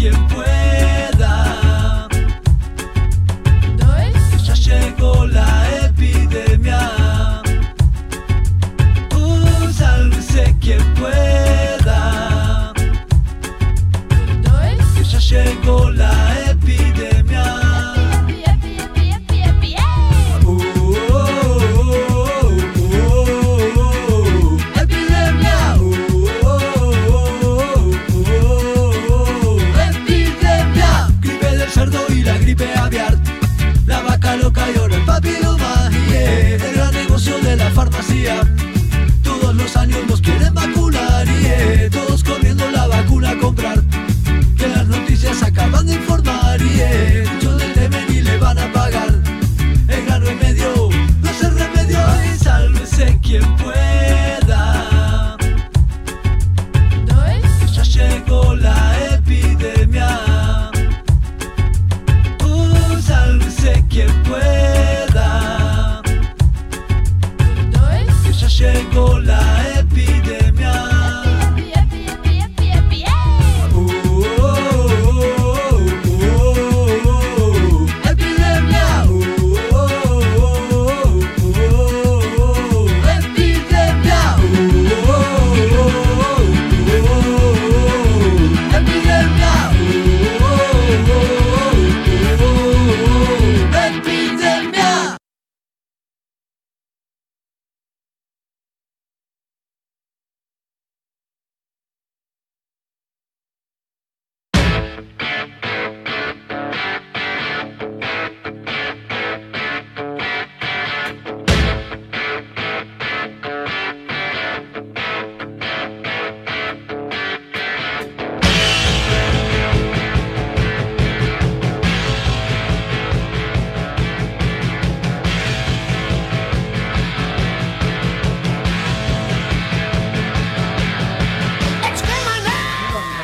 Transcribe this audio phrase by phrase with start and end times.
[0.00, 0.49] quien pueda.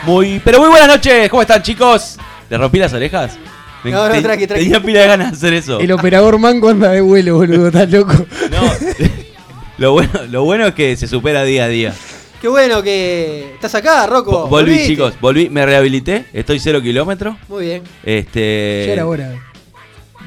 [0.07, 2.17] Muy, pero muy buenas noches, ¿cómo están chicos?
[2.49, 3.37] ¿Le rompí las orejas?
[3.83, 4.65] Me- No, no, te- tranqui, tranqui.
[4.65, 5.81] Tenía pila de ganas de hacer eso.
[5.81, 8.13] El operador manco anda de vuelo, boludo, estás loco.
[8.13, 8.73] No,
[9.79, 11.93] lo, bueno, lo bueno es que se supera día a día.
[12.41, 14.31] Qué bueno que estás acá, Rocco.
[14.47, 14.87] Vo- Volví, Volviste.
[14.89, 17.37] chicos, volví, me rehabilité, estoy cero kilómetros.
[17.49, 17.83] Muy bien.
[18.05, 18.85] Este.
[18.87, 19.33] Ya era hora.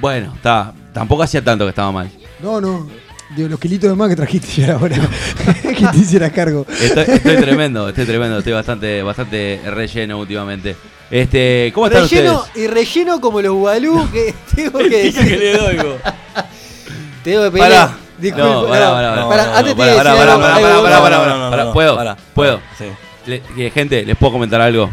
[0.01, 2.09] Bueno, está, tampoco hacía tanto que estaba mal.
[2.41, 2.89] No, no.
[3.35, 4.95] Digo, los kilitos de más que trajiste ya era hora.
[5.61, 6.65] que te hicieras cargo.
[6.67, 10.75] Estoy, estoy tremendo, estoy tremendo, estoy bastante, bastante relleno últimamente.
[11.11, 12.65] Este, ¿cómo están Relleno ustedes?
[12.65, 15.39] y relleno como los Gualú que tengo que Pica que decir.
[15.39, 15.95] le doy, go.
[17.23, 17.63] Te tengo que pedir.
[17.63, 17.97] Pará.
[18.17, 18.47] Disculpa.
[18.49, 19.57] No, pará, pará, pará.
[19.59, 21.95] Antes te ¿Puedo?
[21.95, 22.17] pará.
[22.33, 22.59] ¿Puedo?
[22.77, 22.85] Sí.
[23.25, 24.89] Le- gente, ¿les puedo comentar algo?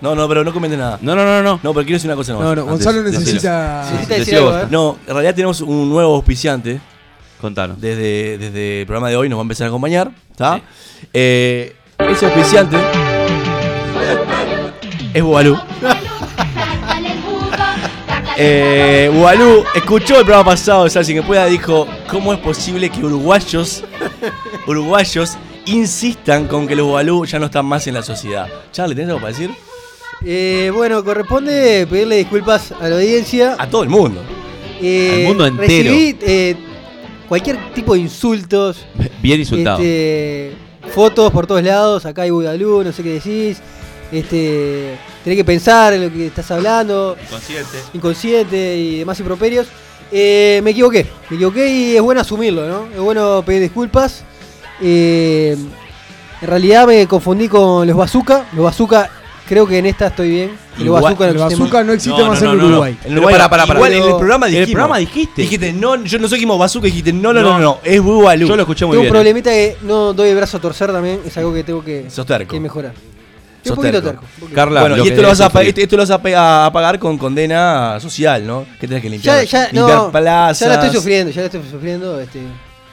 [0.00, 0.98] No, no, pero no comenten nada.
[1.02, 1.60] No, no, no, no.
[1.62, 2.32] No, pero quiero decir una cosa.
[2.34, 2.64] No, no, antes.
[2.64, 3.20] Gonzalo decilo.
[3.20, 3.84] necesita.
[3.90, 4.58] Necesita decir algo.
[4.58, 4.66] ¿eh?
[4.70, 6.80] No, en realidad tenemos un nuevo auspiciante.
[7.40, 7.80] Contanos.
[7.80, 10.10] Desde, desde el programa de hoy nos va a empezar a acompañar.
[10.30, 10.56] ¿Está?
[10.56, 10.62] Sí.
[11.12, 11.76] Eh,
[12.10, 12.76] ese auspiciante
[15.14, 15.56] es Bubalú.
[18.40, 23.04] Eh, Bubalú escuchó el programa pasado de Salsi que pueda, dijo, ¿cómo es posible que
[23.04, 23.82] uruguayos,
[24.68, 28.46] uruguayos insistan con que los Bubalú ya no están más en la sociedad?
[28.70, 29.50] Charlie, ¿tenés algo para decir?
[30.24, 33.56] Eh, bueno, corresponde pedirle disculpas a la audiencia.
[33.58, 34.22] A todo el mundo.
[34.80, 35.90] Eh, Al mundo entero.
[35.90, 36.56] Recibí eh,
[37.28, 38.86] cualquier tipo de insultos.
[39.22, 39.78] Bien insultado.
[39.78, 40.52] Este,
[40.92, 43.58] fotos por todos lados, acá hay Budalú, no sé qué decís.
[44.10, 47.78] Este, tenés que pensar en lo que estás hablando, Consciente.
[47.92, 49.66] inconsciente y demás improperios.
[50.10, 52.86] Eh, me equivoqué, me equivoqué y es bueno asumirlo, ¿no?
[52.90, 54.24] Es bueno pedir disculpas.
[54.80, 55.54] Eh,
[56.40, 58.46] en realidad me confundí con los bazooka.
[58.54, 59.10] Los bazooka,
[59.48, 60.50] creo que en esta estoy bien.
[60.78, 62.68] Igual- bazooka El bazooka no existe más no, en no, no.
[62.68, 62.96] Uruguay.
[63.04, 63.78] En Uruguay, Pará, pará, pará.
[63.78, 64.74] igual en el programa En el dijimos.
[64.74, 65.42] programa dijiste.
[65.42, 67.58] Dijiste, no, yo no soy como Bazooka, dijiste, no, no, no, No.
[67.58, 68.46] no, no, es Bubalú.
[68.46, 69.12] Yo lo escuché muy Tengo un bien.
[69.14, 71.20] problemita que no doy el brazo a torcer también.
[71.26, 72.50] Es algo que tengo que, Sos terco.
[72.52, 72.92] que mejorar.
[73.64, 74.08] Sos un poquito terco.
[74.20, 74.24] terco.
[74.34, 74.54] un poquito.
[74.54, 75.68] Carla, Bueno, lo y que esto lo, vas a, debes pa- sufrir.
[75.70, 78.64] esto, esto lo vas a, pe- a- a pagar con condena social, ¿no?
[78.80, 80.60] Que tenés que limpiar, Ya, ya, limpiar no, plazas.
[80.60, 82.20] ya la estoy sufriendo, ya la estoy sufriendo.
[82.20, 82.40] Este,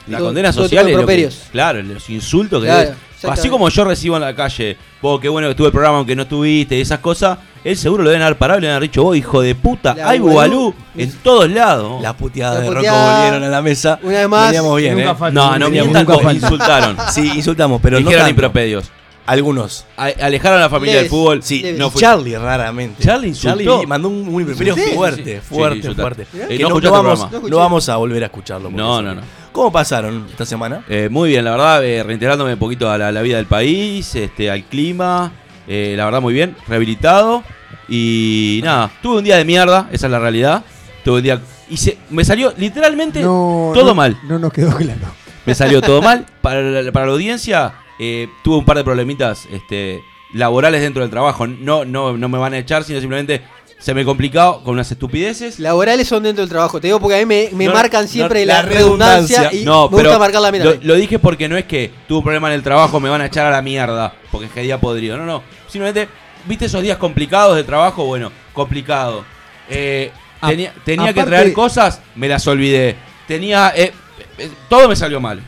[0.08, 1.42] La todo- condena todo social de es lo que- improperios.
[1.52, 2.96] Claro, los insultos que Claro, debes-
[3.30, 6.16] Así como yo recibo en la calle, vos, qué bueno que estuve el programa aunque
[6.16, 8.88] no estuviste y esas cosas, él seguro lo deben haber parado y le deben haber
[8.88, 10.74] dicho, vos, hijo de puta, La hay Bubalú.
[10.96, 12.00] En todos lados.
[12.02, 13.98] Las puteadas La de Rocco puteada, volvieron a la mesa.
[14.02, 15.32] una vez más, Veníamos bien, nunca ¿eh?
[15.32, 16.96] No, no mientan, insultaron.
[17.12, 18.30] Sí, insultamos, pero no Dijeron tanto.
[18.30, 18.90] impropedios.
[19.26, 19.84] Algunos.
[19.96, 21.42] A- Alejaron a la familia del fútbol.
[21.42, 23.02] Sí, no fue- Charlie raramente.
[23.02, 23.58] Charlie insultó.
[23.58, 26.02] Charlie mandó un, un Sí, sí, fuerte, sí, sí, fuerte, insultó.
[26.02, 26.22] fuerte.
[26.22, 26.26] Eh,
[26.56, 27.30] Que no no, escuchaste el vamos, programa.
[27.30, 27.50] No escuché.
[27.50, 28.68] no vamos a volver a escucharlo.
[28.68, 29.20] porque No, no, no.
[29.52, 30.84] ¿Cómo pasaron esta semana?
[30.88, 33.46] Eh, muy bien, la verdad, eh, reintegrándome un poquito a la, a la vida del
[33.46, 35.32] país, este, al clima,
[35.66, 37.42] eh, la verdad muy bien, rehabilitado
[37.88, 40.62] y nada, tuve un día de mierda, esa es la realidad,
[41.04, 41.40] tuve un día
[41.70, 45.00] y se, me salió literalmente No, todo no- mal, No nos quedó claro.
[45.44, 49.46] me salió todo mal para la, para la audiencia, eh, tuve un par de problemitas,
[49.50, 50.02] este,
[50.32, 53.42] laborales dentro del trabajo, no, no, no me van a echar, sino simplemente
[53.78, 55.58] se me complicó con unas estupideces.
[55.58, 56.80] Laborales son dentro del trabajo.
[56.80, 59.60] Te digo porque a mí me, me No, marcan no, siempre la la, redundancia, redundancia.
[59.60, 60.64] y No, me pero gusta marcar la mira.
[60.64, 63.20] lo, lo dije porque no es que tuve un problema en el trabajo, me van
[63.20, 65.18] a echar a la mierda, porque es que día podrido.
[65.18, 65.42] No, no.
[65.68, 66.08] Simplemente,
[66.46, 68.04] ¿viste esos días complicados de trabajo?
[68.06, 69.24] Bueno, complicado.
[69.68, 70.10] Eh,
[70.40, 72.96] A- tenía tenía que traer cosas, me las olvidé.
[73.28, 73.72] Tenía.
[73.76, 73.92] eh,
[74.38, 75.40] eh, todo me salió mal.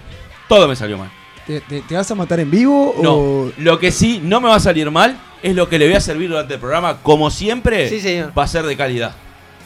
[0.48, 1.10] Todo me salió mal.
[1.48, 3.52] ¿Te, te- te vas a matar en vivo No, o.?
[3.58, 6.00] lo que sí no me va a salir mal es lo que le voy a
[6.00, 8.32] servir durante el programa, como siempre, Sí, señor.
[8.38, 9.12] va a ser de calidad.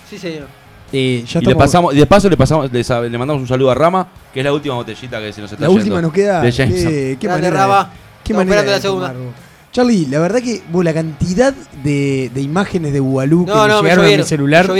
[0.08, 0.46] Sí, señor.
[0.92, 2.84] Eh, ya Y le estamos- pasamos, y de paso le pasamos, le,
[3.18, 5.68] mandamos un saludo a Rama, que es la última botellita que se nos está La
[5.68, 5.82] yendo.
[5.82, 6.40] última nos queda.
[6.40, 6.88] de Jameson.
[6.90, 7.62] Qué, qué Grande, manera.
[7.66, 7.84] Raba.
[7.84, 9.14] de- qué Estamos manera de la segunda.
[9.72, 11.52] Charlie, la verdad que vos, la cantidad
[11.82, 14.70] de, de imágenes de Bugalú que No, me no, me llegaron a mi celular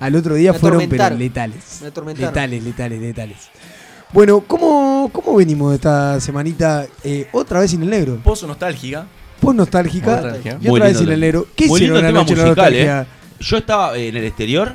[0.00, 1.82] al otro día Me fueron pero letales.
[2.04, 2.14] Me.
[2.14, 3.36] Letales, letales, letales.
[4.12, 6.86] Bueno, ¿cómo, cómo venimos de esta semanita?
[7.04, 8.16] Eh, otra vez sin el negro.
[8.24, 9.06] Pozo nostálgica.
[9.40, 10.58] Post nostálgica Nostálgica.
[10.60, 11.46] y Muy otra vez sin el negro.
[11.54, 13.04] ¿Qué Muy hicieron la noche musical, eh.
[13.40, 14.74] Yo estaba en el exterior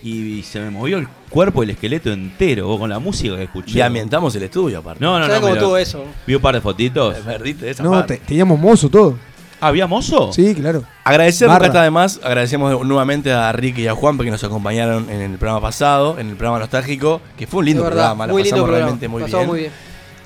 [0.00, 3.42] y se me movió el cuerpo y el esqueleto entero vos, con la música que
[3.44, 3.78] escuché.
[3.78, 5.02] Y ambientamos el estudio, aparte.
[5.02, 5.48] No, no, ¿Sabes no.
[5.48, 6.04] cómo lo- eso?
[6.24, 7.16] Vi un par de fotitos.
[7.16, 8.18] Perdiste esa No, parte.
[8.18, 9.18] te- teníamos mozo todo.
[9.66, 10.32] ¿Había mozo?
[10.32, 10.84] Sí, claro.
[11.04, 11.58] Agradecer Barra.
[11.58, 12.20] nunca está de más.
[12.22, 16.28] Agradecemos nuevamente a Ricky y a Juan porque nos acompañaron en el programa pasado, en
[16.30, 18.26] el programa nostálgico, que fue un lindo verdad, programa.
[18.26, 18.86] La muy lindo pasamos programa.
[18.98, 19.46] realmente muy bien.
[19.46, 19.72] muy bien.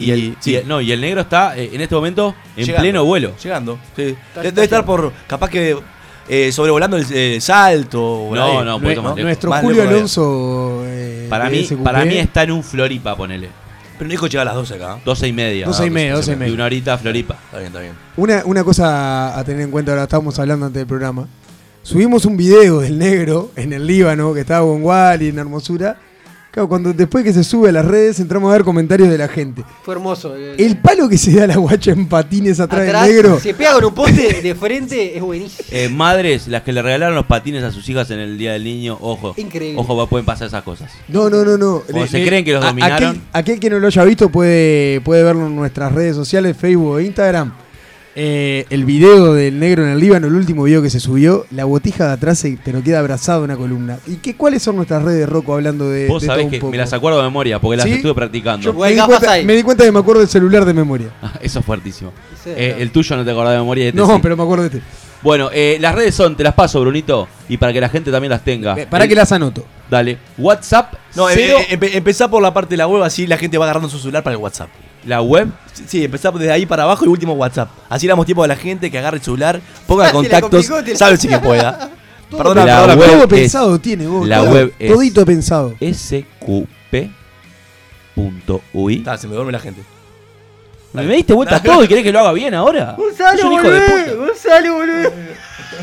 [0.01, 0.53] Y el, sí.
[0.53, 2.83] y el- no, y el negro está eh, en este momento en Llegando.
[2.83, 3.33] pleno vuelo.
[3.43, 3.79] Llegando.
[3.97, 4.03] Sí.
[4.03, 4.87] De- está Debe estar llegando.
[4.87, 5.77] por, capaz que
[6.29, 8.29] eh, sobrevolando el eh, salto.
[8.33, 9.17] No, no, más lejos.
[9.19, 9.83] Nuestro Más Julio.
[9.83, 10.83] Alonso.
[10.85, 13.49] eh, Para mí, para mí está en un Floripa, ponele.
[13.99, 14.99] Pero no dijo llegar a las 12 acá.
[15.05, 15.67] Doce y media.
[15.67, 16.55] Doce y media, doce y Y media.
[16.55, 17.35] una horita Floripa.
[17.47, 17.93] Está bien, está bien.
[18.17, 21.27] Una, una cosa a tener en cuenta, ahora estábamos hablando antes del programa.
[21.83, 25.97] Subimos un video del negro en el Líbano, que estaba con Wally en Hermosura.
[26.59, 29.29] Claro, cuando después que se sube a las redes entramos a ver comentarios de la
[29.29, 29.63] gente.
[29.85, 30.35] Fue hermoso.
[30.35, 33.39] El, El palo que se da la guacha en patines atrás, atrás, del negro.
[33.39, 35.69] se pega con un poste de frente, es buenísimo.
[35.71, 38.65] Eh, madres, las que le regalaron los patines a sus hijas en el Día del
[38.65, 39.35] Niño, ojo.
[39.37, 39.81] Increíble.
[39.81, 40.91] Ojo, pueden pasar esas cosas.
[41.07, 41.85] No, no, no, no.
[41.95, 43.11] O se creen que los dominaron.
[43.11, 46.99] Aquel, aquel que no lo haya visto puede, puede verlo en nuestras redes sociales, Facebook
[46.99, 47.53] e Instagram.
[48.21, 51.65] Eh, el video del negro en el Líbano, el último video que se subió, la
[51.67, 53.99] botija de atrás se te lo queda abrazado a una columna.
[54.09, 56.59] ¿Y qué, cuáles son nuestras redes, Rocco, hablando de, Vos de sabés todo un que
[56.59, 56.71] poco?
[56.73, 57.93] me las acuerdo de memoria porque las ¿Sí?
[57.93, 58.65] estuve practicando.
[58.65, 61.11] Yo- me, di cuenta, me di cuenta que me acuerdo del celular de memoria.
[61.41, 62.13] Eso es fuertísimo.
[62.43, 62.83] Sí, Eh, claro.
[62.83, 63.87] el tuyo no te acordás de memoria.
[63.87, 64.19] este No, sí.
[64.21, 64.83] pero me acuerdo de este.
[65.23, 68.31] Bueno, eh, las redes son, te las paso, Brunito, y para que la gente también
[68.31, 68.77] las tenga.
[68.81, 69.65] Eh, Para El- que las anoto.
[69.89, 70.19] Dale.
[70.39, 73.65] WhatsApp, No, eh, cero, empezá por la parte de la web, así la gente va
[73.67, 74.69] agarrando su celular para el WhatsApp.
[75.09, 75.49] La web.
[75.87, 77.71] Sí, empezá desde ahí para abajo y último WhatsApp.
[77.89, 81.17] Así damos tiempo a la gente que agarre el celular, ponga Te la contactos, sabe
[81.17, 81.91] si que pueda.
[82.31, 84.27] Perdona, La web todo es- pensado tiene vos.
[84.29, 85.75] la todo- web es- Todito pensado.
[85.81, 87.09] sqp.ui.
[88.97, 89.83] Está, se me duerme la gente.
[90.93, 92.95] ¿Me diste vuelta todo y querés que lo haga bien ahora?
[92.99, 94.15] Gonzalo, un hijo de boludo, puta.
[94.27, 95.11] Gonzalo, boludo.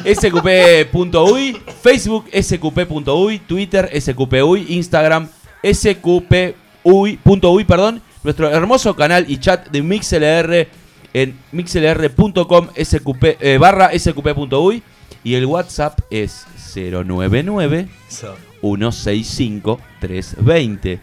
[0.04, 5.28] sqp.uy, Facebook sqp.uy, Twitter sqp.uy, Instagram
[5.64, 10.68] sqp.uy, perdón, nuestro hermoso canal y chat de MixLR
[11.14, 14.84] en mixlr.com sqp eh, barra sqp.uy
[15.24, 21.00] y el WhatsApp es 099 165 320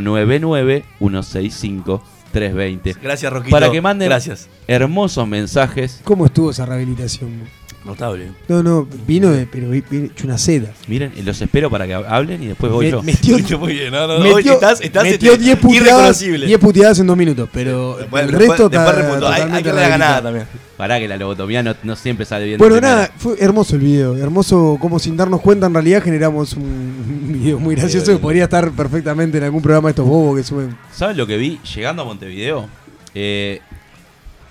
[0.00, 3.50] 099 165 320 Gracias, Roquito.
[3.50, 4.48] Para que manden Gracias.
[4.66, 6.00] hermosos mensajes.
[6.04, 7.48] ¿Cómo estuvo esa rehabilitación?
[7.84, 8.28] Notable.
[8.48, 10.70] No, no, vino de, pero vi- vi- hecho una seda.
[10.88, 13.02] Miren, los espero para que hablen y después voy Me- yo.
[13.02, 13.92] metió muy bien.
[13.92, 15.86] No, no, metió, hoy estás, estás metió este, 10 puteadas,
[16.22, 16.46] irreconocible.
[16.46, 19.34] 10 puteadas en dos minutos, pero el después- resto después está.
[19.54, 20.46] Hay, que la ganada también.
[20.78, 22.58] Pará que la lobotomía no, no siempre sale bien.
[22.58, 24.16] Bueno, nada, fue hermoso el video.
[24.16, 28.44] Hermoso como sin darnos cuenta en realidad generamos un, un video muy gracioso que podría
[28.44, 30.76] estar perfectamente en algún programa de estos bobos que suben.
[30.92, 32.66] ¿Sabes lo que vi llegando a Montevideo?
[33.14, 33.60] Eh,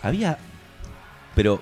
[0.02, 0.38] había,
[1.36, 1.62] pero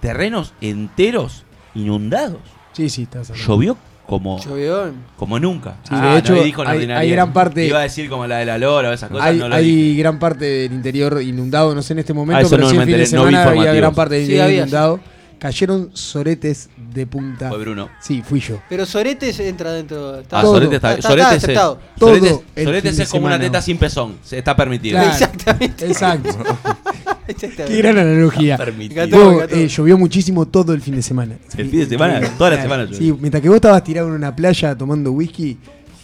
[0.00, 1.44] terrenos enteros
[1.74, 2.38] inundados.
[2.72, 3.52] Sí, sí, estás hablando.
[3.52, 4.92] Llovió como, Llovió.
[5.16, 5.76] como nunca.
[5.88, 8.46] Sí, de hecho, no dijo en hay- gran parte- Iba a decir como la de
[8.46, 9.26] la Lora o esas cosas.
[9.26, 9.98] Hay, no lo hay dije.
[10.00, 12.76] gran parte del interior inundado, no sé en este momento, Ah, eso pero no sí
[12.76, 15.00] el fin de enteré, no vi semana había gran parte del interior inundado.
[15.38, 17.48] Cayeron soretes de punta.
[17.48, 17.88] Fue Bruno.
[18.00, 18.60] Sí, fui yo.
[18.68, 20.18] Pero Soretes entra dentro.
[20.20, 20.52] Está, Ah, Todo.
[20.56, 21.58] Sorete está, está- Sorete está es-.
[21.58, 21.78] Todo
[22.16, 24.18] Soretes- Soretes es como una teta sin pezón.
[24.22, 24.98] se- Está permitido.
[24.98, 25.12] Claro.
[25.12, 25.86] Exactamente.
[25.86, 26.28] Exacto.
[27.66, 28.56] Qué gran analogía.
[28.56, 29.42] Encantó.
[29.44, 31.36] eh, llovió muchísimo todo el fin de semana.
[31.56, 32.98] El fin de semana, toda la semana llovió.
[32.98, 35.58] Sí, mientras que vos estabas tirado en una playa tomando whisky,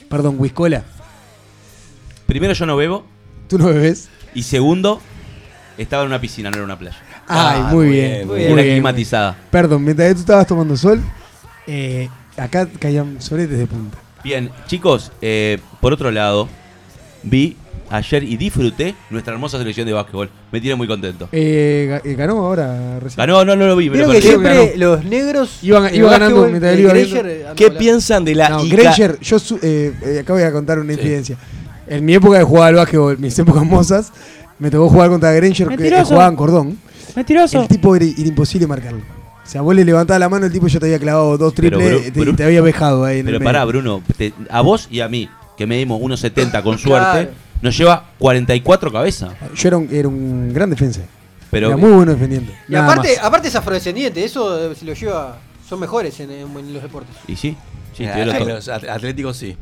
[0.09, 0.85] perdón, whiskola,
[2.27, 3.05] Primero, yo no bebo.
[3.49, 4.09] ¿tú no bebés?
[4.35, 5.01] Y segundo,
[5.79, 6.97] estaba en una piscina, no era una playa.
[7.29, 8.11] Ay, Ah, muy muy bien.
[8.13, 8.75] bien, muy muy Era bien.
[8.75, 9.37] climatizada.
[9.51, 11.01] Perdón, mientras que tú estabas tomando sol,
[11.69, 13.99] eh, acá caían soretes de punta.
[14.25, 16.49] Bien, chicos, eh, por otro lado,
[17.23, 17.57] vi
[17.91, 20.31] ayer y disfruté nuestra hermosa selección de básquetbol.
[20.53, 21.29] Me tiene muy contento.
[21.33, 23.17] Eh, eh, ganó ahora recién.
[23.19, 25.59] Ganó, no, no lo vi, me Creo lo que siempre los negros.
[25.63, 30.19] Iban- ganando mientras iba eh, ¿Qué piensan de la No, Granger, yo su- eh, eh,
[30.21, 31.37] acá voy a contar una infidencia.
[31.87, 34.13] En mi época de jugar al básquetbol, mis épocas mozas,
[34.59, 36.79] me tocó jugar contra Granger que jugaba en cordón.
[37.15, 37.63] Mentiroso.
[37.63, 38.99] El tipo era, era imposible marcarlo.
[39.01, 42.09] O sea, vos le levantabas la mano, el tipo ya te había clavado dos triples
[42.09, 43.81] y te, había vejado ahí en Pero el pará, medio.
[43.81, 47.31] Bruno, te- a vos y a mí, que medimos 1.70 con suerte, Claro.
[47.63, 49.33] Nos lleva 44 cabezas.
[49.55, 51.01] Yo era un, era un gran defensa.
[51.51, 52.53] Pero era muy bueno defendiendo.
[52.69, 53.25] Y Nada aparte, más.
[53.25, 55.39] aparte es afrodescendiente, eso eh, se lo lleva.
[55.69, 57.15] Son mejores en, en- en los deportes.
[57.27, 57.57] Y sí,
[57.97, 58.45] sí, en todo.
[58.49, 59.57] los at- atléticos sí.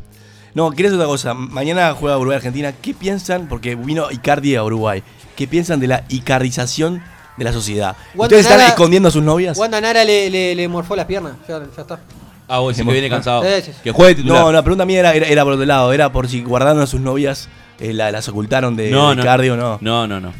[0.55, 1.35] No, ¿quieres otra cosa?
[1.35, 2.73] Mañana juega Uruguay-Argentina.
[2.73, 3.49] ¿Qué piensan?
[3.49, 5.03] Porque vino Icardi a Uruguay.
[5.37, 7.03] ¿Qué piensan de la icardización
[7.37, 7.97] de la sociedad?
[8.15, 9.59] Wanda ¿Ustedes están escondiendo a sus novias?
[9.59, 11.35] Wanda Nara le, le, le morfó las piernas.
[11.49, 11.99] Ya, ya está.
[12.47, 13.43] Ah, vos decís que viene cansado.
[13.43, 13.79] Sí, sí, sí.
[13.83, 14.43] Que juegue titular.
[14.43, 15.93] No, la pregunta mía era, era, era por otro lado.
[15.93, 17.49] Era por si guardaron a sus novias,
[17.81, 19.23] eh, la- las ocultaron de, no, de no.
[19.23, 19.78] Icardi o no.
[19.81, 20.33] No, no, no.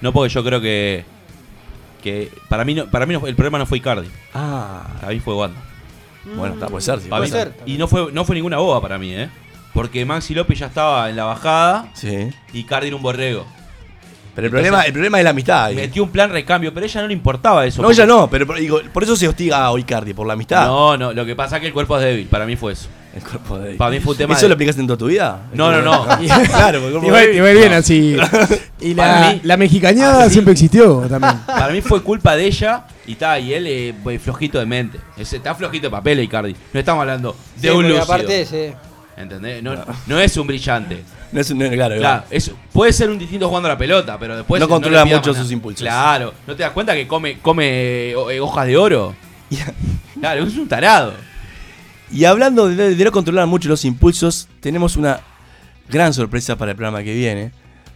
[0.00, 1.04] No, porque yo creo que.
[2.02, 4.08] que para mí, no, para mí el problema no fue Icardi.
[4.34, 5.58] Ah, Para mí fue Wanda.
[6.36, 7.00] bueno, está, puede ser.
[7.00, 7.54] sí, puede ser.
[7.66, 9.28] Y no fue, no fue ninguna boba para mí, ¿eh?
[9.72, 12.30] Porque Maxi López ya estaba en la bajada Sí.
[12.52, 13.44] y Icardi era un borrego.
[14.34, 15.64] Pero el problema, el problema es la amistad.
[15.66, 15.76] ahí.
[15.76, 17.80] Metió un plan recambio, pero a ella no le importaba eso.
[17.80, 20.32] No, porque- ya no, pero por- digo, por eso se hostiga a Icardi, por la
[20.34, 20.66] amistad.
[20.66, 22.26] No, no, lo que pasa es que el cuerpo es débil.
[22.26, 22.88] Para mí fue eso.
[23.14, 24.34] El cuerpo de Para mí fue un tema.
[24.34, 25.42] ¿Eso de- lo aplicaste en toda tu vida?
[25.52, 26.04] No, no, no.
[26.48, 28.16] claro, porque bien así.
[28.80, 30.32] Y Para la, mí- la mexicañada Ah, sí.
[30.34, 31.38] siempre existió también.
[31.46, 34.98] Para mí fue culpa de ella y está, y él eh, pues, flojito de mente.
[35.16, 36.54] Ese, está flojito de papel, Icardi.
[36.72, 38.02] No estamos hablando de Sí, un lúcido.
[38.02, 38.72] aparte, sí.
[39.16, 39.62] ¿Entendés?
[39.62, 39.76] No,
[40.08, 41.04] no es un brillante.
[41.30, 44.18] No es un- no, claro, Claro, es- puede ser un distinto jugando a la pelota,
[44.18, 45.82] pero después No controla mucho sus impulsos.
[45.82, 47.64] Claro, ¿no te das cuenta que come, come
[48.10, 49.14] eh, eh, hojas de oro?
[50.20, 51.14] Claro, es un tarado.
[52.12, 55.20] Y hablando de, de no controlar mucho los impulsos, tenemos una
[55.88, 57.52] gran sorpresa para el programa que viene.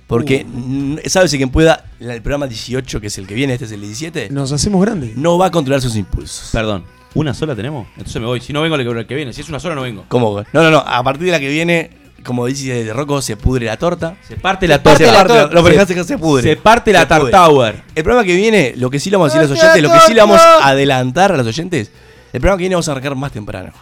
[0.06, 0.96] Porque, Uh.
[1.06, 1.84] ¿sabes quién pueda?
[2.00, 4.80] La- El programa 18, que es el que viene, este es el 17, Nos hacemos
[4.80, 5.16] grandes.
[5.16, 6.48] no va a controlar sus impulsos.
[6.50, 6.84] Perdón,
[7.14, 7.86] ¿una sola tenemos?
[7.98, 8.40] Entonces me voy.
[8.40, 9.32] Si no vengo, el que- el que viene.
[9.34, 10.06] Si es una sola, no vengo.
[10.08, 10.42] ¿Cómo?
[10.52, 10.78] No, no, no.
[10.78, 11.90] A partir de la que viene,
[12.24, 14.16] como dice de Rocco, se pudre la torta.
[14.26, 15.12] Se parte la parte torta.
[15.12, 15.54] la parte torta.
[15.54, 16.42] No, pero Se- dejaste que se pudre.
[16.42, 17.06] Se parte la Se.
[17.06, 17.82] Tartower.
[17.94, 19.90] El programa que viene, lo que sí le vamos a decir a los ¡Torta, oyentes,
[19.90, 20.64] lo que sí le vamos torta!
[20.64, 21.90] a adelantar a los oyentes,
[22.32, 23.72] el programa que viene vamos a arrancar más temprano.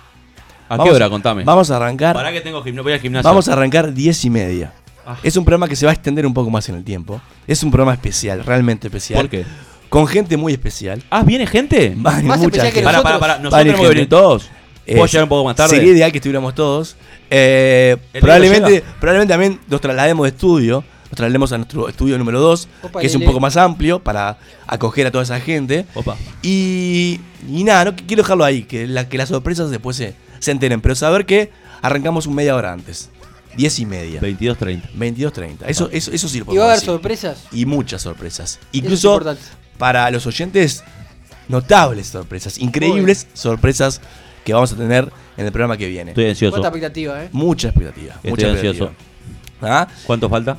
[0.68, 1.08] ¿A Vamos- qué hora?
[1.10, 1.44] Contame.
[1.44, 2.14] Vamos a arrancar.
[2.14, 2.82] Para que tengo gimnasio.
[2.82, 3.28] Voy al gimnasio.
[3.28, 4.72] Vamos a arrancar 10 y media.
[5.06, 5.16] Ah.
[5.22, 7.20] Es un programa que se va a extender un poco más en el tiempo.
[7.46, 9.20] Es un programa especial, realmente especial.
[9.20, 9.44] ¿Por qué?
[9.88, 11.02] Con gente muy especial.
[11.10, 11.94] Ah, ¿viene gente?
[11.96, 12.84] Más mucha especial que gente.
[12.84, 13.20] Para, para, nosotros.
[13.20, 13.32] para.
[13.38, 14.10] Nosotros Va a venir tenemos que venir gente.
[14.16, 14.50] todos.
[14.84, 15.76] ¿Puedo Eh, llegar un poco más tarde?
[15.76, 16.96] Sería ideal que estuviéramos todos.
[17.30, 20.84] Eh, ¿El probablemente, probablemente también nos traslademos de estudio.
[21.04, 24.38] Nos traslademos a nuestro estudio número 2, Opa, que es un poco más amplio para
[24.66, 25.86] acoger a toda esa gente.
[25.94, 26.16] Opa.
[26.42, 30.50] Y, y nada, no quiero dejarlo ahí, que, la, que las sorpresas después se, se
[30.50, 30.80] enteren.
[30.80, 31.50] Pero saber que
[31.82, 33.10] arrancamos un media hora antes.
[33.56, 34.20] 10 y media.
[34.20, 34.82] 22.30.
[34.98, 35.56] 22.30.
[35.66, 36.86] Eso, eso, eso sí lo Y va a podemos haber decir.
[36.88, 37.44] sorpresas.
[37.52, 38.58] Y muchas sorpresas.
[38.72, 39.20] Incluso
[39.78, 40.84] para los oyentes,
[41.48, 42.58] notables sorpresas.
[42.58, 44.00] Increíbles sorpresas
[44.44, 46.10] que vamos a tener en el programa que viene.
[46.12, 46.52] Estoy ansioso.
[46.52, 47.28] Cuánta expectativa, ¿eh?
[47.32, 48.14] Mucha expectativa.
[48.16, 48.84] Estoy mucha ansioso.
[48.84, 49.80] expectativa.
[49.82, 49.88] ¿Ah?
[50.04, 50.58] ¿Cuánto falta?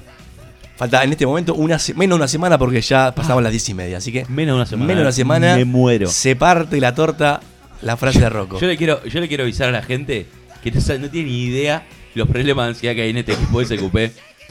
[0.76, 3.74] Falta en este momento una menos de una semana porque ya pasamos las 10 y
[3.74, 3.98] media.
[3.98, 4.88] Así que Menos de una semana.
[4.88, 6.08] menos de una semana Me muero.
[6.08, 7.40] se parte la torta
[7.82, 8.60] la frase de Rocco.
[8.60, 10.26] Yo le quiero, yo le quiero avisar a la gente
[10.64, 13.34] que no, sabe- no tiene ni idea los problemas de ansiedad que hay en este
[13.34, 13.98] equipo de SQP.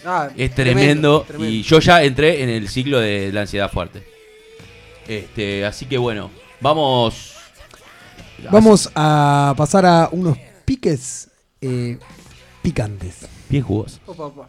[0.05, 1.53] Ah, Es tremendo, tremendo.
[1.53, 4.07] y yo ya entré en el ciclo de la ansiedad fuerte.
[5.09, 6.31] Este, así que bueno,
[6.61, 7.33] vamos.
[8.51, 11.29] Vamos a pasar a unos piques
[11.61, 11.99] eh,
[12.63, 13.27] picantes.
[13.49, 13.99] Bien jugoso.
[14.07, 14.49] Opa, opa.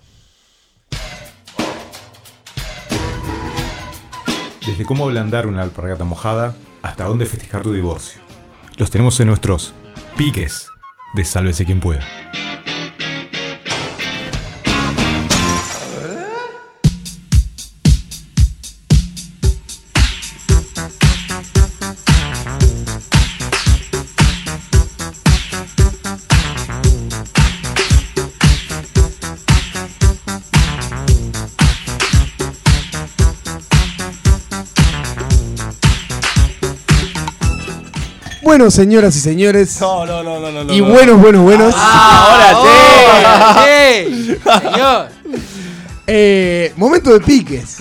[4.66, 8.20] Desde cómo ablandar una alpargata mojada hasta dónde festejar tu divorcio.
[8.78, 9.74] Los tenemos en nuestros
[10.18, 10.70] piques
[11.16, 12.06] de Sálvese quien pueda.
[38.72, 39.80] Señoras y señores.
[39.82, 40.64] No, no, no, no, no.
[40.64, 40.88] no, y no.
[40.90, 41.74] buenos, buenos, buenos.
[41.76, 42.58] ahora
[43.66, 44.38] sí!
[44.44, 45.08] Señor.
[46.06, 47.78] Eh, momento de piques.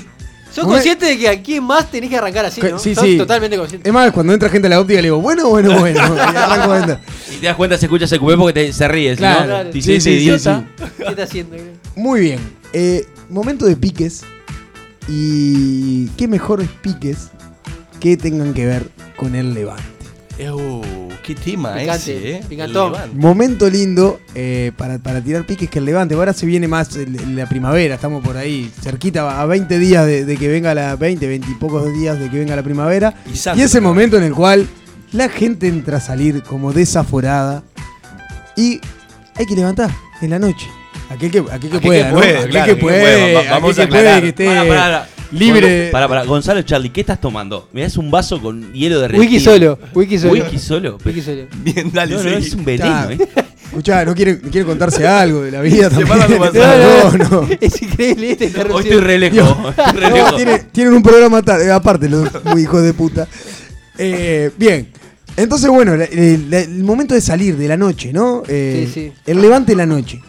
[0.52, 2.78] ¿Sos Momen- consciente de que a quién más tenés que arrancar así, no?
[2.78, 3.18] Sí, Sos sí.
[3.18, 3.86] totalmente consciente.
[3.88, 5.98] Es más, cuando entra gente a la óptica le digo, bueno, bueno, bueno.
[6.16, 6.98] y arranco a vender.
[7.30, 9.14] Y te das cuenta, se escucha ese cubé porque te- se ríe.
[9.16, 9.40] Claro.
[9.40, 9.46] ¿no?
[9.46, 9.68] Claro.
[9.70, 10.64] Te Sí, sí, "Ese sí, idiota".
[10.96, 11.56] ¿Qué está haciendo?
[11.94, 12.38] Muy bien.
[12.72, 14.22] Eh, momento de piques.
[15.08, 17.28] Y qué mejores piques
[18.00, 19.84] que tengan que ver con el levante.
[20.38, 20.82] Uh,
[21.22, 22.40] qué tema Picante, ese, eh.
[23.14, 26.14] Momento lindo eh, para, para tirar piques que el levante.
[26.14, 30.24] Ahora se viene más el- la primavera, estamos por ahí, cerquita, a 20 días de,
[30.26, 33.14] de que venga la 20, 20 y pocos días de que venga la primavera.
[33.58, 34.66] Y ese momento en el cual
[35.12, 37.62] la gente entra a salir como desaforada
[38.56, 38.80] y
[39.36, 39.90] hay que levantar
[40.20, 40.66] en la noche.
[41.08, 42.18] Aquel que, aquel que Aquel pueda, que ¿no?
[42.18, 43.34] puede, aquel claro, que aquel que puede, puede.
[43.34, 44.22] Va- aquel vamos que a puede, aclarar.
[44.22, 45.15] que esté.
[45.32, 45.88] Libre.
[45.92, 47.68] Para, para, Gonzalo Charlie, ¿qué estás tomando?
[47.72, 50.32] Me das un vaso con hielo de Wiki solo, wiki solo.
[50.32, 50.98] Wiki solo.
[51.04, 51.46] Wiki solo.
[51.62, 53.18] Bien, dale, No, no, es un veneno, Ah, ¿eh?
[53.66, 56.40] Escuchá, no quiere, quiere contarse algo de la vida Se también.
[56.54, 57.48] No, no, No, no.
[57.60, 58.82] Es increíble esta Hoy interrupción.
[58.82, 58.84] Dios.
[58.86, 60.36] estoy re No, lejos.
[60.36, 63.26] tiene- tienen un programa eh, aparte, los muy hijos de puta.
[63.98, 64.88] Eh, bien.
[65.36, 68.42] Entonces, bueno, la- el, la- el momento de salir de la noche, ¿no?
[68.48, 69.12] Eh, Sí, sí.
[69.26, 70.20] El levante de la noche.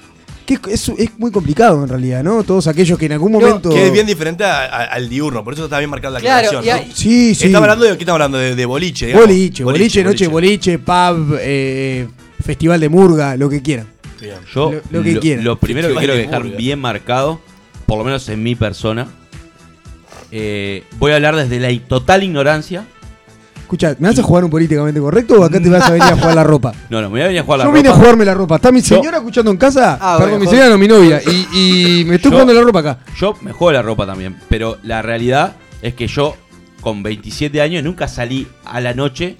[0.47, 2.41] Que es, muy complicado en realidad, ¿no?
[2.43, 3.69] Todos aquellos que en algún No, momento.
[3.69, 6.47] Que es bien diferente a- a- al diurno, por eso está bien marcada la Claro,
[6.59, 6.85] aclaración.
[6.85, 6.95] y ¿no?
[6.95, 7.45] Sí, sí.
[7.47, 8.37] Estamos hablando de, ¿qué estamos hablando?
[8.37, 9.27] De, de boliche, digamos.
[9.27, 12.07] boliche, boliche, noche, boliche, pub, eh,
[12.43, 13.87] festival de murga, lo que quieran.
[14.21, 14.35] Bien.
[14.55, 15.43] Yo Lo- lo que quieran.
[15.43, 16.57] lo primero que quiero de dejar murga.
[16.57, 17.41] bien marcado,
[17.85, 19.07] por lo menos en mi persona,
[20.31, 22.85] eh, voy a hablar desde la total ignorancia.
[23.67, 26.15] Escucha, ¿me vas a jugar un políticamente correcto o acá te vas a venir a
[26.15, 26.71] jugar la ropa?
[26.89, 27.99] No, no, me voy a venir a jugar la Yo vine a ropa.
[28.01, 28.55] jugarme la ropa.
[28.55, 29.97] ¿Está mi Yo- señora escuchando en casa?
[29.99, 30.59] Ah, Perdón, bueno, mi joder.
[30.59, 31.21] señora no, mi novia.
[31.53, 32.99] Y, y me estoy Yo- jugando la ropa acá.
[33.19, 36.35] Yo me juego la ropa también, pero la realidad es que yo
[36.79, 39.35] con 27 años nunca salí a la noche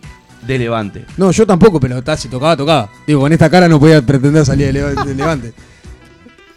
[0.46, 1.06] de Levante.
[1.16, 2.90] No, yo tampoco, pero está, si tocaba, tocaba.
[3.08, 5.54] Digo, con esta cara no podía pretender salir de Leva- de Levante.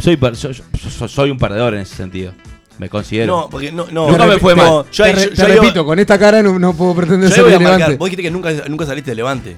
[0.01, 2.33] Soy, per- so- so- soy un perdedor en ese sentido.
[2.81, 3.37] Me considero.
[3.43, 4.07] No, porque no, no.
[4.09, 4.85] Nunca no, me fue no, mal.
[4.91, 7.37] Yo, te ahí- re- yo- te repito, con esta cara no, no puedo pretender yo
[7.37, 7.97] salir voy a marcar.
[7.99, 9.57] Vos dijiste que nunca, nunca saliste de Levante.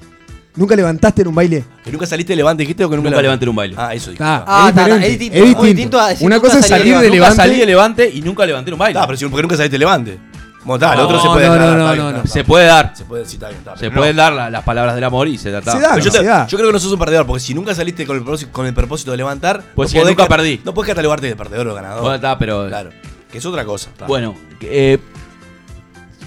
[0.57, 1.65] ¿Nunca levantaste en un baile?
[1.85, 3.75] Que nunca saliste de Levante, dijiste o que nunca, Nunca levanté en un baile.
[3.79, 4.25] Ah, eso dijiste.
[4.25, 5.07] Ah, Ah, es está, diferente.
[5.07, 5.67] es distinto, es distinto.
[5.67, 7.07] distinto a decir Una cosa es de salir de Levante.
[7.09, 7.37] Nunca Levante.
[7.43, 8.99] salí de Levante y nunca levanté en un baile.
[8.99, 10.19] Ah, pero si, porque nunca saliste de Levante.
[10.65, 12.27] Bueno, No, otro se puede no, aclarar, no, no, no, no.
[12.27, 12.93] Se puede dar.
[12.95, 14.23] Se puede, sí, está bien, está Se pueden No.
[14.23, 15.73] dar la- las palabras del amor y se trata.
[15.73, 15.99] Se da.
[15.99, 16.47] Yo, se da.
[16.47, 18.67] yo creo que no sos un perdedor, porque si nunca saliste con el, propósito- con
[18.67, 19.61] el propósito de levantar.
[19.75, 20.61] Pues no nunca ca- perdí.
[20.65, 22.01] No puedes catalogarte de perdedor o ganador.
[22.03, 22.69] Bueno, está, pero.
[22.69, 22.91] Claro.
[23.33, 23.91] Que es otra cosa.
[23.91, 24.07] está.
[24.07, 24.99] Bueno, eh,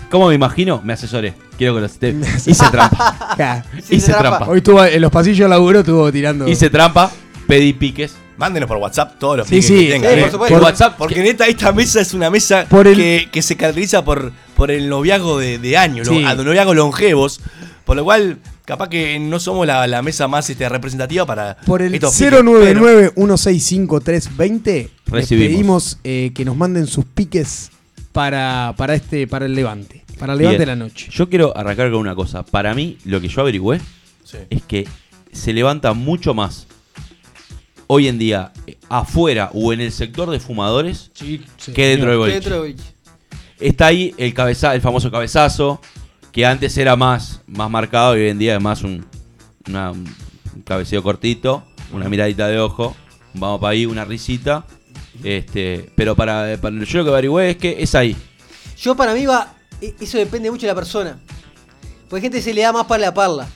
[0.10, 0.82] ¿cómo me imagino?
[0.84, 1.34] Me asesoré.
[1.58, 2.10] Quiero que lo esté.
[2.46, 3.36] Hice trampa.
[3.84, 4.30] Sí, Hice se trampa.
[4.38, 4.52] trampa.
[4.52, 6.48] Hoy estuvo en los pasillos de laburo, estuvo tirando.
[6.48, 7.12] Hice trampa.
[7.48, 8.16] Pedí piques.
[8.38, 10.12] Mándenos por WhatsApp todos los Sí, piques sí, que tengan.
[10.12, 10.22] sí, ¿eh?
[10.24, 10.56] por supuesto.
[10.58, 10.96] Por WhatsApp.
[10.98, 14.72] Porque neta, esta mesa es una mesa Por el- que, que se caracteriza por, por
[14.72, 16.20] el noviazgo de, de años, Sí.
[16.20, 17.40] lo- a- noviazgos longevos.
[17.86, 21.82] Por lo cual, capaz que no somos la, la mesa más este, representativa para Por
[21.82, 25.50] el estos piques, pero- 099-165-320 les Recibimos.
[25.52, 27.70] pedimos eh, que nos manden sus piques
[28.12, 30.04] para, para, este, para el levante.
[30.18, 30.70] Para el levante Bien.
[30.70, 31.08] de la noche.
[31.12, 32.44] Yo quiero arrancar con una cosa.
[32.44, 33.80] Para mí, lo que yo averigüé
[34.24, 34.38] Sí.
[34.50, 34.88] es que
[35.32, 36.66] se levanta mucho más
[37.88, 41.12] hoy en día eh, afuera o en el sector de fumadores
[41.74, 42.40] que dentro del boliche.
[42.40, 42.66] Dentro.
[43.60, 45.80] Está ahí el cabeza, el famoso cabezazo,
[46.36, 49.06] que antes era más, más marcado y hoy en día es más un,
[49.70, 50.06] una- un
[50.66, 52.94] cabeceo cortito, una miradita de ojo,
[53.34, 54.66] vamos para ahí, una risita.
[55.24, 58.18] Este, pero para, para- yo lo que averigüé es que es ahí.
[58.78, 61.18] Yo para mí va, e- eso depende mucho de la persona.
[62.10, 63.48] Porque hay gente que se le da más para la parla.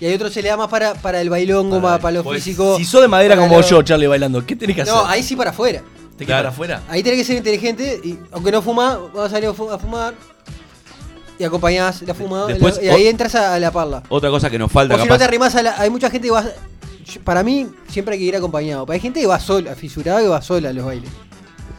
[0.00, 2.42] Y hay otros se le da más para, para el bailongo, Para- para lo pues,
[2.42, 2.78] físico.
[2.78, 4.94] Si sos de madera como lo- yo, Charlie, bailando, ¿qué tenés que hacer?
[4.94, 5.82] No, ahí sí para afuera.
[6.16, 6.44] ¿Te Claro.
[6.44, 6.82] para afuera?
[6.88, 10.14] Ahí tenés que ser inteligente y aunque no fumas, vas a salir a fumar
[11.38, 14.02] y acompañás la fumada Después, y ahí o- entras a, a la parla.
[14.08, 15.18] Otra cosa que nos falta O si no capaz.
[15.18, 16.44] te arrimás a la, hay mucha gente que va
[17.24, 18.84] para mí siempre hay que ir acompañado.
[18.84, 21.08] Pero hay gente que va sola, fisurada que va sola a los bailes.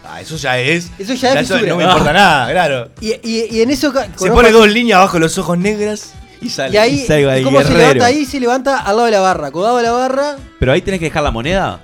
[0.05, 0.89] Ah, eso ya es.
[0.97, 1.67] Eso ya es fisura.
[1.67, 2.89] No me importa nada, claro.
[3.01, 6.49] Y, y- y en eso Se pone a- dos líneas abajo los ojos negras y
[6.49, 6.73] sale.
[6.75, 8.25] y ahí, y salgo ahí, ¿y ¿cómo se levanta ahí?
[8.25, 11.07] Se levanta al lado de la barra, acodado a la barra, Pero ahí tenés que
[11.07, 11.81] dejar la moneda.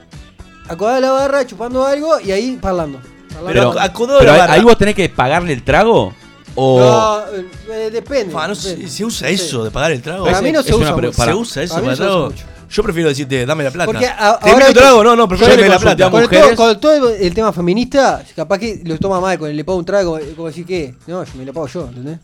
[0.70, 3.00] acodado a la barra, chupando algo y ahí parlando.
[3.34, 3.48] Parlando.
[3.74, 4.54] Pero, acodado pero la ahí, barra.
[4.54, 6.14] ahí vos tenés que pagarle el trago.
[6.56, 6.80] O.
[6.80, 8.32] No, eh, eh, depende.
[8.34, 8.90] Fa, no sé, depende.
[8.92, 9.34] ¿Se usa Sí.
[9.36, 10.26] eso de pagar el trago?
[10.26, 11.12] Para mí no se usa mucho.
[11.14, 12.26] para- ¿Se usa eso Para trago?
[12.30, 12.46] mucho.
[12.70, 13.86] Yo prefiero decirte, dame la plata.
[13.92, 15.04] Porque a- ¿Te ahora trago?
[15.04, 16.08] No, no, prefiero dame la plata.
[16.08, 19.56] a Con, todo, con todo el tema feminista, capaz que lo toma mal, con el
[19.56, 22.20] le pago un trago, como, como decir que, no, yo me lo pago yo, ¿entendés?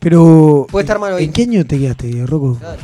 [0.00, 0.66] Pero.
[0.70, 1.24] Puede estar mal hoy.
[1.24, 2.56] ¿En qué año te quedaste, Rocco?
[2.58, 2.78] Claro.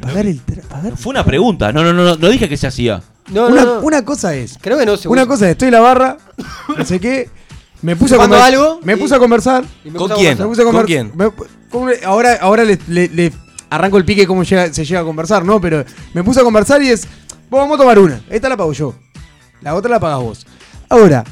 [0.00, 0.40] Pagar el.
[0.68, 1.72] pagar- Fue una pregunta.
[1.72, 3.02] No, no, no, no, no dije que se hacía.
[3.32, 3.80] No, una, no, no.
[3.80, 4.58] una cosa es.
[4.60, 5.28] Creo que no se Una usa.
[5.28, 6.16] cosa es, estoy en la barra,
[6.76, 7.28] no sé qué.
[7.82, 9.64] Me puse a, algo me puse a conversar.
[9.84, 10.38] Y me ¿Con puse a quién?
[10.38, 11.12] Me puse a ¿Con quién?
[11.14, 11.30] me-
[11.70, 13.32] ¿cómo le- ahora ahora le, le- le
[13.70, 15.60] arranco el pique cómo llega- se llega a conversar, ¿no?
[15.60, 15.84] Pero
[16.14, 17.06] me puse a conversar y es,
[17.50, 18.94] vos vamos a tomar una, esta la pago yo,
[19.60, 20.46] la otra la pagas vos.
[20.88, 21.24] Ahora,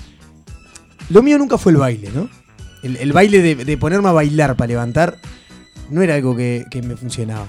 [1.08, 2.28] lo mío nunca fue el baile, ¿no?
[2.82, 5.18] El, el baile de, de ponerme a bailar para levantar
[5.90, 7.46] no era algo que, que me funcionaba.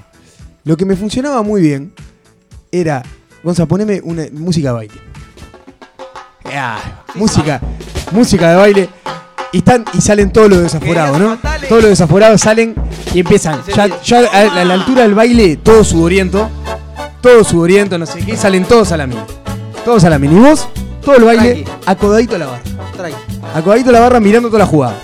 [0.64, 1.94] Lo que me funcionaba muy bien
[2.72, 3.04] era,
[3.44, 4.94] Gonza, poneme una música de baile.
[6.46, 7.60] Ah, música,
[8.16, 8.90] música de baile.
[9.52, 11.38] Y, están, y salen todos los desaforados, ¿no?
[11.70, 12.76] Todos los desaforados salen
[13.14, 13.62] y empiezan.
[13.74, 16.50] Ya, ya a, la- a la altura del baile, todo sudoriento.
[17.22, 18.36] Todo sudoriento, no sé qué.
[18.36, 19.22] Salen todos a la mini.
[19.86, 20.36] Todos a la mini.
[20.36, 20.68] Y vos,
[21.04, 22.62] todo el baile, acodadito a la barra.
[23.54, 24.96] Acodadito a la barra mirando toda la jugada.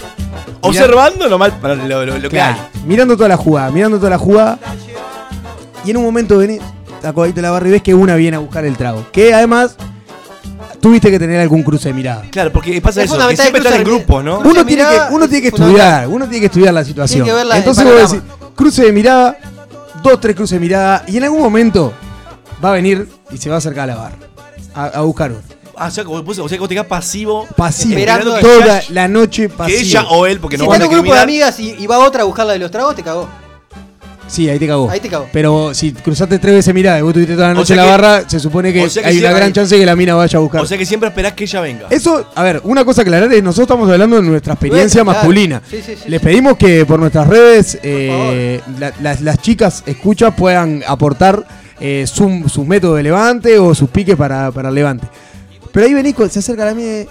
[0.62, 2.82] Observando lo, mal, lo, lo- lo que Claro, hay.
[2.86, 4.60] mirando toda la jugada, mirando toda la jugada.
[5.86, 6.62] Y en un momento venís,
[7.04, 9.06] acodadito a la barra y ves que una viene a buscar el trago.
[9.12, 9.78] Que además,
[10.82, 12.24] tuviste que tener algún cruce de mirada.
[12.32, 14.40] Claro, porque pasa Es eso, que fundamental siempre están en grupos, ¿no?
[14.40, 17.24] Uno tiene, que, uno tiene que estudiar, uno tiene que estudiar la situación.
[17.24, 18.24] Tiene que ver la- el Entonces vos decís,
[18.56, 19.38] cruce de mirada,
[20.04, 21.94] dos, tres cruces de mirada, y en algún momento
[22.64, 24.16] va a venir y se va a acercar a la barra.
[24.74, 25.42] A, a buscar uno.
[25.78, 27.48] Ah, o sea, que vos, o sea, que vos te quedás pasivo.
[27.56, 27.92] Pasivo.
[27.98, 29.80] Esperando toda la noche Que pasivo.
[29.80, 31.76] ella o él, porque si no está van en a un grupo de amigas y,
[31.80, 33.28] y va otra a buscar la de los tragos, te cagó.
[34.32, 34.90] Sí, ahí te cagó.
[34.90, 35.28] Ahí te cagó.
[35.34, 37.90] Pero si cruzaste tres veces mirada y vos tuviste toda la O noche sea en
[37.90, 39.86] la que- barra, se supone que o sea que hay una gran hay- chance que
[39.86, 40.62] la mina vaya a buscar.
[40.62, 41.88] O sea que siempre esperás que ella venga.
[41.90, 45.18] Eso, a ver, una cosa a aclarar es, nosotros estamos hablando de nuestra experiencia claro.
[45.20, 45.62] masculina.
[45.70, 50.34] Sí, sí, sí, Les pedimos que por nuestras redes eh, la- las, las chicas escuchas
[50.34, 51.46] puedan aportar
[51.82, 55.08] eh, su- sus métodos de levante o sus piques para, para el levante.
[55.74, 57.08] Pero ahí venís, se acerca la mina y,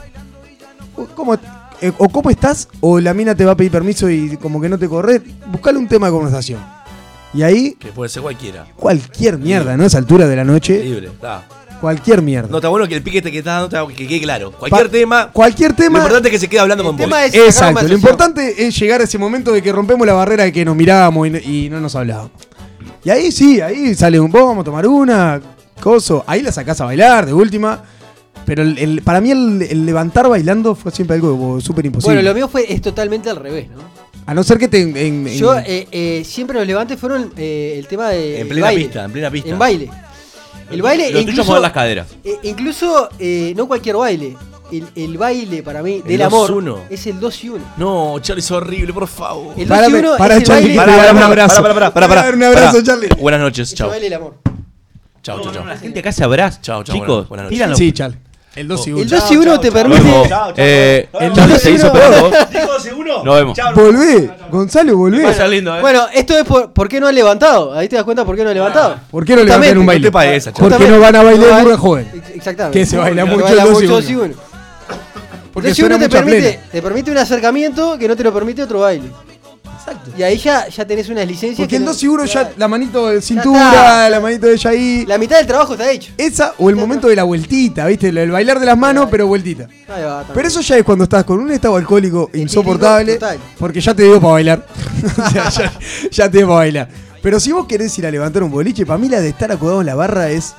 [1.14, 1.35] ¿cómo,
[1.83, 4.68] eh, o cómo estás, o la mina te va a pedir permiso y como que
[4.68, 6.61] no te corre, buscale un tema de conversación.
[7.33, 8.66] Y ahí, Que puede ser cualquiera.
[8.77, 9.85] cualquier mierda, ¿no?
[9.85, 11.45] A esa altura de la noche, Libre, está.
[11.81, 12.49] cualquier mierda.
[12.51, 14.51] No, está bueno que el pique te que estás dando, te- que quede claro.
[14.53, 15.31] Cualquier Pa- tema.
[15.33, 15.99] Cualquier Lo tema.
[16.01, 17.05] importante es que se quede hablando El con vos.
[17.07, 20.12] tema es sacar Exacto, lo importante es llegar a ese momento de que rompemos la
[20.14, 22.33] barrera de que nos mirábamos y no, y no nos hablábamos.
[23.05, 25.40] Y ahí sí, ahí sale un vos, vamos a tomar una,
[25.81, 26.25] coso.
[26.27, 27.83] Ahí la sacás a bailar, de última.
[28.45, 32.16] Pero el- el- para mí el, el levantar bailando fue siempre algo súper imposible.
[32.16, 33.79] Bueno, lo mío fue es totalmente al revés, ¿no?
[34.26, 34.80] A no ser que te...
[34.80, 38.48] en- en- Yo eh, eh, siempre los levantes fueron eh, el tema de En el
[38.48, 38.85] plena baile.
[38.85, 39.50] pista, en plena pista.
[39.50, 39.90] En baile.
[40.70, 42.06] El baile, Lo tuyo incluso, mover las caderas.
[42.22, 44.37] eh, incluso eh, no cualquier baile.
[44.70, 46.78] El, el baile para mí El del 2 amor 1.
[46.90, 47.64] es el 2 y 1.
[47.76, 49.54] No, Charlie, es horrible, por favor.
[49.56, 51.06] El 2 y Párame, 1 para, es el Charlie, baile, que Pará, te voy a
[51.06, 51.62] dar un abrazo.
[51.62, 52.83] pará, pará, pará, Te voy a dar un abrazo.
[52.85, 53.09] Charlie.
[53.18, 53.88] Buenas noches, es el chao.
[53.88, 54.35] baile del amor.
[55.24, 55.64] Chao, chao, chao.
[55.64, 56.61] La gente acá se abraza.
[56.61, 57.78] Chao, chao, Chicos, buenas- buenas noches.
[57.78, 58.16] Sí, Chal.
[58.56, 59.02] El 2 y 1.
[59.02, 60.00] El 2 y 1 te permite.
[60.02, 60.54] Luego, Chao, chao.
[60.56, 61.92] eh, El Charlie, dos se y hizo uno.
[61.92, 62.30] pelado.
[62.50, 63.24] Dijo 2 1.
[63.24, 63.58] Nos vemos.
[63.74, 65.22] Volvé, Gonzalo, volvé.
[65.24, 65.80] Va a ser lindo, ¿eh?
[65.80, 67.72] Bueno, esto es por, por qué no han levantado.
[67.74, 68.96] Ahí te das cuenta por qué no han levantado.
[69.10, 70.10] ¿Por qué no levantan un baile?
[70.10, 70.52] No.
[70.58, 72.10] Porque van a bailar burro joven.
[72.14, 72.78] Ex- Exactamente.
[72.80, 73.94] Que se baila Que mucho baila el dos y mucho uno.
[74.00, 74.34] dos y uno.
[75.52, 76.62] Porque El 2 y suena 1 te mucha permite, plena.
[76.72, 79.10] te permite un acercamiento que no te lo permite otro baile.
[79.81, 80.11] Exacto.
[80.16, 81.57] Y ahí ya, ya tenés unas licencias.
[81.57, 84.55] Porque que el no- 2 y 1 ya la manito de cintura, la manito de
[84.55, 85.05] ella ahí.
[85.07, 86.12] La mitad del trabajo está hecho.
[86.16, 88.09] Esa o el momento de la vueltita, ¿viste?
[88.09, 89.64] El bailar de las manos, pero vueltita.
[89.88, 90.35] Ahí va, también.
[90.35, 93.14] Pero eso ya es cuando estás con un estado alcohólico insoportable.
[93.14, 93.38] total.
[93.59, 94.66] Porque ya te dio para bailar.
[95.19, 95.73] o sea, ya,
[96.11, 96.88] ya te dio para bailar.
[97.23, 99.81] Pero si vos querés ir a levantar un boliche, para mí la de estar acodado
[99.81, 100.55] en la barra es.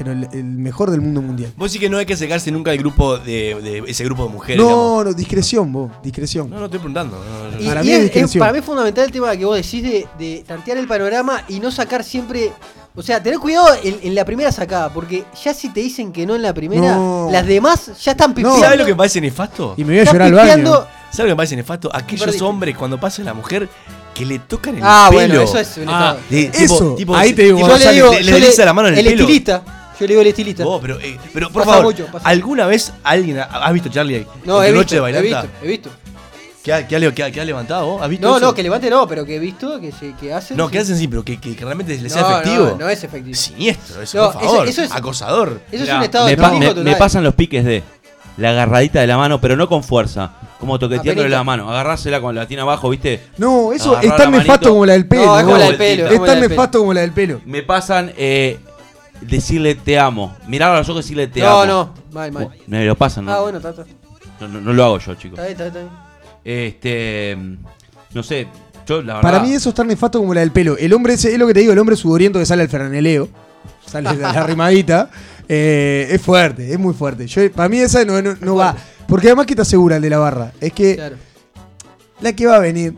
[0.00, 1.52] Pero el, el mejor del mundo mundial.
[1.58, 4.30] Vos sí que no hay que cegarse nunca del grupo de, de ese grupo de
[4.30, 4.56] mujeres.
[4.62, 5.04] digamos.
[5.04, 6.48] No, no, discreción, vos, discreción.
[6.48, 7.18] no, no estoy preguntando.
[7.22, 9.56] no, no, Y, Para y mí es, para mí es fundamental el tema que vos
[9.56, 12.50] decís de, de tantear el panorama y no sacar siempre.
[12.96, 16.24] O sea, tener cuidado en, en la primera sacada, porque ya si te dicen que
[16.24, 17.28] no en la primera, No.
[17.30, 18.58] las demás ya están pifiando.
[18.58, 19.74] ¿Sabes lo que me parece nefasto?
[19.76, 20.72] Y me voy a llorar al baño.
[21.10, 21.90] ¿Sabes lo que me parece nefasto?
[21.92, 23.68] Aquellos hombres cuando pasa la mujer
[24.14, 25.20] que le tocan el Ah, pelo.
[25.28, 26.18] bueno, eso es un Ah, estado.
[26.30, 28.64] de- tipo- Eso, tipo- ahí te digo, tipo, Yo le digo, le, yo le desliza
[28.64, 29.22] la mano en el, el pelo.
[29.24, 29.62] estilista.
[30.00, 30.64] Yo le digo el estilista.
[30.80, 32.26] Pero, eh, pero por Pasa favor, mucho, pasa.
[32.28, 34.26] ¿alguna vez alguien ha- has visto Charlie ahí?
[34.44, 35.90] no, he visto, noche de he visto, he visto.
[36.62, 38.02] ¿Qué ha, qué ha qué ha- qué ha levantado vos?
[38.02, 38.46] ¿Has visto No, eso?
[38.46, 40.56] no, que levante no, pero que he visto que, se, que hacen.
[40.58, 40.72] No, sí.
[40.72, 42.64] que hacen sí, pero que, que- que realmente le sea No, efectivo.
[42.66, 43.34] No, no es efectivo.
[43.34, 44.68] Siniestro, eso, No, por eso- favor.
[44.68, 45.60] eso es- Acosador.
[45.72, 46.84] Eso es Mirá, un estado me, de pa- me- total.
[46.84, 47.82] me pasan los piques de
[48.36, 50.32] la agarradita de la mano, pero no con fuerza.
[50.58, 51.70] Como toqueteándole la mano.
[51.70, 53.22] Agarrársela con la tiene abajo, ¿viste?
[53.38, 55.24] No, eso Agarrar es tan nefasto como la del pelo.
[55.24, 56.04] No, es como la del pelo.
[56.06, 57.40] Es como la tan del nefasto como la del pelo.
[57.46, 58.58] Me pasan eh,
[59.20, 60.34] decirle te amo.
[60.46, 61.66] Mirar a los ojos y decirle te No, amo.
[61.66, 62.48] no, mal, mal.
[62.66, 63.32] Me lo pasan, ¿no?
[63.32, 63.84] Ah, bueno, está, está.
[64.40, 65.38] No, no- no lo hago yo, chicos.
[65.38, 66.66] Está bien, está bien, está bien.
[66.66, 67.38] Este.
[68.14, 68.48] No sé.
[68.86, 69.20] Yo, la verdad.
[69.30, 70.76] Para mí eso es tan nefasto como la del pelo.
[70.78, 73.28] El hombre ese, es lo que te digo, el hombre sudoriento que sale al franeleo.
[73.86, 75.10] Sale la, la rimadita.
[75.48, 77.26] eh, es fuerte, es muy fuerte.
[77.26, 78.74] Yo, para mí esa no, no- no va.
[79.06, 80.52] Porque además que te asegura el de la barra.
[80.60, 81.16] Es que Claro.
[82.20, 82.94] la que va a venir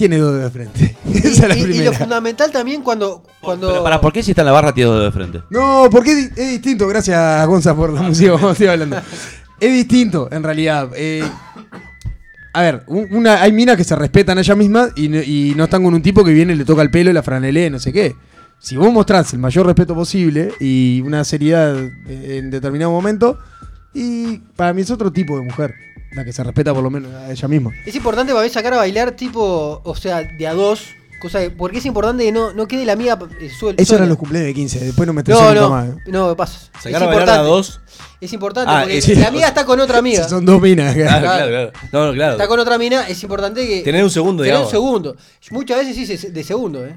[0.00, 0.96] tiene dos de frente.
[1.06, 1.92] Y, esa es la y- y lo primera.
[1.92, 3.22] fundamental también cuando.
[3.40, 5.42] cuando Pero para, ¿por qué si está en la barra tiene dos de frente?
[5.50, 6.88] No, porque es, di- es distinto.
[6.88, 8.96] Gracias, Gonza, por la música como estoy hablando.
[9.60, 10.88] Es distinto, en realidad.
[10.96, 11.22] Eh,
[12.52, 15.52] A ver, un- una, hay minas que se respetan a ellas mismas y, no- y
[15.56, 17.68] no están con un tipo que viene y le toca el pelo y la franelea,
[17.70, 18.14] no sé qué.
[18.58, 21.76] Si vos mostrás el mayor respeto posible y una seriedad
[22.08, 23.38] en determinado momento,
[23.94, 25.74] y para mí es otro tipo de mujer,
[26.12, 27.72] la que se respeta por lo menos a ella misma.
[27.86, 30.82] Es importante para mí sacar a bailar tipo, o sea, de a dos.
[31.20, 33.98] Cosa que- porque es importante que no, no quede la amiga eh, suel- Esos sola.
[33.98, 35.88] eran los cumpleaños de 15, después no me estresé No, nunca no, más.
[36.06, 36.58] no, pasa.
[36.80, 37.10] Sacar es a bailar a
[37.42, 37.42] importante.
[37.50, 37.80] dos.
[38.22, 40.24] Es importante Ah, porque es- la amiga está con otra amiga.
[40.24, 40.94] Si son dos minas.
[40.94, 41.48] Claro, Claro.
[41.50, 41.72] claro.
[41.92, 42.30] No, no.
[42.32, 43.82] Está con otra mina, es importante que.
[43.82, 44.70] Tener un segundo, Tener un digamos.
[44.70, 45.16] segundo.
[45.50, 46.96] Muchas veces sí de segundo, eh.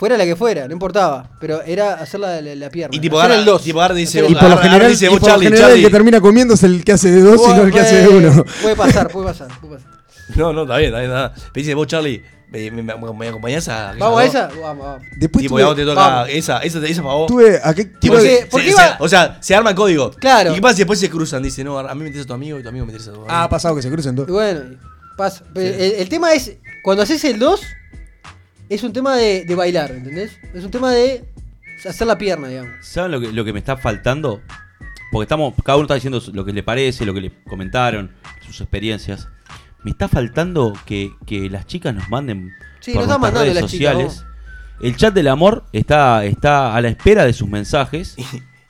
[0.00, 1.30] Fuera la que fuera, no importaba.
[1.38, 2.96] Pero era hacer la, la, la pierna.
[2.96, 3.62] Y tipo, hacer agarra- el dos.
[3.62, 5.70] tipo, dice, Y por lo Agarra- general, dice, y vos, por lo Charlie, general el
[5.74, 5.84] Charlie.
[5.84, 8.08] que termina comiendo es el que hace de dos y no el que hace de
[8.08, 8.44] uno.
[8.62, 9.48] Puede pasar, puede pasar.
[9.60, 9.90] Puede pasar.
[10.36, 11.10] No, no, está bien, está bien.
[11.12, 11.30] bien.
[11.54, 13.94] Me dice, vos, Charlie, ¿me, me, me- me acompañás a.?
[13.98, 14.46] ¿Vamos a esa?
[14.46, 15.02] Vamos, vamos.
[15.18, 16.28] Después Tipo, tuve, y a vos te toca vamos.
[16.30, 17.26] esa, esa, esa para vos.
[17.26, 19.70] tuve a qué Tipo, Porque- de- se- porque se- iba- se- o sea, se arma
[19.70, 20.12] el código.
[20.12, 20.52] Claro.
[20.52, 21.42] ¿Y qué pasa si después se cruzan?
[21.42, 23.30] Dice, no, a mí me interesa tu amigo y tu amigo me interesa tu amigo.
[23.30, 24.28] Ah, ha pasado que se crucen Y dos.
[24.28, 24.60] bueno,
[25.16, 25.42] pasa.
[25.52, 26.52] Pero el, el tema es,
[26.84, 27.60] cuando haces el 2,
[28.70, 30.38] es un tema de, de bailar, ¿entendés?
[30.54, 31.24] Es un tema de
[31.84, 32.72] hacer la pierna, digamos.
[32.80, 34.40] ¿Saben lo que, lo que me está faltando?
[35.10, 38.12] Porque estamos, cada uno está diciendo lo que le parece, lo que le comentaron,
[38.46, 39.28] sus experiencias.
[39.82, 43.40] Me está faltando que, que las chicas nos manden Sí, por nos están nuestras mandando
[43.40, 44.24] redes las chicas, sociales.
[44.80, 48.16] El chat del amor está, está a la espera de sus mensajes.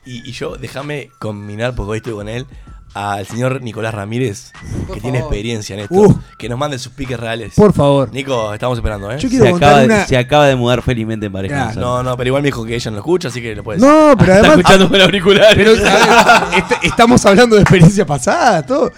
[0.06, 2.46] Y, y yo, déjame combinar, porque hoy estoy con él,
[2.94, 4.52] al señor Nicolás Ramírez,
[4.86, 5.32] Por que tiene favor.
[5.34, 5.94] experiencia en esto.
[5.94, 6.20] Uh.
[6.38, 7.52] Que nos mande sus piques reales.
[7.54, 8.12] Por favor.
[8.12, 9.18] Nico, estamos esperando, ¿eh?
[9.18, 10.06] Yo Se acaba, de, una.
[10.06, 11.54] se acaba de mudar felizmente en pareja.
[11.54, 11.86] Claro, Gonzalo.
[11.86, 13.80] No, no, pero igual me dijo que ella no lo escucha, así que lo puedes
[13.80, 14.58] No, pero Está además.
[14.58, 15.54] escuchando con auriculares.
[15.56, 18.90] Pero, a ver, est- estamos hablando de experiencia pasada, todo.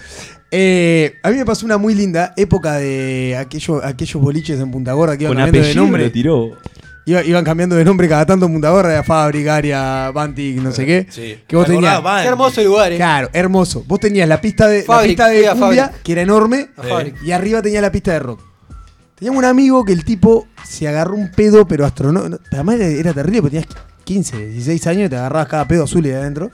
[0.55, 4.93] Eh, a mí me pasó una muy linda época de aquellos, aquellos boliches en Punta
[4.93, 6.05] Gorda que iban con cambiando de apellido nombre.
[6.05, 6.57] lo tiró.
[7.05, 10.71] Iba- iban cambiando de nombre cada tanto en Punta Gorda, de Fábrica, Aria, Bantic, no
[10.71, 11.07] sé qué.
[11.09, 11.37] Sí.
[11.45, 12.21] Que vos ¿Te acordás, tenías.
[12.21, 12.95] Qué hermoso lugar, eh.
[12.95, 13.83] Claro, hermoso.
[13.85, 16.01] Vos tenías la pista de, la Fabric, pista fui de a cumbia, Fabric.
[16.03, 16.83] que era enorme, A.
[16.83, 17.15] Fabric.
[17.23, 18.41] y arriba tenía la pista de rock.
[19.15, 22.39] Teníamos un amigo que el tipo se agarró un pedo, pero astronómico.
[22.51, 26.05] Además era, era terrible, porque tenías 15, 16 años y te agarrabas cada pedo azul
[26.05, 26.51] y de adentro.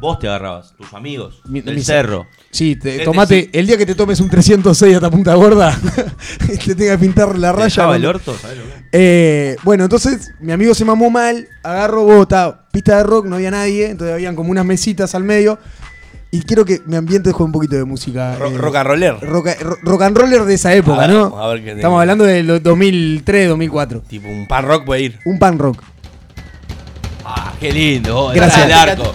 [0.00, 2.26] Vos te agarrabas, tus amigos, Mi- del mi- cerro.
[2.50, 5.76] Sí, te- tomate, el día que te tomes un 306 hasta punta gorda,
[6.64, 7.64] te tenga que pintar la ¿Te raya.
[7.64, 8.36] dejaba el orto?
[8.40, 8.76] ¿sabés lo que es?
[8.92, 13.50] Eh, bueno, entonces mi amigo se mamó mal, agarro bota, pista de rock, no había
[13.50, 15.58] nadie, entonces habían como unas mesitas al medio.
[16.30, 18.34] Y quiero que mi ambiente con un poquito de música.
[18.34, 19.16] Eh, rock and roller.
[19.22, 21.38] rock, ro- rock and roller de esa época, A ver, ¿no?
[21.42, 24.02] a ver qué- Estamos hablando de los 2003, 2004.
[24.02, 25.18] Tipo, un pan rock puede ir.
[25.24, 25.82] Un pan rock.
[27.24, 28.30] Ah, qué lindo.
[28.34, 28.66] Gracias.
[28.66, 29.12] El arco.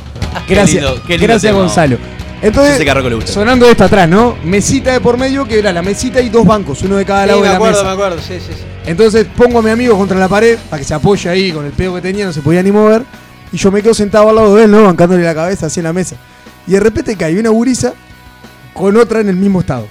[0.47, 1.59] Gracias, lindo, qué lindo gracias tema.
[1.65, 1.97] Gonzalo.
[1.97, 3.31] Yo Entonces, sé que a Rocco le gusta.
[3.31, 4.35] sonando esto atrás, ¿no?
[4.43, 7.27] Mesita de por medio, que era la mesita y dos bancos, uno de cada Sí,
[7.29, 7.87] lado me de la acuerdo, mesa.
[7.87, 8.63] me acuerdo, sí, sí, sí.
[8.85, 11.71] Entonces pongo a mi amigo contra la pared para que se apoye ahí con el
[11.71, 13.03] pedo que tenía, no se podía ni mover.
[13.53, 14.83] Y yo me quedo sentado al lado de él, ¿no?
[14.83, 16.17] Bancándole la cabeza así en la mesa.
[16.67, 17.93] Y de repente cae una gurisa
[18.73, 19.87] con otra en el mismo estado.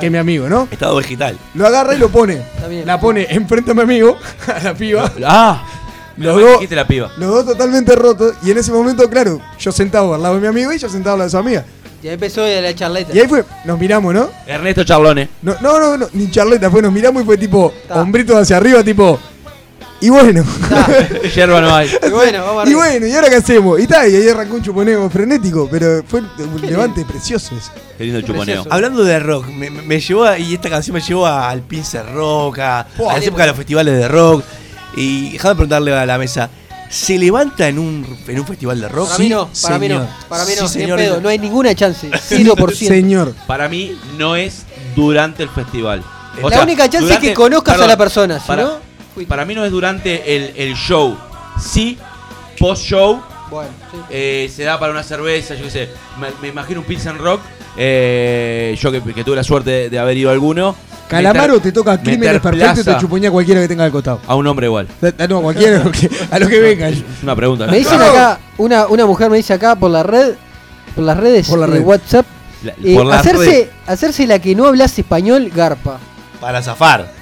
[0.00, 0.68] Que mi amigo, ¿no?
[0.70, 1.36] Estado vegetal.
[1.54, 2.34] Lo agarra y lo pone.
[2.34, 2.86] Está bien.
[2.86, 4.16] La pone enfrente a mi amigo,
[4.54, 5.10] a la piba.
[5.26, 5.64] Ah,
[6.16, 7.10] Los dos- dijiste la piba.
[7.16, 8.34] Los dos totalmente rotos.
[8.42, 11.14] Y en ese momento, claro, yo sentado al lado de mi amigo y yo sentado
[11.14, 11.64] al lado de su amiga.
[12.02, 13.14] Y ahí empezó la charleta.
[13.14, 14.28] Y ahí fue, nos miramos, ¿no?
[14.46, 15.28] Ernesto Charlone.
[15.42, 18.02] No, no, no, no, ni charleta, fue, nos miramos y fue tipo, Ta.
[18.02, 19.18] hombritos hacia arriba, tipo.
[20.00, 20.44] Y bueno.
[21.34, 21.88] Yerba no hay.
[22.04, 23.78] Y bueno, vamos Y bueno, ¿y ahora qué hacemos?
[23.78, 27.70] Y tal, y ahí arrancó un chuponeo frenético, pero fue un levante precioso ese.
[27.96, 28.44] Qué lindo chuponeo.
[28.46, 28.68] Precioso.
[28.72, 32.58] Hablando de rock, me, llevó a- y esta canción me llevó a- al Pince Rock,
[32.58, 34.42] a, a las épocas de los festivales de rock.
[34.96, 36.50] Y déjame preguntarle a la mesa,
[36.90, 39.08] ¿se levanta en un, en un festival de rock?
[39.08, 39.94] Para mí no, para mí no.
[40.00, 40.08] señor.
[40.28, 40.98] Para mí no, Sí, señor.
[40.98, 42.10] pedo, no hay ninguna chance.
[42.30, 42.72] 0%.
[42.74, 43.34] Señor.
[43.46, 46.02] Para mí no es durante el festival.
[46.42, 48.40] O la sea, única chance durante- es que conozcas perdón, a la persona.
[48.40, 48.72] Si para, no,
[49.28, 51.16] para mí no es durante el, el show.
[51.60, 51.98] Sí,
[52.58, 53.98] post-show Bueno, sí.
[54.10, 55.88] eh, se da para una cerveza, yo qué sé.
[56.18, 57.40] Me, me imagino un Pilsen Rock.
[57.76, 60.74] eh, yo que, que tuve la suerte de, de haber ido a alguno.
[61.12, 64.20] Calamaro meter- te toca crímenes perfectos y te chuponía a cualquiera que tenga al costado.
[64.26, 64.88] A un hombre igual.
[65.28, 65.80] No, a cualquiera,
[66.30, 66.88] a lo que- venga.
[66.88, 67.66] Es una pregunta.
[67.66, 70.34] Me dicen acá, una, una mujer me dice acá por la red,
[70.94, 71.82] por las redes Por la de red.
[71.84, 72.26] WhatsApp,
[72.64, 75.98] La- eh, por hacerse, hacerse la que no hablas español, garpa.
[76.40, 77.21] Para zafar.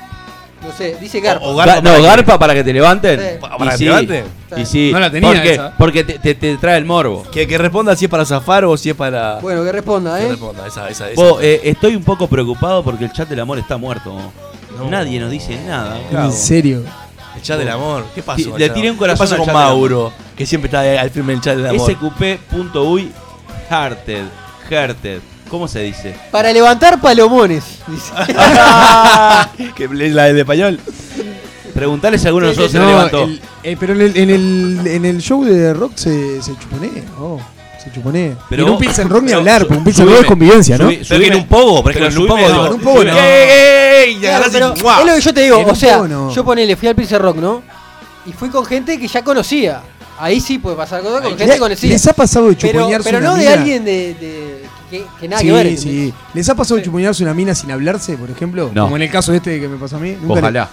[0.62, 1.44] No sé, dice garpa.
[1.46, 3.18] O- o Ga- garpa no, para- garpa para que te levanten.
[3.18, 3.26] Sí.
[3.40, 4.24] Pa- Y para que sí, te levanten.
[4.56, 4.90] Y sí.
[4.92, 5.72] No la tenía Porque, esa.
[5.78, 7.22] porque te, te- te trae el morbo.
[7.32, 9.36] Que, que responda si es para zafar o si es para.
[9.40, 10.28] Bueno, que responda, que ¿eh?
[10.30, 11.20] responda, esa, esa, esa.
[11.20, 14.14] Vos, eh, estoy un poco preocupado porque el chat del amor está muerto.
[14.88, 15.98] Nadie nos dice nada.
[16.10, 16.82] En serio.
[17.36, 18.04] El chat del amor.
[18.14, 18.58] ¿Qué pasó?
[18.58, 19.90] Le chat tiré un corazón ¿Qué pasó al con chat del amor.
[19.90, 20.12] Mauro?
[20.36, 21.90] Que siempre está al firme el chat del amor.
[21.90, 23.12] sqp.uy
[23.70, 24.24] hearted.
[24.68, 25.20] Hearted.
[25.50, 26.14] ¿Cómo se dice?
[26.30, 27.64] Para levantar palomones.
[27.88, 28.12] Dice.
[29.74, 30.78] que es la del español.
[31.74, 33.24] Preguntale si alguno de nosotros se levantó.
[33.24, 37.02] el- eh, pero en el, en, el, en el show de rock se, se chuponea.
[37.20, 37.40] oh.
[37.82, 38.36] se chuponea.
[38.48, 40.78] Pero en un Pilsen Rock ni pero hablar, porque un Pilsen Rock subime- es convivencia,
[40.78, 40.90] ¿no?
[40.90, 42.48] subí- Pero que en un pogo, por ejemplo, en un subime- pogo.
[42.48, 43.12] no, pero
[45.00, 46.30] es lo que yo te digo, En o sea, no.
[46.34, 47.62] yo ponele, fui al Pilsen Rock, ¿no?
[48.26, 49.82] Y fui con gente que ya conocía.
[50.18, 51.92] Ahí sí puede pasar cosas con gente conocida.
[51.92, 53.52] ¿Les ha pasado de pero, chuponearse pero una no de mina?
[53.54, 55.78] alguien de, de- que, que nada sí, que ver.
[55.78, 56.12] sí.
[56.34, 58.70] ¿Les ha pasado de chuponearse una mina sin hablarse, por ejemplo?
[58.74, 58.84] No.
[58.84, 60.16] Como en el caso este que me pasó a mí.
[60.20, 60.70] Nunca le- Ojalá.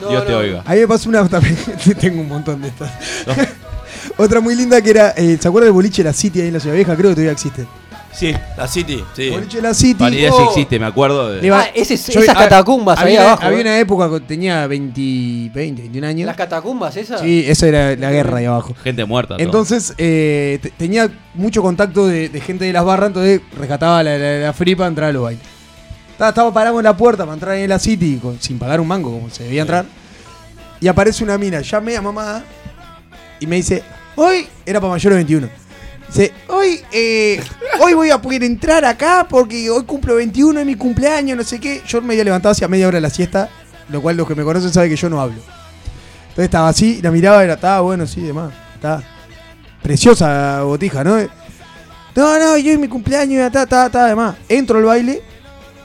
[0.00, 0.38] No, Dios te no.
[0.38, 0.62] oiga.
[0.66, 1.56] A mí me pasó una también.
[2.00, 2.90] Tengo un montón de estas.
[4.16, 5.10] Otra muy linda que era.
[5.16, 6.94] eh, ¿Se acuerdan del boliche La City ahí en la Ciudad Vieja?
[6.96, 7.66] Creo que todavía existe.
[8.12, 9.30] Sí, la City, sí.
[9.30, 9.94] Boliche La City.
[9.94, 10.48] Para idea si Oh.
[10.48, 11.32] existe, me acuerdo.
[11.32, 13.42] de- Ah, ese- Yo- esas catacumbas ahí había, abajo.
[13.46, 13.62] Había eh.
[13.62, 15.00] una época que tenía 20,
[15.54, 16.26] 20 21 años.
[16.26, 17.20] Las catacumbas esas.
[17.20, 18.74] Sí, eso era la guerra ahí abajo.
[18.82, 19.36] Gente muerta.
[19.36, 19.44] todo.
[19.44, 24.18] Entonces, eh, te- tenía mucho contacto de, de gente de las barras, entonces rescataba la,
[24.18, 25.44] la, la free para entrar a los bailes.
[26.12, 28.88] Estaba, estaba parado en la puerta para entrar en la City con- sin pagar un
[28.88, 29.84] mango, como se debía entrar.
[30.80, 32.42] Y aparece una mina, ya media mamada,
[33.38, 33.82] y me dice,
[34.16, 35.48] hoy, era para mayores de 21.
[36.10, 37.40] Dice, hoy, eh,
[37.80, 41.60] hoy voy a poder entrar acá porque hoy cumplo 21, es mi cumpleaños, no sé
[41.60, 41.82] qué.
[41.86, 43.48] Yo me había levantado hacia media hora de la siesta,
[43.88, 45.36] lo cual los que me conocen saben que yo no hablo.
[46.30, 48.52] Entonces estaba así, la miraba y era, estaba bueno, sí, demás.
[48.74, 49.02] Está
[49.82, 51.16] preciosa botija, ¿no?
[52.16, 54.34] No, no, yo es mi cumpleaños, ya está, está, está, además.
[54.48, 55.22] Entro al baile,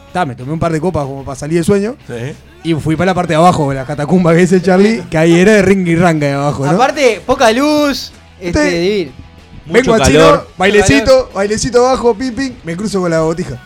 [0.08, 1.98] está, me tomé un par de copas como para salir del sueño.
[2.08, 2.34] Sí.
[2.64, 5.52] Y fui para la parte de abajo, la catacumba que dice Charlie, que ahí era
[5.54, 6.72] de ring y ranga de abajo, ¿no?
[6.72, 8.12] Aparte, poca luz.
[8.42, 9.12] Este, Sí.
[9.65, 10.47] Mucho Vengo al chino, calor.
[10.58, 13.60] bailecito, bailecito abajo, pim, pim, me cruzo con la botija.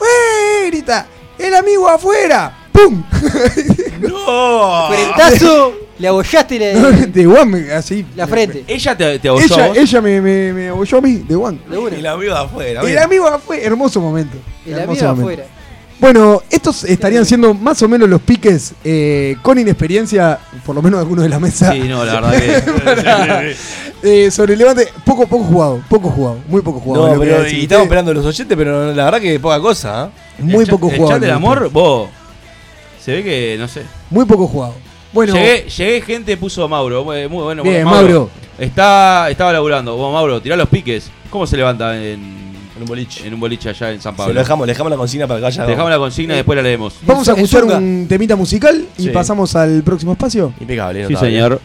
[0.00, 0.66] ¡Ué!
[0.68, 1.06] Grita,
[1.38, 2.54] el amigo afuera.
[2.72, 3.02] ¡Pum!
[4.00, 4.86] ¡No!
[4.88, 8.06] Cuarentazo, le abollaste la, de one, así.
[8.14, 8.64] la frente.
[8.68, 9.76] Ella te, te abolló a Ella, vos.
[9.78, 11.58] ella me, me, me abolló a mí, de one.
[11.68, 11.96] De una.
[11.96, 12.80] Y la amigo de afuera.
[12.82, 14.36] El amigo fue hermoso momento.
[14.66, 15.42] El hermoso amigo momento.
[15.42, 15.58] afuera.
[16.00, 21.00] Bueno, estos estarían siendo más o menos los piques eh, con inexperiencia, por lo menos
[21.00, 23.56] algunos de la mesa, Sí, no, la verdad que.
[24.02, 24.88] eh, sobre el levante.
[25.04, 27.14] Poco, poco jugado, poco jugado, muy poco jugado.
[27.14, 30.10] No, pero a y estamos esperando los oyentes, pero la verdad que poca cosa, ¿ah?
[30.38, 31.12] Muy el poco El jugado.
[31.14, 32.08] chat del el amor, vos.
[33.00, 33.82] Se ve que, no sé.
[34.10, 34.74] Muy poco jugado.
[35.12, 37.02] Bueno, Llegué, llegué, gente, puso Mauro.
[37.04, 37.62] Muy, muy bueno.
[37.62, 38.00] Bien, Mauro.
[38.00, 38.30] Mauro.
[38.58, 39.96] Está, estaba laburando.
[39.96, 41.10] Vos, Mauro, tirá los piques.
[41.30, 42.20] ¿Cómo se levanta en,
[42.76, 43.26] En un boliche.
[43.26, 44.34] en un boliche allá en San Se Pablo?
[44.34, 45.64] lo dejamos, le dejamos la consigna para que vaya.
[45.66, 46.94] Dejamos la consigna y después la leemos.
[47.06, 49.08] vamos a escuchar un temita musical y Sí.
[49.10, 50.52] pasamos al próximo espacio.
[50.60, 51.30] Impecable, Sí, notable.
[51.32, 51.60] señor.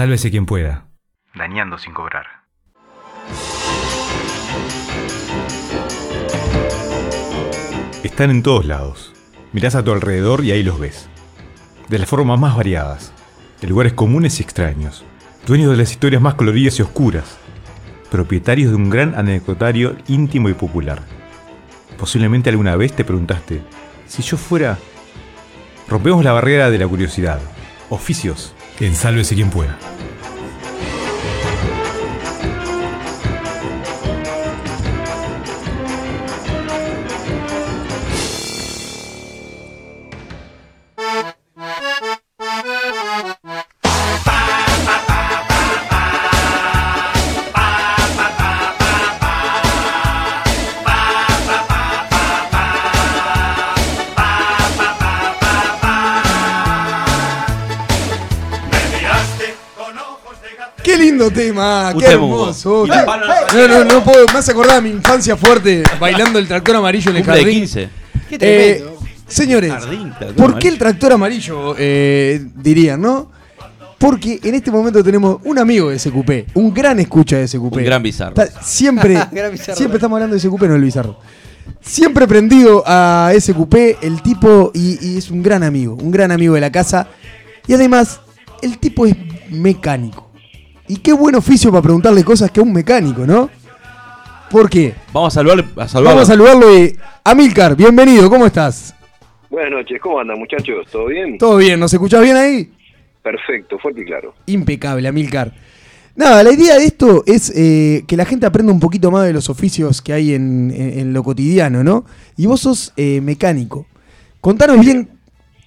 [0.00, 0.86] Sálvese quien pueda.
[1.34, 2.24] Dañando sin cobrar.
[8.02, 9.12] Están en todos lados.
[9.52, 11.10] Mirás a tu alrededor y ahí los ves.
[11.88, 13.12] De las formas más variadas.
[13.60, 15.04] De lugares comunes y extraños.
[15.46, 17.36] Dueños de las historias más coloridas y oscuras.
[18.10, 21.02] Propietarios de un gran anecdotario íntimo y popular.
[21.98, 23.60] Posiblemente alguna vez te preguntaste,
[24.06, 24.78] si yo fuera...
[25.88, 27.38] Rompemos la barrera de la curiosidad.
[27.90, 28.54] Oficios.
[28.80, 29.78] En Sálvese quien pueda.
[61.70, 62.84] Tema, qué hermoso.
[62.84, 62.90] Qué-
[63.56, 64.26] No, no, no puedo.
[64.32, 67.44] Me hace acordar a mi infancia fuerte bailando el tractor amarillo en el Cumple de
[67.44, 67.60] jardín.
[67.60, 67.88] 15.
[68.28, 68.38] Qué Eh,
[68.78, 68.98] tremendo.
[69.26, 71.74] señores, Jardín, tractor ¿por qué el tractor amarillo?
[71.78, 73.30] Eh, dirían, ¿no?
[73.98, 77.76] Porque en este momento tenemos un amigo de SQP, un gran escucha de SQP.
[77.76, 78.34] Un gran bizarro.
[78.42, 79.76] Está siempre, Gran bizarro.
[79.76, 81.18] siempre estamos hablando de SQP, no el bizarro.
[81.82, 86.54] Siempre prendido a SQP, el tipo, y, y es un gran amigo, un gran amigo
[86.54, 87.08] de la casa.
[87.66, 88.20] Y además,
[88.62, 89.14] el tipo es
[89.50, 90.29] mecánico.
[90.90, 93.48] Y qué buen oficio para preguntarle cosas que a un mecánico, ¿no?
[94.50, 94.92] ¿Por qué?
[95.12, 96.14] Vamos a saludar, a saludar.
[96.14, 96.96] Vamos a saludarlo y...
[97.22, 98.92] Amilcar, bienvenido, ¿cómo estás?
[99.48, 100.88] Buenas noches, ¿cómo andan muchachos?
[100.90, 101.38] ¿Todo bien?
[101.38, 101.78] ¿Todo bien?
[101.78, 102.72] ¿Nos escuchás bien ahí?
[103.22, 104.34] Perfecto, fuerte y claro.
[104.46, 105.52] Impecable, Amilcar.
[106.16, 109.32] Nada, la idea de esto es eh, que la gente aprenda un poquito más de
[109.32, 112.04] los oficios que hay en, en- en lo cotidiano, ¿no?
[112.36, 113.86] Y vos sos eh, mecánico.
[114.40, 115.08] Contanos bien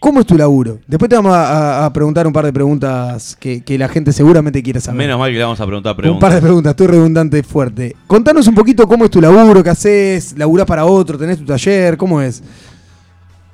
[0.04, 0.80] cómo es tu laburo.
[0.86, 1.44] Después te vamos a,
[1.84, 4.98] a- a preguntar un par de preguntas que, que la gente seguramente quiere saber.
[4.98, 6.34] Menos mal que le vamos a preguntar un par preguntas.
[6.36, 7.96] de preguntas, estoy redundante fuerte.
[8.06, 11.96] Contanos un poquito cómo es tu laburo, qué haces, laburás para otro, tenés tu taller,
[11.96, 12.44] ¿cómo es?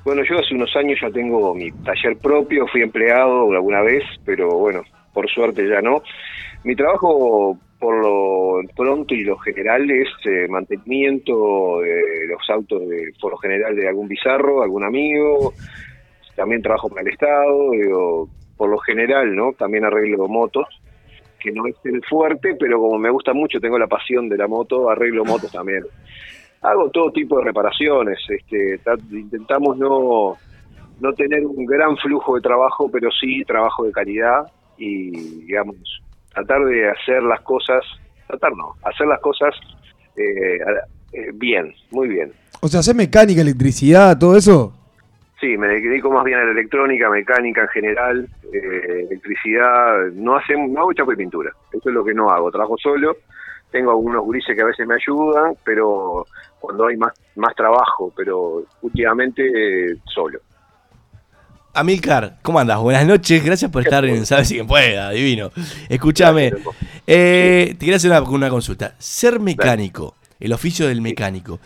[0.04, 4.48] Bueno, yo hace unos años ya tengo mi taller propio, fui empleado alguna vez, pero
[4.58, 4.82] bueno,
[5.14, 6.02] por suerte ya no.
[6.64, 13.12] Mi trabajo por lo pronto y lo general es eh, mantenimiento de los autos, de,
[13.20, 15.54] por lo general de algún bizarro, algún amigo.
[16.40, 18.26] También trabajo para el Estado,
[18.56, 19.52] por lo general, ¿no?
[19.52, 20.66] También arreglo motos,
[21.38, 24.48] que no es el fuerte, pero como me gusta mucho, tengo la pasión de la
[24.48, 25.84] moto, arreglo motos también.
[26.62, 30.38] Hago todo tipo de reparaciones, este, ta- intentamos no,
[30.98, 35.10] no tener un gran flujo de trabajo, pero sí trabajo de calidad y,
[35.44, 35.76] digamos,
[36.32, 37.84] tratar de hacer las cosas,
[38.28, 39.54] tratar no, hacer las cosas
[40.16, 40.58] eh,
[41.12, 42.32] eh, bien, muy bien.
[42.62, 44.72] O sea, ¿haces mecánica, electricidad, todo eso?
[45.40, 50.70] Sí, me dedico más bien a la electrónica, mecánica en general, eh, electricidad, no hacemos,
[50.70, 53.16] no hago chapa y pintura, eso es lo que no hago, trabajo solo,
[53.70, 56.26] tengo algunos gurises que a veces me ayudan, pero
[56.58, 59.42] cuando hay más, más trabajo, pero últimamente
[59.92, 60.40] eh, solo.
[61.72, 62.78] Amilcar, ¿cómo andas?
[62.80, 65.52] Buenas noches, gracias por estar en Sabes si quien pueda, divino.
[65.88, 66.52] Escúchame,
[67.06, 68.94] eh, te quería hacer una, una consulta.
[68.98, 71.60] Ser mecánico, el oficio del mecánico,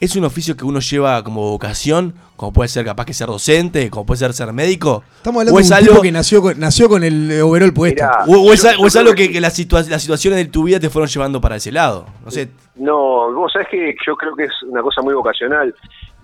[0.00, 2.14] ¿es un oficio que uno lleva como vocación?
[2.36, 5.02] Como puede ser capaz que ser docente, como puede ser ser médico.
[5.16, 7.42] Estamos hablando ¿O de es un algo, tipo que nació con, nació con el eh,
[7.42, 8.04] overall puesto.
[8.04, 10.62] Mirá, o, o es, yo- o es algo que las, situa- las situaciones de tu
[10.64, 12.06] vida te fueron llevando para ese lado?
[12.24, 15.74] No sé, No, vos sabés que yo creo que es una cosa muy vocacional.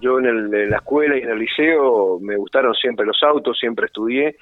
[0.01, 3.59] Yo en, el- en la escuela y en el liceo me gustaron siempre los autos,
[3.59, 4.37] siempre estudié.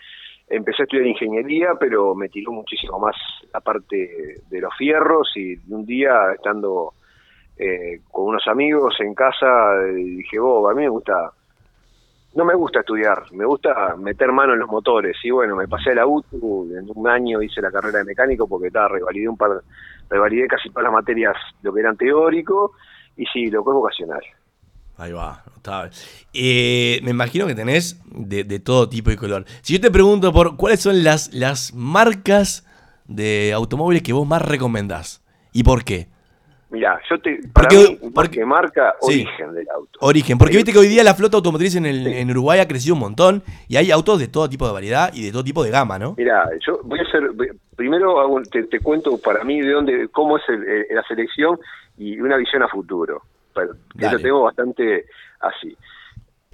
[0.49, 3.17] Empecé a estudiar ingeniería, pero me tiró muchísimo más
[3.55, 6.93] la parte de los fierros y un día estando
[7.63, 9.47] eh, con unos amigos en casa
[9.87, 11.31] eh, dije, vos, a mí me gusta,
[12.35, 15.17] no me gusta estudiar, me gusta meter mano en los motores.
[15.23, 18.49] Y bueno, me pasé a la UTU, en un año hice la carrera de mecánico
[18.49, 19.63] porque estaba, revalidé un par,
[20.11, 22.73] revalidé casi todas las materias, lo que eran teórico,
[23.17, 24.23] y sí, lo que es vocacional.
[24.97, 25.93] Ahí va, notable.
[26.35, 29.45] Eh, me imagino que tenés de, de todo tipo y color.
[29.63, 32.67] Si yo te pregunto por cuáles son las, las marcas
[33.07, 36.12] de automóviles que vos más recomendás y por qué.
[36.73, 39.27] Mirá, yo te, para Porque- mí, porque- que marca, Sí.
[39.27, 39.99] origen del auto.
[40.01, 40.57] Origen, porque Sí.
[40.57, 42.13] viste que hoy día la flota automotriz en, el, Sí.
[42.17, 45.23] en Uruguay ha crecido un montón y hay autos de todo tipo de variedad y
[45.27, 46.15] de todo tipo de gama, ¿no?
[46.17, 47.31] Mira, yo voy a hacer,
[47.77, 51.59] primero hago te, te cuento para mí de dónde, cómo es el- el- la selección
[51.99, 53.21] y una visión a futuro.
[53.55, 55.05] Pero, que lo tengo bastante
[55.41, 55.77] así.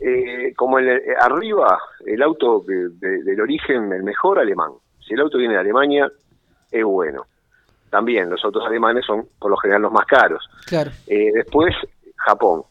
[0.00, 4.70] Eh, como el, arriba, el auto de- de- del origen, el mejor alemán.
[5.06, 6.10] Si el auto viene de Alemania,
[6.72, 7.22] es bueno.
[7.90, 10.48] También los autos alemanes son por lo general los más caros.
[10.66, 10.90] Claro.
[11.06, 11.74] Eh, después,
[12.16, 12.62] Japón.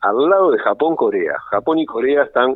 [0.00, 1.34] Al lado de Japón, Corea.
[1.50, 2.54] Japón y Corea están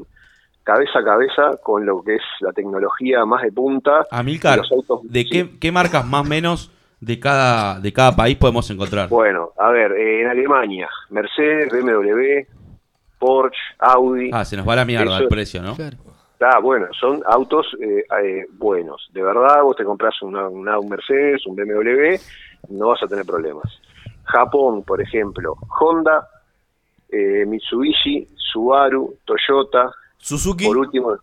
[0.64, 4.06] cabeza a cabeza con lo que es la tecnología más de punta.
[4.10, 5.28] Amilcar, y los autos- ¿de sí.
[5.30, 9.08] qué, qué marcas más o menos de cada, de cada país podemos encontrar?
[9.08, 12.46] Bueno, a ver, eh, en Alemania, Mercedes, BMW,
[13.18, 14.30] Porsche, Audi.
[14.32, 15.74] Ah, se nos va la mierda Eso- el precio, ¿no?
[15.76, 15.96] Claro.
[16.40, 19.08] Ah, bueno, son autos eh, eh, buenos.
[19.12, 22.16] De verdad, vos te compras una, una- un Mercedes, un BMW,
[22.68, 23.64] no vas a tener problemas.
[24.24, 26.28] Japón, por ejemplo, Honda,
[27.08, 29.90] eh, Mitsubishi, Subaru, Toyota.
[30.18, 30.66] Suzuki.
[30.66, 31.16] Por último,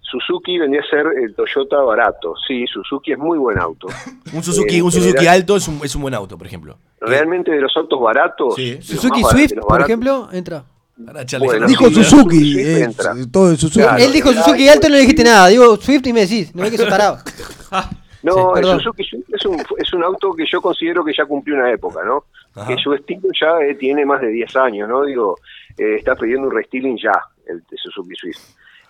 [0.00, 2.34] Suzuki vendría a ser el Toyota barato.
[2.46, 3.88] Sí, Suzuki es muy buen auto.
[4.34, 6.76] Un Suzuki, Eh, un Suzuki general- alto es un, es un buen auto, por ejemplo.
[7.00, 8.54] Realmente de los autos baratos.
[8.54, 8.80] Sí.
[8.82, 10.64] Suzuki baratos, Swift, por ejemplo, entra.
[11.04, 11.66] Para Bueno.
[11.66, 13.14] Dijo sí, Suzuki, eh, entra.
[13.32, 13.80] todo el Suzuki.
[13.84, 14.02] Claro.
[14.02, 14.44] Él dijo Claro.
[14.44, 15.48] Suzuki alto, no le dijiste nada.
[15.48, 17.22] Digo Swift y me decís, no es que se paraba.
[18.22, 18.66] No, Sí, el.
[18.80, 22.02] Suzuki Swift es un, es un auto que yo considero que ya cumplió una época,
[22.06, 22.24] ¿no?
[22.54, 22.68] Ajá.
[22.68, 25.04] Que su estilo ya eh, tiene más de 10 años, ¿no?
[25.04, 25.36] Digo,
[25.76, 27.12] eh, está pidiendo un restyling ya,
[27.46, 28.38] el de Suzuki Swift.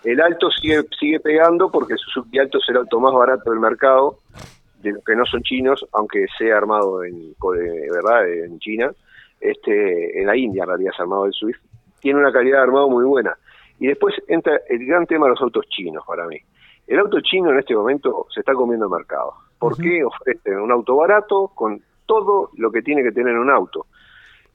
[0.05, 3.59] El alto sigue, sigue pegando porque el Suzuki Alto es el auto más barato del
[3.59, 4.19] mercado,
[4.81, 8.91] de los que no son chinos, aunque sea armado en, de verdad en China,
[9.41, 11.59] este, en la India en realidad es armado el Swift,
[12.05, 13.35] tiene una calidad de armado muy buena.
[13.79, 16.37] Y después entra el gran tema de los autos chinos para mí.
[16.85, 19.33] El auto chino en este momento se está comiendo el mercado.
[19.57, 23.87] ¿Por qué ofrecen un auto barato con todo lo que tiene que tener un auto?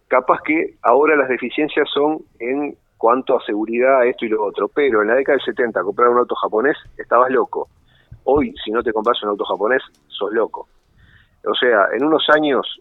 [0.06, 5.02] Capaz que ahora las deficiencias son en cuanto a seguridad, esto y lo otro, pero
[5.02, 7.68] en la década del 70 comprar un auto japonés estabas loco.
[8.22, 10.68] Hoy, si no te compras un auto japonés, sos loco.
[11.44, 12.80] O sea, en unos años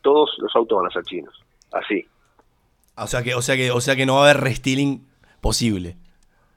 [0.00, 1.44] todos los autos van a ser chinos.
[1.72, 2.06] Así.
[3.00, 5.06] O sea que, o sea que, o sea que no va a haber restyling
[5.40, 5.96] posible.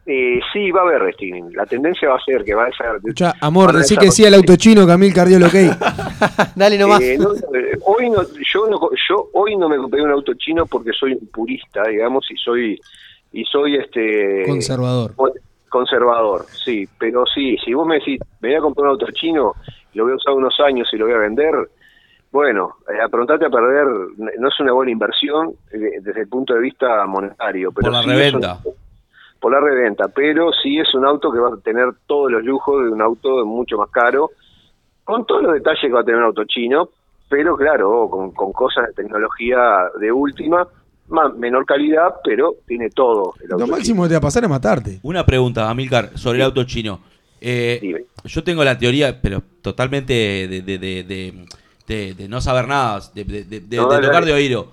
[0.05, 1.55] Eh, sí, va a haber restyling.
[1.55, 2.95] La tendencia va a ser que va a ser...
[2.95, 5.69] Escuchá, amor, decí que sí al auto chino, Camil Cardió lo que
[6.55, 7.01] Dale nomás.
[7.01, 8.23] Eh, no, eh, hoy no,
[8.53, 12.25] yo no, yo hoy no me compré un auto chino porque soy un purista, digamos,
[12.31, 12.79] y soy
[13.31, 15.13] y soy este Conservador.
[15.69, 19.53] conservador, sí, pero sí, si vos me decís, me voy a comprar un auto chino,
[19.93, 21.53] lo voy a usar unos años y lo voy a vender,
[22.32, 23.86] bueno, eh, aprontate a perder,
[24.17, 28.03] no es una buena inversión eh, desde el punto de vista monetario, pero Por la
[28.03, 28.59] sí es reventa.
[28.63, 28.73] un-
[29.39, 32.84] por la reventa, pero sí es un auto que va a tener todos los lujos
[32.86, 34.29] de un auto mucho más caro,
[35.03, 36.89] con todos los detalles que va a tener un auto chino,
[37.27, 39.59] pero claro, con, con cosas de tecnología
[39.99, 40.67] de última,
[41.09, 44.43] más, menor calidad, pero tiene todo el auto Lo máximo que te va a pasar
[44.43, 44.99] es matarte.
[45.01, 46.99] Una pregunta, Amilcar, sobre el auto chino.
[47.41, 51.45] Eh, yo tengo la teoría, pero totalmente de, de- de- de-
[51.88, 54.25] de- de no saber nada, de, No, tocar dale.
[54.27, 54.71] de oído.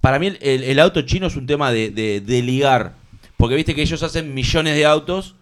[0.00, 2.94] Para mí el, el- el auto chino es un tema de, ligar,
[3.36, 5.34] porque viste que ellos hacen millones de autos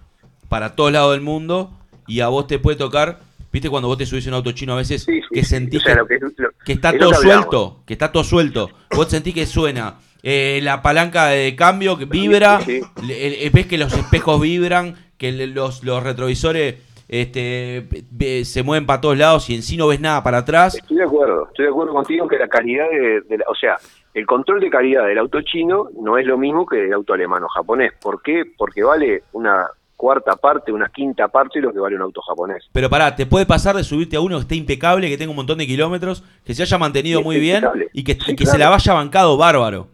[0.48, 1.70] para todos lados del mundo
[2.06, 3.20] y a vos te puede tocar,
[3.52, 5.80] viste cuando vos te subís a un auto chino a veces Sí, sí, que sentís
[5.80, 8.70] O sea, que- lo que- está todo que suelto, que está todo suelto.
[8.94, 12.80] Vos sentís que suena eh, la palanca de cambio que vibra, Sí,
[13.52, 16.74] ves que los espejos vibran, que los retrovisores
[17.08, 17.86] este,
[18.44, 20.76] se mueven para todos lados y en sí no ves nada para atrás.
[20.76, 23.76] Estoy de acuerdo, estoy de acuerdo contigo que la calidad de, de la- o sea,
[24.14, 27.42] el control de calidad del auto chino no es lo mismo que el auto alemán
[27.44, 27.92] o japonés.
[28.00, 28.42] ¿Por qué?
[28.56, 32.68] Porque vale una cuarta parte, una quinta parte de lo que vale un auto japonés.
[32.72, 35.36] Pero pará, te puede pasar de subirte a uno que esté impecable, que tenga un
[35.36, 38.52] montón de kilómetros, que se haya mantenido muy bien y que, Sí, y que claro.
[38.52, 39.88] se la vaya bancado bárbaro.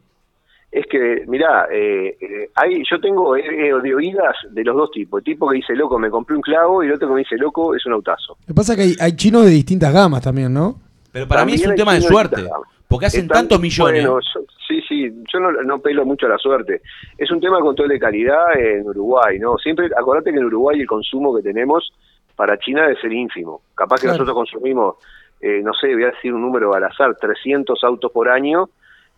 [0.76, 5.20] Es que, mirá, eh, eh, hay, yo tengo de oídas de los dos tipos.
[5.20, 7.36] El tipo que dice, loco, me compré un clavo, y el otro que me dice,
[7.36, 8.36] loco, es un autazo.
[8.40, 10.80] Lo que pasa es que hay, hay chinos de distintas gamas también, ¿no?
[11.12, 12.42] Pero para mí es También un tema de suerte,
[12.88, 14.04] porque hacen Están- tantos millones.
[14.04, 16.82] bueno, yo- sí, sí, yo no, no pelo mucho a la suerte.
[17.16, 19.56] Es un tema de control de calidad en Uruguay, ¿no?
[19.58, 21.92] Siempre, acordate que en Uruguay el consumo que tenemos
[22.34, 23.60] para China debe ser ínfimo.
[23.76, 24.18] Capaz que Claro.
[24.24, 24.96] nosotros consumimos,
[25.40, 28.70] eh, no sé, voy a decir un número al azar, 300 autos por año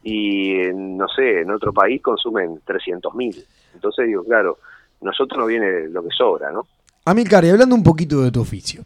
[0.08, 3.44] y, en, no sé, en otro país consumen 300.000.
[3.74, 4.58] Entonces digo, claro,
[5.00, 6.66] nosotros nos viene lo que sobra, ¿no?
[7.04, 8.82] Amilcar, y hablando un poquito de tu oficio.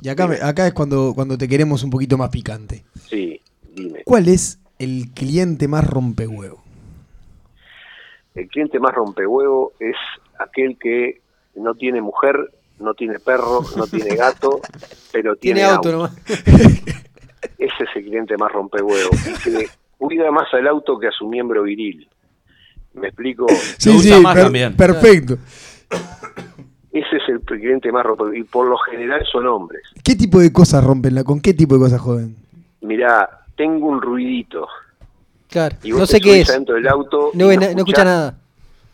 [0.00, 2.84] Y acá, me- acá es cuando, cuando te queremos un poquito más picante.
[3.08, 3.40] Sí,
[3.74, 4.02] dime.
[4.04, 6.62] ¿Cuál es el cliente más rompehuevo?
[8.34, 9.96] El cliente más rompehuevo es
[10.38, 11.20] aquel que
[11.56, 12.36] no tiene mujer,
[12.78, 14.60] no tiene perro, no tiene gato,
[15.12, 16.12] pero tiene, Tiene auto nomás.
[17.58, 19.10] Ese es el cliente más rompehuevo.
[19.44, 19.68] Que
[20.00, 22.08] cuida más al auto que a su miembro viril.
[22.94, 23.46] ¿Me explico?
[23.86, 24.74] Lo usa más también.
[24.74, 25.36] perfecto.
[26.92, 28.34] Ese es el cliente más rompehuevo.
[28.34, 29.82] Y por lo general son hombres.
[30.02, 31.14] ¿Qué tipo de cosas rompen?
[31.14, 32.34] la- ¿Con qué tipo de cosas joden?
[32.80, 34.66] Mirá, tengo un ruidito.
[35.48, 35.76] Claro.
[35.82, 36.50] Y vos No sé qué es.
[36.50, 37.30] adentro del auto.
[37.34, 38.34] No, no escucha nada.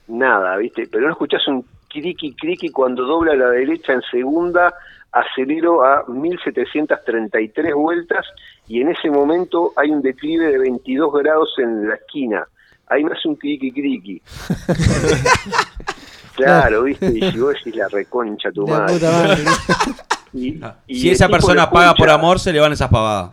[0.08, 0.86] Nada, ¿viste?
[0.90, 4.74] Pero no escuchás un criqui criqui cuando dobla a la derecha en segunda,
[5.12, 8.26] acelero a 1733 vueltas
[8.68, 12.46] y en ese momento hay un declive de 22 grados en la esquina.
[12.88, 14.22] Ahí me hace un criqui criqui.
[16.34, 17.06] Claro, ¿viste?
[17.14, 18.94] Y si vos decís la reconcha tu La madre.
[18.94, 19.44] puta madre.
[20.32, 23.30] Y- Ah, y Si esa persona paga por amor, se le van esas pavadas.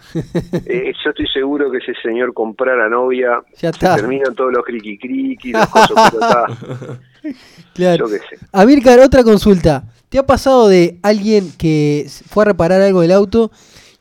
[0.65, 3.95] Eh, yo estoy seguro que ese señor comprara novia, Ya se está.
[3.97, 6.45] terminan todos los criqui criqui, los cosas, pero está,
[7.73, 8.07] Claro.
[8.07, 8.45] yo qué sé.
[8.53, 9.83] Amílcar, otra consulta.
[10.07, 13.51] ¿Te ha pasado de alguien que fue a reparar algo del auto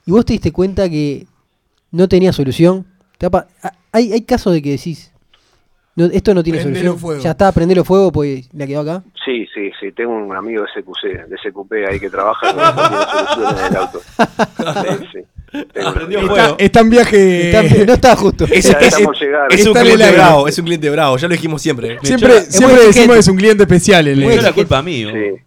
[0.07, 1.26] y vos te diste cuenta que
[1.90, 2.86] no tenía solución?
[3.18, 5.12] ¿Te ha pa- ah, hay, hay casos de que decís,
[5.94, 6.98] no, esto no tiene Prendelo solución.
[7.00, 7.22] fuego.
[7.22, 9.03] Ya está, prendelo fuego, pues la quedó acá.
[9.24, 12.74] Sí, sí, sí, tengo un amigo de SQC, de SQP ahí que trabaja y no
[12.74, 14.00] tiene soluciones en el auto.
[15.12, 15.18] Sí.
[15.53, 17.50] Está, está en viaje.
[17.50, 18.44] Está- no está justo.
[18.46, 19.55] Es, es- llegando.
[19.55, 21.92] es un en cliente bravo, es un cliente bravo, ya lo dijimos siempre.
[21.94, 21.98] ¿eh?
[22.03, 24.09] Siempre, siempre Es decimos que es un cliente especial.
[24.09, 25.05] el echó la culpa a mí.
[25.05, 25.42] Sí.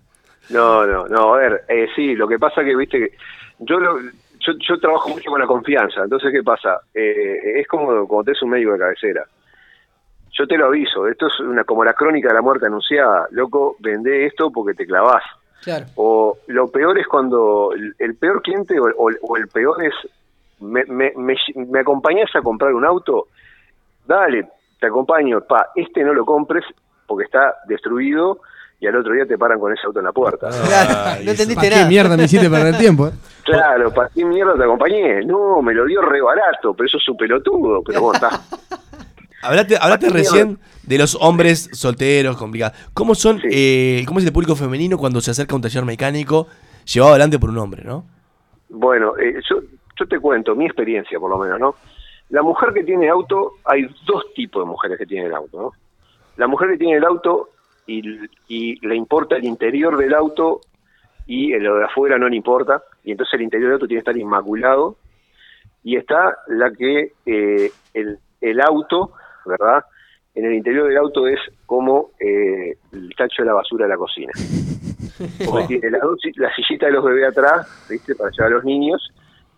[0.51, 3.12] No, no, no, a ver, eh, sí, lo que pasa que, viste, que
[3.60, 3.97] yo, lo,
[4.46, 6.80] yo yo trabajo mucho con la confianza, entonces, ¿qué pasa?
[6.93, 9.24] Eh, es como cuando tenés un médico de cabecera.
[10.38, 13.28] Yo te lo aviso, esto es una como la crónica de la muerte anunciada.
[13.32, 15.24] Loco, vendé esto porque te clavás.
[15.64, 15.86] Claro.
[15.96, 19.93] O lo peor es cuando el, el peor cliente o, o- o el peor es,
[20.60, 21.36] me, me, me,
[21.68, 23.28] me acompañás a comprar un auto,
[24.06, 24.48] dale,
[24.80, 26.64] te acompaño, pa, este no lo compres
[27.08, 28.39] porque está destruido
[28.80, 30.50] y al otro día te paran con ese auto en la puerta.
[30.50, 31.88] Claro, no ¿Para entendiste qué nada.
[31.88, 33.10] mierda me hiciste perder tiempo?
[33.46, 35.24] Claro, ¿para qué mierda te acompañé?
[35.24, 38.41] No, me lo dio re barato, pero eso es un pelotudo, pero bueno, está.
[39.41, 42.76] Hablaste, recién de los hombres solteros, complicados.
[42.93, 43.48] ¿Cómo son, Sí.
[43.52, 46.48] eh, cómo es el público femenino cuando se acerca a un taller mecánico
[46.91, 48.06] llevado adelante por un hombre, no?
[48.70, 49.58] Bueno, eh, yo,
[50.00, 51.76] yo te cuento mi experiencia, por lo menos, ¿no?
[52.30, 55.72] La mujer que tiene auto, hay dos tipos de mujeres que tienen auto, ¿no?
[56.38, 57.50] La mujer que tiene el auto
[57.86, 58.02] y,
[58.48, 60.62] y le importa el interior del auto
[61.28, 64.10] y lo de afuera no le importa, y entonces el interior del auto tiene que
[64.10, 64.97] estar inmaculado.
[65.84, 69.12] Y está la que eh, el, el auto,
[69.45, 69.86] ¿verdad?
[70.34, 73.97] En el interior del auto es como eh, el tacho de la basura de la
[73.97, 74.32] cocina.
[75.45, 75.99] Porque tiene la,
[76.38, 78.16] la sillita de los bebés atrás, ¿viste?
[78.16, 79.14] Para llevar a los niños,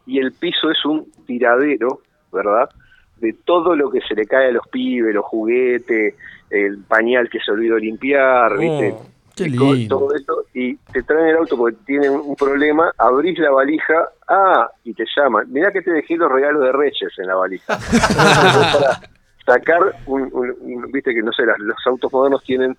[0.05, 2.69] y el piso es un tiradero, ¿verdad?
[3.15, 6.15] De todo lo que se le cae a los pibes, los juguetes,
[6.49, 8.93] el pañal que se olvidó limpiar, ¿viste?
[8.93, 9.05] Oh,
[9.45, 9.97] lindo.
[9.99, 14.69] Todo eso, y te traen el auto porque tienen un, problema, abrís la valija, ah,
[14.83, 15.45] y te llaman.
[15.51, 17.77] Mirá que te dejé los regalos de Reyes en la valija.
[18.17, 18.99] para
[19.45, 22.77] sacar, un, un- un- viste que no sé, las- los autos modernos tienen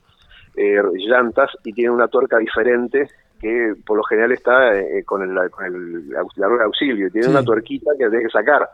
[0.56, 3.08] eh, llantas y tienen una tuerca diferente
[3.40, 7.10] que por lo general está eh, con, el, con el, la rueda de auxilio, y
[7.10, 7.30] tiene Sí.
[7.30, 8.68] una tuerquita que tenés que sacar.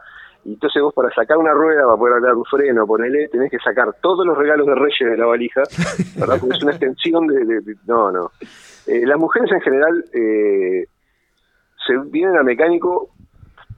[0.44, 3.58] Y entonces vos para sacar una rueda, para poder hablar un freno, ponele, tenés que
[3.58, 5.62] sacar todos los regalos de Reyes de la valija,
[6.18, 6.36] ¿verdad?
[6.40, 7.44] Porque es una extensión de...
[7.44, 8.30] de- de- no, no.
[8.86, 10.86] Eh, las mujeres en general eh,
[11.86, 13.08] se vienen al mecánico,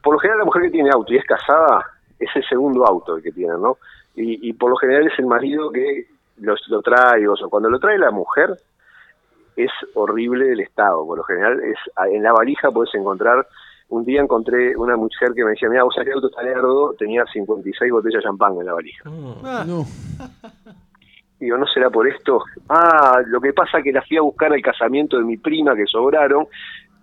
[0.03, 1.85] por lo general la mujer que tiene auto y es casada,
[2.19, 3.79] es el segundo auto el que tiene, ¿no?
[4.17, 6.07] Y, y por lo general es el marido que
[6.39, 8.51] los, lo trae, o sea, cuando lo trae la mujer
[9.57, 11.79] es horrible el estado, por lo general es
[12.13, 13.47] en la valija puedes encontrar,
[13.89, 16.43] un día encontré una mujer que me decía, mira, vos sabés que el auto está
[16.43, 19.09] lerdo, tenía 56 botellas de champán en la valija.
[19.09, 19.87] No.
[21.39, 22.43] Digo, ¿no será por esto?
[22.69, 25.85] Ah, lo que pasa que la fui a buscar al casamiento de mi prima que
[25.87, 26.47] sobraron.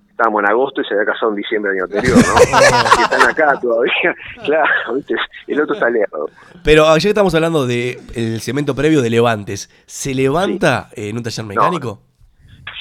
[0.09, 2.33] Estábamos en agosto y se había casado en diciembre del año anterior, ¿no?
[2.99, 4.15] Y están acá todavía.
[4.43, 5.15] Claro, ¿viste?
[5.47, 6.29] el otro está lerdo.
[6.63, 11.17] Pero ah, ya que estamos hablando del el segmento previo de levantes, ¿se levanta en
[11.17, 12.01] un taller mecánico?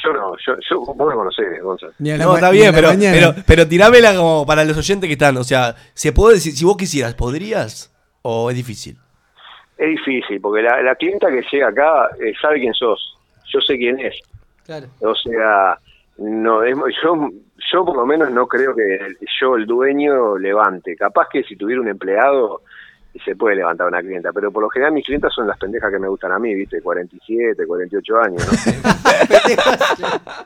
[0.05, 1.93] Yo no, yo, yo vos me conocés, Gonzalo.
[1.99, 5.37] No, está bien, pero, pero, pero tirámela como para los oyentes que están.
[5.37, 7.95] O sea, ¿se puede decir, si vos quisieras, ¿podrías?
[8.23, 8.97] ¿O es difícil?
[9.79, 13.17] Es difícil, porque la, la clienta que llega acá eh, sabe quién sos.
[13.53, 14.15] Yo sé quién es.
[14.65, 14.87] Claro.
[15.01, 15.79] O sea,
[16.19, 17.29] no es, yo,
[17.73, 20.95] yo por lo menos no creo que el- yo, el dueño, levante.
[20.97, 22.63] Capaz que si tuviera un empleado
[23.25, 25.99] se puede levantar una clienta, pero por lo general mis clientas son las pendejas que
[25.99, 26.81] me gustan a mí, ¿viste?
[26.81, 28.53] 47, 48 años, ¿no?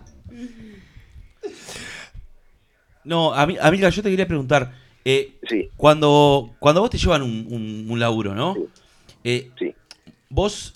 [3.05, 4.73] No, ami- amiga, yo te quería preguntar.
[5.05, 5.69] eh, Sí.
[5.77, 8.55] cuando, cuando vos te llevan un, un- un laburo, ¿no?
[8.55, 8.65] Sí.
[9.23, 9.73] Eh, Sí.
[10.29, 10.75] vos,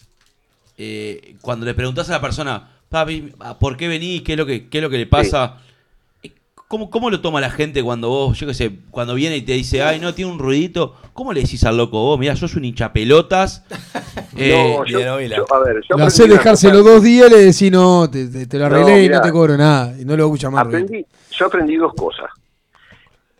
[0.78, 4.22] eh, cuando le preguntás a la persona, papi, ¿por qué venís?
[4.22, 5.58] ¿Qué es lo que, qué es lo que le pasa?
[6.70, 9.54] ¿Cómo, ¿Cómo lo toma la gente cuando vos, yo qué sé, cuando viene y te
[9.54, 10.94] dice, ay, no, tiene un ruidito?
[11.14, 12.16] ¿Cómo le decís al loco vos?
[12.16, 13.66] Mirá, sos un hinchapelotas.
[14.36, 15.36] Eh, no, yo, novela.
[15.38, 18.58] yo- a ver, yo Lo dejárselo dos días y le decís, no, te, te- te
[18.58, 19.20] lo No, arreglé y no mirá.
[19.22, 19.94] te cobro nada.
[20.00, 20.64] Y no lo escucha más.
[20.66, 22.30] Aprendí, yo aprendí dos cosas.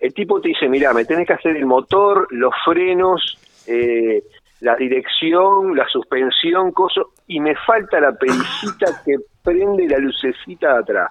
[0.00, 4.22] El tipo te dice, mira, me tenés que hacer el motor, los frenos, eh,
[4.60, 10.78] la dirección, la suspensión, coso, y me falta la pericita que prende la lucecita de
[10.80, 11.10] atrás.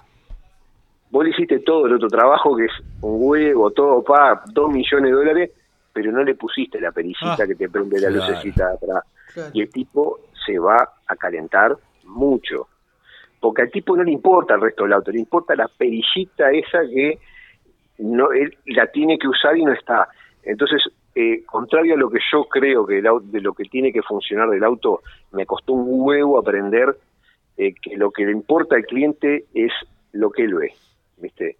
[1.10, 5.10] Vos le hiciste todo el otro trabajo, que es un huevo, todo, pa, dos millones
[5.10, 5.50] de dólares,
[5.92, 8.26] pero no le pusiste la pericita Ah, que te prende la claro.
[8.28, 9.04] lucecita de atrás.
[9.34, 9.50] Claro.
[9.54, 12.68] Y el tipo se va a calentar mucho.
[13.40, 16.80] porque al tipo no le importa el resto del auto, le importa la perillita esa
[16.82, 17.18] que
[17.98, 20.08] no él la tiene que usar y no está.
[20.42, 20.82] Entonces,
[21.14, 24.50] eh, contrario a lo que yo creo que el de lo que tiene que funcionar
[24.50, 25.00] del auto,
[25.32, 26.94] me costó un huevo aprender
[27.56, 29.72] eh, que lo que le importa al cliente es
[30.12, 30.72] lo que él ve,
[31.20, 31.56] ¿viste?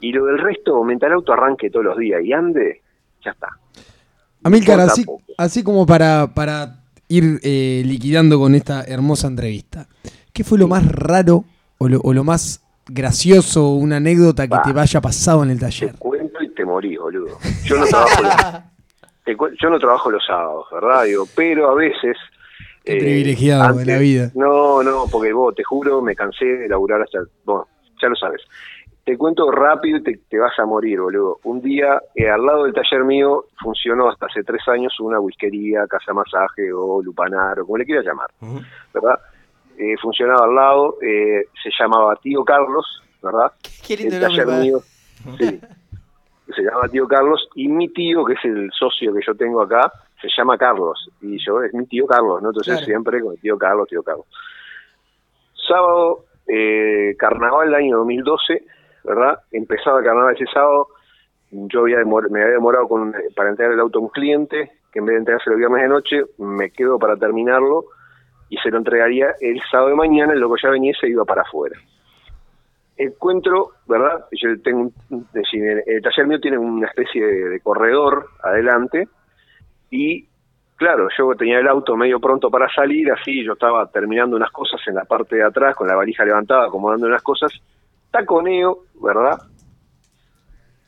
[0.00, 2.82] Y lo del resto, mientras el auto arranque todos los días y ande,
[3.24, 3.48] ya está.
[4.44, 5.04] Amilcar, Importa así,
[5.36, 9.88] así como para, para ir eh, liquidando con esta hermosa entrevista,
[10.32, 11.44] ¿qué fue lo más raro
[11.78, 15.64] o lo, o lo más gracioso, una anécdota que te vaya pasado en el Te
[15.66, 15.94] taller?
[15.98, 17.38] cuento y te morís, boludo.
[17.64, 18.34] Yo no trabajo los,
[19.24, 21.04] te yo no trabajo los sábados, ¿verdad?
[21.04, 22.16] Digo, pero a veces...
[22.84, 24.30] Qué privilegiado de la vida.
[24.34, 27.18] No, no, porque vos, te juro, me cansé de laburar hasta...
[27.44, 27.66] Bueno,
[28.00, 28.40] ya lo sabes.
[29.08, 31.38] Te cuento rápido y te, te vas a morir, boludo.
[31.44, 35.86] Un día, eh, al lado del taller mío, funcionó hasta hace tres años una whiskería,
[35.86, 38.28] casa masaje o lupanar, o como le quieras llamar,
[38.92, 39.18] ¿verdad?
[39.78, 43.50] Eh, funcionaba al lado, eh, se llamaba Tío Carlos, ¿verdad?
[43.86, 44.80] Qué lindo el nombre, taller mío,
[45.38, 45.60] sí,
[46.54, 49.90] se llama Tío Carlos, y mi tío, que es el socio que yo tengo acá,
[50.20, 52.50] se llama Carlos, y yo es mi tío Carlos, ¿no?
[52.50, 52.84] Entonces Claro.
[52.84, 54.26] siempre con el tío Carlos, tío Carlos.
[55.66, 58.64] Sábado, eh, carnaval del año 2012,
[59.04, 59.38] ¿verdad?
[59.52, 60.88] Empezaba el carnaval ese sábado,
[61.50, 65.06] yo había me había demorado con, para entregar el auto a un cliente, que en
[65.06, 67.84] vez de entregárselo el viernes de noche, me quedo para terminarlo,
[68.48, 71.24] y se lo entregaría el sábado de mañana, el loco ya venía y se iba
[71.24, 71.78] para afuera
[72.98, 74.26] encuentro, ¿verdad?
[74.32, 79.08] Yo tengo el, taller mío tiene una especie de corredor adelante
[79.90, 80.26] y
[80.76, 84.80] claro, yo tenía el auto medio pronto para salir, así yo estaba terminando unas cosas
[84.88, 87.52] en la parte de atrás con la valija levantada, acomodando unas cosas,
[88.10, 89.38] taconeo, ¿verdad?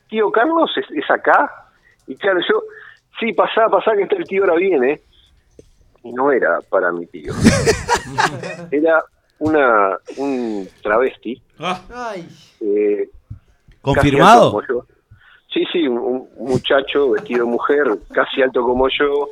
[0.09, 1.69] Tío Carlos es, es acá
[2.07, 2.63] y claro, yo,
[3.19, 5.01] sí, pasá, pasá que está el tío ahora viene
[6.03, 7.33] y no era para mi tío.
[8.71, 9.03] era
[9.39, 12.27] una un travesti Ah, Ay,
[12.61, 13.09] eh,
[13.83, 14.51] ¿Confirmado?
[14.51, 14.87] como yo.
[15.53, 19.29] Sí, sí, un, un muchacho vestido de mujer, casi alto como yo,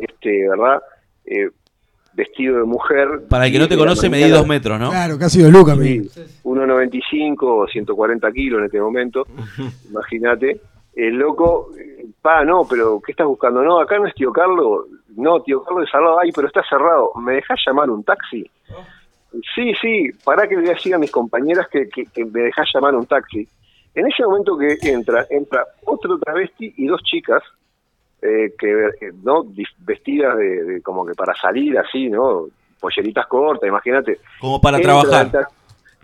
[0.00, 0.80] este, ¿verdad?
[1.26, 1.50] Eh,
[2.18, 3.08] vestido de mujer.
[3.30, 4.90] Para el que no te conoce, medí dos metros, ¿no?
[4.90, 6.08] Claro, casi dos lucas, Sí, mi.
[6.42, 9.24] 1,95, 140 kilos en este momento,
[9.88, 10.60] imagínate.
[10.96, 11.70] El loco,
[12.20, 13.62] pa, no, pero ¿qué estás buscando?
[13.62, 16.60] No, acá no es tío Carlos, no, tío Carlos es al lado, ay, pero está
[16.68, 18.50] cerrado, ¿me dejás llamar un taxi?
[19.54, 22.96] Sí, sí, para que le decir a mis compañeras que, que, que me dejás llamar
[22.96, 23.46] un taxi.
[23.94, 27.42] En ese momento que entra, entra otro travesti y dos chicas,
[28.22, 29.44] eh, que eh, no
[29.78, 32.46] vestidas de, de como que para salir así, ¿no?
[32.80, 34.18] Polleritas cortas, imagínate.
[34.40, 35.48] Como para Entra trabajar.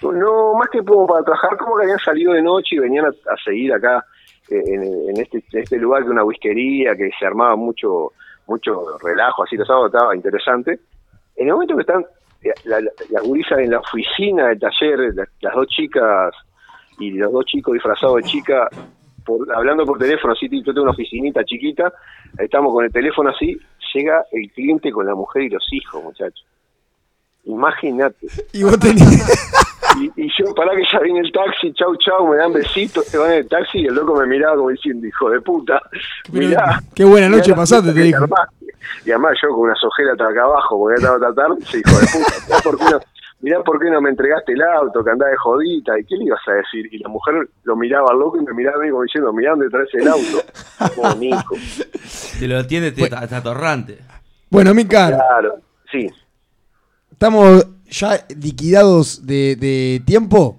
[0.02, 3.08] No, más que como para trabajar, como que habían salido de noche y venían a,
[3.08, 4.04] a seguir acá
[4.50, 8.12] eh, en, en este, en este lugar que una whiskería, que se armaba mucho
[8.46, 10.78] mucho relajo, así los sábados estaba interesante.
[11.36, 12.04] En el momento que están
[12.42, 16.34] eh, la, la, gurisas en la oficina del taller, la- las dos chicas
[16.98, 18.68] y los dos chicos disfrazados de chica,
[19.24, 21.92] por, hablando por teléfono, así, yo tengo una oficinita chiquita,
[22.38, 23.58] estamos con el teléfono así,
[23.94, 26.44] llega el cliente con la mujer y los hijos, muchachos.
[27.44, 28.26] Imagínate.
[28.52, 29.50] Y vos tenías.
[29.96, 33.16] Y, y yo, para que ya viene el taxi, chau, chau, me dan besitos, se
[33.16, 35.80] van en el taxi y el loco me miraba como diciendo, hijo de puta,
[36.32, 36.82] mirá.
[36.96, 38.24] qué buena noche pasaste, te dijo.
[38.24, 38.66] armaste".
[39.04, 42.60] Y además yo con una sojera acá abajo, porque estaba tratar, dice, hijo de puta,
[42.64, 43.00] por, qué no,
[43.44, 46.24] mirá por qué no me entregaste el auto, que andaba de jodita, ¿y qué le
[46.24, 46.88] ibas a decir?
[46.92, 47.34] Y la mujer
[47.64, 50.08] lo miraba al loco y me miraba a mí como diciendo, mirá dónde traes el
[50.08, 50.42] auto.
[50.96, 51.54] Como Nico.
[52.40, 53.98] Te lo entiende te- hasta torrante.
[54.50, 55.56] Bueno, Amilcar, Claro,
[55.92, 56.08] sí.
[57.12, 60.58] estamos ya liquidados de, de tiempo.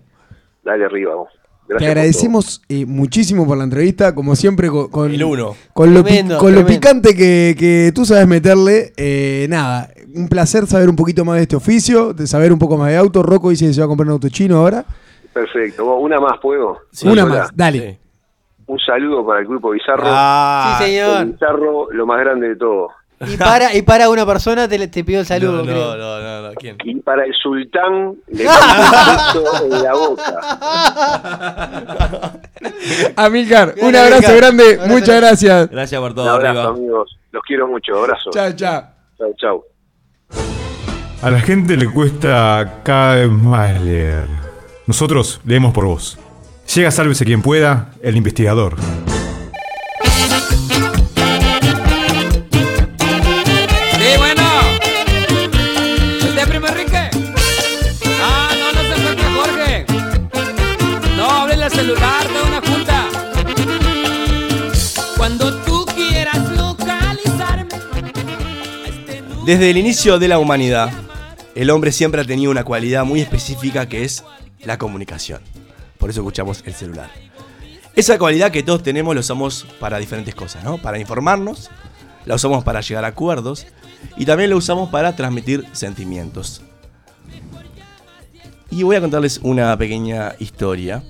[0.63, 1.29] Dale arriba vos.
[1.67, 5.55] Gracias Te agradecemos eh, muchísimo por la entrevista, como siempre, con, con, El uno.
[5.73, 8.93] con lo, pi- con lo picante que, que tú sabes meterle.
[8.97, 12.77] eh, nada, un placer saber un poquito más de este oficio, de saber un poco
[12.77, 13.21] más de auto.
[13.23, 14.85] Rocco dice que se va a comprar un auto chino ahora.
[15.33, 15.85] Perfecto.
[15.97, 16.77] Una más, ¿puedo?
[17.03, 17.91] Una más, dale.
[17.91, 17.97] Sí.
[18.67, 20.03] Un saludo para el grupo Bizarro.
[20.07, 21.25] Ah, sí, El señor.
[21.25, 22.89] Bizarro, lo más grande de todo.
[23.27, 25.95] Y para, y para una persona te, te pido el saludo, no, creo.
[25.95, 26.75] no, no, no, no, ¿quién?
[26.83, 30.35] Y para el sultán, le pongo un beso en la boca.
[33.15, 34.35] Amilcar, un abrazo Amilcar.
[34.35, 34.87] grande, Abrazo.
[34.93, 35.69] muchas gracias.
[35.69, 36.73] Gracias por Un todo, abrazo, arriba.
[36.73, 37.17] amigos.
[37.31, 37.97] Los quiero mucho.
[37.97, 38.29] Abrazo.
[38.31, 38.83] Chao, chao.
[39.17, 39.63] Chau, chau.
[41.21, 44.27] A la gente le cuesta cada vez más leer.
[44.85, 46.19] Nosotros leemos por vos.
[46.73, 48.75] Llega Sálvese quien pueda, el investigador.
[69.45, 70.89] Desde el inicio de la humanidad,
[71.53, 74.23] el hombre siempre ha tenido una cualidad muy específica que es
[74.63, 75.39] la comunicación.
[75.99, 77.11] Por eso escuchamos el celular.
[77.95, 80.79] Esa cualidad que todos tenemos la usamos para diferentes cosas, ¿no?
[80.79, 81.69] Para informarnos,
[82.25, 83.67] la usamos para llegar a acuerdos
[84.17, 86.63] y también la usamos para transmitir sentimientos.
[88.71, 91.03] Y voy a contarles una pequeña historia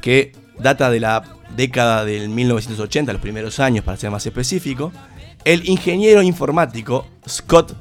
[0.00, 1.24] que data de la
[1.56, 4.92] década del 1980, los primeros años para ser más específico.
[5.46, 7.72] El ingeniero informático Scott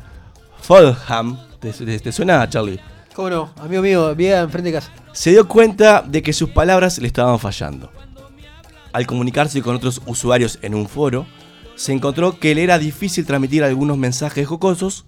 [0.62, 2.80] Fulham, ¿te, te- te suena Charlie?
[3.16, 3.54] ¿Cómo no?
[3.60, 4.92] Amigo mío, vivía enfrente de casa.
[5.14, 7.92] Se dio cuenta de que sus palabras le estaban fallando.
[8.94, 11.26] Al comunicarse con otros usuarios en un foro,
[11.76, 15.04] se encontró que le era difícil transmitir algunos mensajes jocosos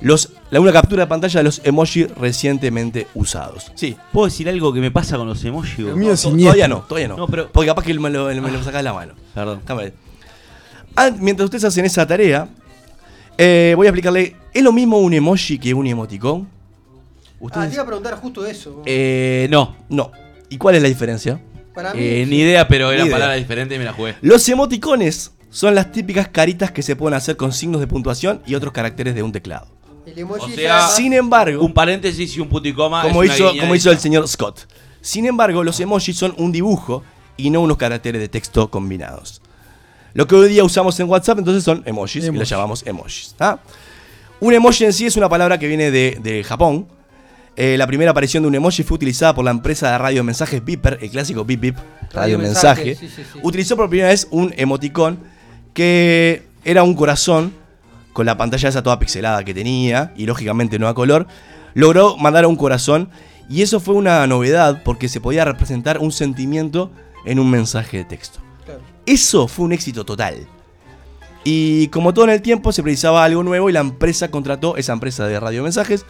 [0.00, 3.72] los, la, una captura de pantalla de los emojis recientemente usados.
[3.74, 3.96] Sí.
[4.12, 5.80] ¿Puedo decir algo que me pasa con los emojis?
[5.80, 6.44] El mío es siniestro.
[6.52, 7.16] todavía no, todavía no.
[7.16, 9.12] No, pero- Porque capaz que me lo, me lo sacás de la mano.
[9.34, 9.60] Perdón.
[10.96, 12.48] Ah, mientras ustedes hacen esa tarea,
[13.38, 14.36] eh, voy a explicarle.
[14.54, 16.48] ¿Es lo mismo un emoji que un emoticón?
[16.48, 17.68] Ah, Ustedes.
[17.70, 18.82] te iba a preguntar justo eso.
[18.86, 19.74] Eh, no.
[19.88, 20.12] no.
[20.48, 21.40] ¿Y cuál es la diferencia?
[21.74, 23.10] Para mí, Eh, ni idea, pero idea.
[23.10, 24.14] palabras diferentes y me la jugué.
[24.20, 28.54] Los emoticones son las típicas caritas que se pueden hacer con signos de puntuación y
[28.54, 29.66] otros caracteres de un teclado.
[30.06, 33.02] el emoji o sea, Sin embargo, Un paréntesis y un punto y coma.
[33.02, 34.66] como es una hizo, como hizo el señor Scott.
[35.02, 37.04] Sin embargo, los emojis son un dibujo
[37.36, 39.42] y no unos caracteres de texto combinados.
[40.14, 42.48] Lo que hoy día usamos en WhatsApp entonces son emojis, y los Emojis.
[42.48, 43.34] llamamos emojis.
[43.40, 43.58] ¿ah?
[44.40, 46.86] Un emoji en sí es una palabra que viene de, de Japón.
[47.56, 50.64] Eh, la primera aparición de un emoji fue utilizada por la empresa de radio mensajes
[50.64, 51.76] Beeper, el clásico Beep Beep,
[52.12, 52.94] radio mensaje.
[52.94, 53.38] sí, sí, sí.
[53.42, 55.18] Utilizó por primera vez un emoticón
[55.74, 57.52] que era un corazón
[58.12, 61.26] con la pantalla esa toda pixelada que tenía y lógicamente no a color.
[61.74, 63.08] Logró mandar a un corazón
[63.48, 66.90] y eso fue una novedad porque se podía representar un sentimiento
[67.24, 68.40] en un mensaje de texto.
[68.64, 68.80] Claro.
[69.06, 70.46] Eso fue un éxito total.
[71.44, 74.92] Y como todo en el tiempo se precisaba algo nuevo y la empresa contrató, esa
[74.92, 76.04] empresa de radiomensajes,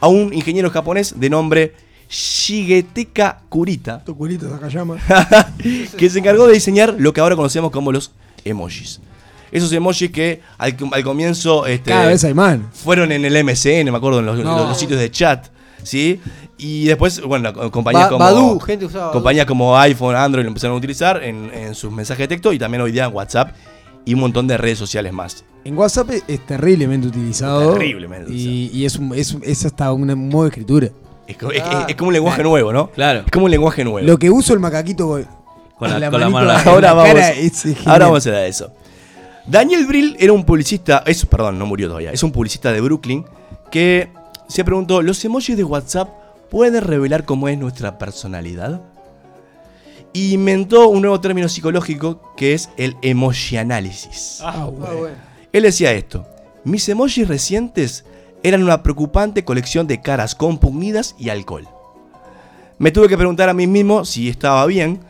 [0.00, 1.74] a un ingeniero japonés de nombre
[2.08, 4.02] Shigetaka Kurita,
[5.98, 8.12] que se encargó de diseñar lo que ahora conocemos como los
[8.50, 9.00] emojis.
[9.50, 12.58] Esos emojis que al, al comienzo este, Cada vez hay más.
[12.72, 14.56] fueron en el MSN, me acuerdo, en los, No.
[14.58, 15.46] los- los sitios de chat,
[15.82, 16.20] ¿sí?
[16.58, 18.24] Y después, bueno, co- compañías Ba- como...
[18.24, 22.24] Badoo, gente usaba Compañías como iPhone, Android lo empezaron a utilizar en, en sus mensajes
[22.24, 23.54] de texto y también hoy día en WhatsApp
[24.04, 25.44] y un montón de redes sociales más.
[25.64, 27.72] En WhatsApp es, es terriblemente utilizado.
[27.74, 30.88] Terriblemente Y, y es, un- es, es hasta un modo de escritura.
[31.26, 31.86] Es, co- es- Ah.
[31.88, 32.90] es como un lenguaje nuevo, ¿no?
[32.90, 33.20] Claro.
[33.20, 34.06] Es como un lenguaje nuevo.
[34.06, 35.18] Lo que uso el macaquito
[35.78, 37.16] con, la- con la mano ahora, la vamos,
[37.86, 38.72] ahora vamos a eso.
[39.46, 43.24] Daniel Brill era un publicista, es, perdón, no murió todavía, es un publicista de Brooklyn
[43.70, 44.08] que
[44.48, 46.08] se preguntó, ¿los emojis de WhatsApp
[46.50, 48.80] pueden revelar cómo es nuestra personalidad?
[50.12, 54.40] Y inventó un nuevo término psicológico que es el emoji análisis.
[54.42, 54.96] Ah, Ah, bueno.
[54.96, 55.16] bueno.
[55.52, 56.26] Él decía esto,
[56.64, 58.04] mis emojis recientes
[58.42, 61.68] eran una preocupante colección de caras compungidas y alcohol.
[62.78, 65.00] Me tuve que preguntar a mí mismo si estaba bien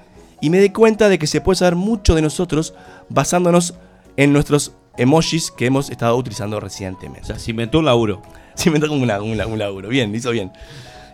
[0.40, 2.74] y me di cuenta de que se puede saber mucho de nosotros
[3.08, 3.74] basándonos
[4.16, 7.26] en nuestros emojis que hemos estado utilizando O recientemente.
[7.26, 8.22] sea, se inventó un laburo.
[8.54, 9.88] Se inventó como una- un, un laburo.
[9.88, 10.50] Bien, hizo bien.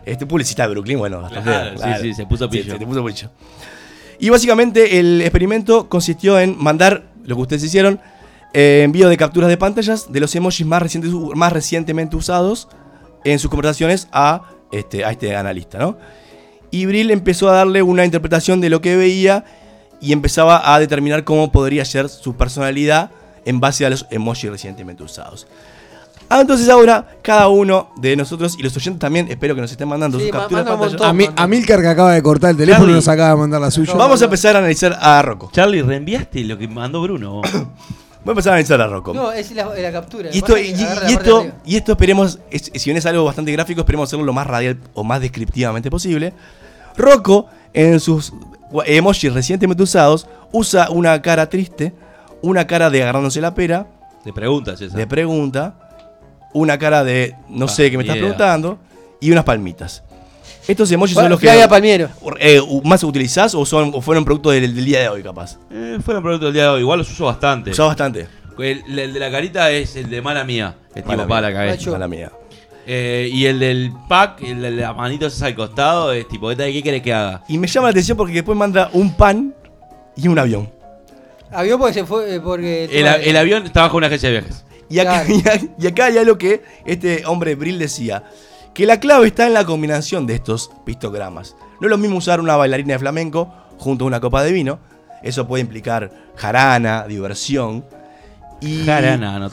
[0.06, 1.50] Este publicista de Brooklyn, bueno, bastante.
[1.50, 2.72] Claro, sí, sí, se puso pillo.
[2.72, 3.30] Sí, se puso pillo.
[4.18, 8.00] Y básicamente el experimento consistió en mandar lo que ustedes hicieron,
[8.54, 12.68] eh, envío de capturas de pantallas de los emojis más, recientes, más recientemente usados
[13.24, 15.98] en sus conversaciones a este, a este analista, ¿no?
[16.74, 19.44] Y Brill empezó a darle una interpretación de lo que veía
[20.00, 23.10] y empezaba a determinar cómo podría ser su personalidad
[23.44, 25.46] en base a los emojis recientemente usados.
[26.28, 29.86] Ah, entonces ahora cada uno de nosotros y los oyentes también, espero que nos estén
[29.86, 31.08] mandando Sí, sus capturas de pantalla.
[31.08, 32.94] A, mí, a Milcar que acaba de cortar el teléfono Charlie.
[32.96, 33.94] nos acaba de mandar la suya.
[33.94, 35.50] Vamos a empezar a analizar a Rocco.
[35.52, 37.40] Charlie, reenviaste lo que mandó Bruno.
[38.24, 39.12] Voy a empezar a analizar a Rocco.
[39.14, 40.30] No, es la, la captura.
[40.32, 43.82] Y esto, y, y esto, y esto esperemos, es- si bien es algo bastante gráfico,
[43.82, 46.32] esperemos hacerlo lo más radial o más descriptivamente posible.
[46.96, 48.32] Rocco, en sus
[48.86, 51.92] emojis recientemente usados, usa una cara triste,
[52.42, 53.86] una cara de agarrándose la pera,
[54.22, 54.96] Te preguntas esa.
[54.96, 55.74] de pregunta,
[56.52, 58.78] una cara de no sé qué me estás preguntando,
[59.20, 60.02] y unas palmitas.
[60.66, 62.08] Estos emojis son los que Palmiero.
[62.38, 65.58] eh, más utilizás o, son, o fueron producto del, del día de hoy, capaz.
[65.70, 66.80] Eh, fueron productos del día de hoy.
[66.80, 67.70] Igual los uso bastante.
[67.72, 68.28] Usás bastante.
[68.58, 70.74] El, el de la carita es el de mala mía.
[70.94, 71.66] Es tipo Mala para mía.
[71.72, 71.92] Macho.
[71.92, 72.32] Mala mía.
[72.86, 76.72] Eh, y el del pack, el de las manitos al costado, es tipo, ¿esta de
[76.72, 77.42] qué querés que haga?
[77.48, 79.54] Y me llama la atención porque después manda un pan
[80.16, 80.70] y un avión.
[81.50, 82.34] Avión porque se fue.
[82.34, 84.64] eh, Porque El, avión trabaja en una agencia de viajes.
[84.90, 85.66] Y acá, Claro.
[85.78, 88.24] y acá hay algo que este hombre Brill decía,
[88.74, 91.56] que la clave está en la combinación de estos pistogramas.
[91.80, 94.78] No es lo mismo usar una bailarina de flamenco junto a una copa de vino,
[95.22, 97.84] eso puede implicar jarana, diversión.
[98.64, 99.48] Y, Jarana.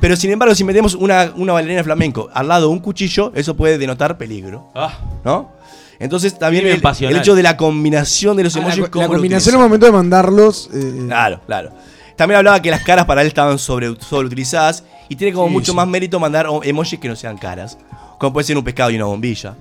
[0.00, 3.54] Pero sin embargo, si metemos una, una bailarina flamenco al lado de un cuchillo, eso
[3.56, 5.52] puede denotar peligro, Ah, ¿no?
[6.00, 9.12] Entonces también el, hecho de la combinación de los Ah, la, emojis la cómo lo
[9.12, 10.68] combinación al momento de mandarlos.
[10.74, 11.70] eh, Claro, claro.
[12.16, 15.72] También hablaba que las caras para él estaban sobre, sobreutilizadas y tiene como Sí, mucho
[15.72, 15.76] sí.
[15.76, 17.78] más mérito mandar emojis que no sean caras.
[18.18, 19.54] Como puede ser un pescado y una bombilla.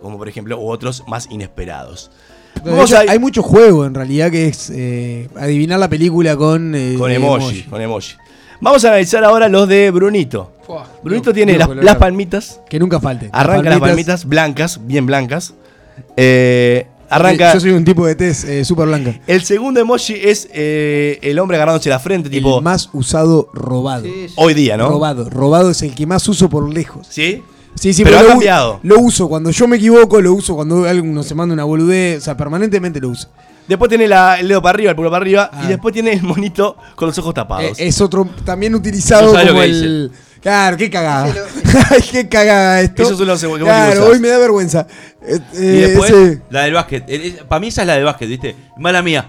[0.00, 2.10] Como por ejemplo, u otros más inesperados.
[2.64, 6.74] hecho, hay mucho juego en realidad que es eh, adivinar la película con.
[6.74, 8.14] eh, con emoji, con emoji.
[8.62, 10.52] Vamos a analizar ahora los de Brunito.
[10.64, 12.60] Fua, Brunito no, tiene no, las, palmitas.
[12.70, 13.28] Que nunca falte.
[13.32, 15.54] Arranca las palmitas blancas, bien blancas.
[16.16, 17.54] Eh, arranca.
[17.54, 19.18] Yo soy un tipo de test eh, súper blanca.
[19.26, 22.58] El segundo emoji es eh, el hombre agarrándose la frente, tipo.
[22.58, 24.04] el más usado robado.
[24.04, 24.34] Sí, sí.
[24.36, 24.90] Hoy día, ¿no?
[24.90, 25.28] Robado.
[25.28, 27.08] Robado es el que más uso por lejos.
[27.10, 27.42] ¿Sí?
[27.74, 28.78] Sí, sí, Pero ha lo, cambiado.
[28.84, 32.20] lo uso cuando yo me equivoco, lo uso cuando alguno se manda una boludez, o
[32.20, 33.28] sea, permanentemente lo uso.
[33.72, 35.50] Después tiene la- el dedo para arriba, el pulgar para arriba.
[35.52, 35.62] Ah.
[35.64, 37.78] Y después tiene el monito con los ojos tapados.
[37.78, 40.10] Eh, es otro también utilizado No como que el.
[40.42, 41.32] Claro, qué cagada.
[41.90, 43.02] Ay, qué cagada esto.
[43.02, 44.86] Esos son los emojis que Claro, hoy me da vergüenza.
[45.22, 47.46] Eh, y eh, después, ese- la del básquet.
[47.46, 48.56] Para mí esa es la de básquet, ¿viste?
[48.76, 49.24] Mala mía.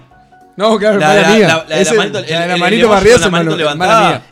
[0.56, 1.48] No, claro, La- mala la- mía.
[1.48, 3.56] la- la de la Ese- manito- el- la el- manito para arriba la manito mala-
[3.56, 4.00] levantada.
[4.02, 4.22] mala mía.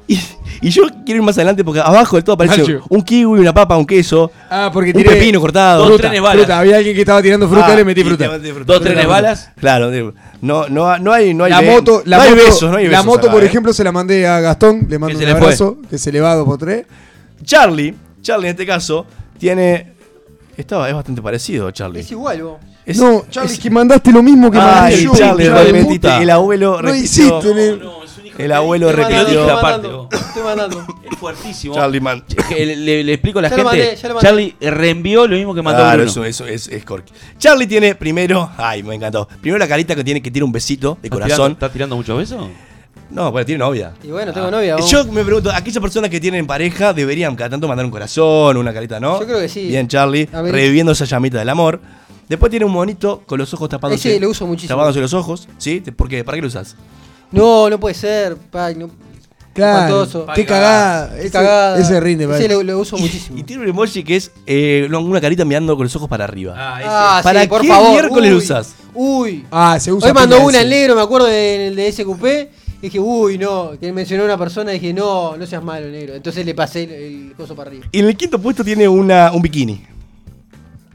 [0.60, 3.52] Y, y yo quiero ir más adelante porque abajo de todo aparece un kiwi, una
[3.52, 5.78] papa, un queso, Ah, porque un tiré pepino cortado.
[5.80, 6.36] Dos fruta, trenes balas.
[6.38, 6.58] fruta.
[6.60, 8.38] Había alguien que estaba tirando fruta Ah, y le metí fruta.
[8.38, 9.50] Dos Fruta, trenes balas.
[9.58, 9.90] Claro,
[10.40, 12.86] no, no, no hay, no hay, la moto, la no hay moto, besos, no hay
[12.88, 13.46] la moto acá, por eh.
[13.46, 15.32] ejemplo, se la mandé a Gastón, le mando un fue.
[15.32, 16.86] abrazo, que se le va dos por tres.
[17.44, 19.06] Charlie, Charlie en este caso,
[19.38, 19.90] tiene.
[20.56, 22.00] Estaba, es bastante parecido, Charlie.
[22.00, 22.56] Es igual, vos.
[22.84, 25.12] Es- no, Charlie, es- que mandaste lo mismo que mandé yo.
[25.14, 25.46] Charlie.
[25.46, 27.04] El abuelo No repitió.
[27.04, 29.40] hiciste, No, es un hijo El abuelo Estoy repitió.
[29.40, 29.88] estoy aparte.
[30.16, 30.86] Estoy mandando.
[31.10, 31.74] Es fuertísimo.
[31.74, 32.24] Charlie man.
[32.50, 33.78] Le, le- le explico a la Ya lo gente.
[33.84, 34.28] mandé, ya lo mandé.
[34.28, 36.10] Charlie reenvió lo mismo que mandó Claro, Bruno.
[36.10, 37.12] eso, eso es, es corky.
[37.38, 38.50] Charlie tiene primero.
[38.56, 39.28] Ay, me encantó.
[39.40, 41.36] Primero la carita que tiene que tiene un besito de ¿Estás corazón.
[41.36, 42.48] tirando, ¿Estás tirando muchos besos?
[43.10, 43.92] No, bueno, tiene novia.
[44.02, 44.90] Y bueno, tengo novia, vos.
[44.90, 48.72] Yo me pregunto, aquellas personas que tienen pareja deberían cada tanto mandar un corazón, una
[48.72, 49.20] carita, ¿no?
[49.20, 49.66] Yo creo que sí.
[49.68, 51.78] Bien, Charlie, reviviendo esa llamita del amor.
[52.28, 53.96] Después tiene un monito con los ojos tapados.
[53.98, 54.68] Ese lo uso muchísimo.
[54.76, 55.80] Tapándose los ojos, ¿sí?
[55.80, 56.24] ¿Por qué?
[56.24, 56.76] ¿Para qué lo usas?
[57.30, 58.36] No, no puede ser.
[58.36, 58.90] pa, no-
[59.54, 61.10] Claro, qué cagada.
[61.14, 61.78] Qué Ese, cagada.
[61.78, 62.48] ese rinde, Ese vale.
[62.48, 63.38] lo, lo uso muchísimo.
[63.38, 66.54] Y tiene un emoji que es eh, una carita mirando con los ojos para arriba.
[66.56, 67.90] Ah, ¿Para sí, por qué favor.
[67.90, 68.74] miércoles Uy, lo usas?
[68.94, 69.44] Uy.
[69.50, 70.62] Ah, se usa Hoy mandó una ese.
[70.62, 72.24] en negro, me acuerdo del de SQP.
[72.80, 73.72] Y dije, uy, no.
[73.78, 76.14] Que mencionó a una persona y dije, no, no seas malo, negro.
[76.14, 77.86] Entonces le pasé el, el coso para arriba.
[77.92, 79.84] Y en el quinto puesto tiene una, un bikini.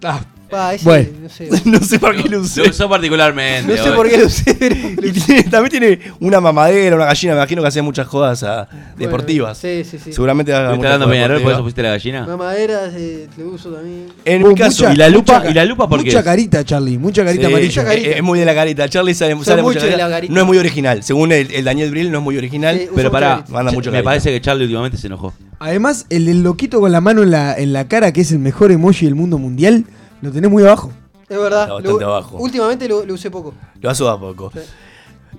[0.03, 0.19] Ah,
[0.49, 1.09] Pa, ese, Bueno.
[1.23, 1.49] no sé.
[1.65, 2.63] no sé para qué lo usé.
[2.63, 3.75] Lo usó particularmente.
[3.75, 4.53] No sé por qué lo usé.
[4.55, 5.21] pero lo Y usé.
[5.25, 7.33] tiene- también tiene una mamadera, una gallina.
[7.33, 8.67] Me imagino que hacía muchas jodas ah,
[8.97, 9.61] deportivas.
[9.61, 10.13] Bueno, sí, sí, sí.
[10.13, 12.25] Seguramente haga ¿Estuviste muchas hablando jodas Peñarol, por eso fuiste la gallina?
[12.25, 14.07] Mamaderas eh, lo uso también.
[14.25, 15.37] En Oh, mi caso, mucha- ¿Y la lupa?
[15.39, 16.97] mucha- ¿Y la lupa por qué Mucha carita, Charlie.
[16.97, 17.69] Mucha carita Sí, amarilla.
[17.81, 18.09] Mucha carita.
[18.09, 18.89] Es, es muy de la carita.
[18.89, 20.07] Charlie sale, sale mucho mucha de carita.
[20.07, 20.33] la carita.
[20.33, 21.03] No es muy original.
[21.03, 22.77] Según el, el Daniel Brill, no es muy original.
[22.77, 23.43] Sí, Pero pará.
[23.49, 25.33] Manda mucho me parece que Charlie últimamente se enojó.
[25.59, 28.37] Además, el del loquito con la mano en la, en la cara, que es el
[28.39, 29.85] mejor emoji del mundo mundial,
[30.21, 30.91] lo tenés muy abajo.
[31.29, 31.63] Es verdad.
[31.63, 32.37] Está bastante lo- abajo.
[32.37, 33.53] Últimamente lo, lo usé poco.
[33.81, 34.51] Lo hace a poco.
[34.53, 34.59] Sí.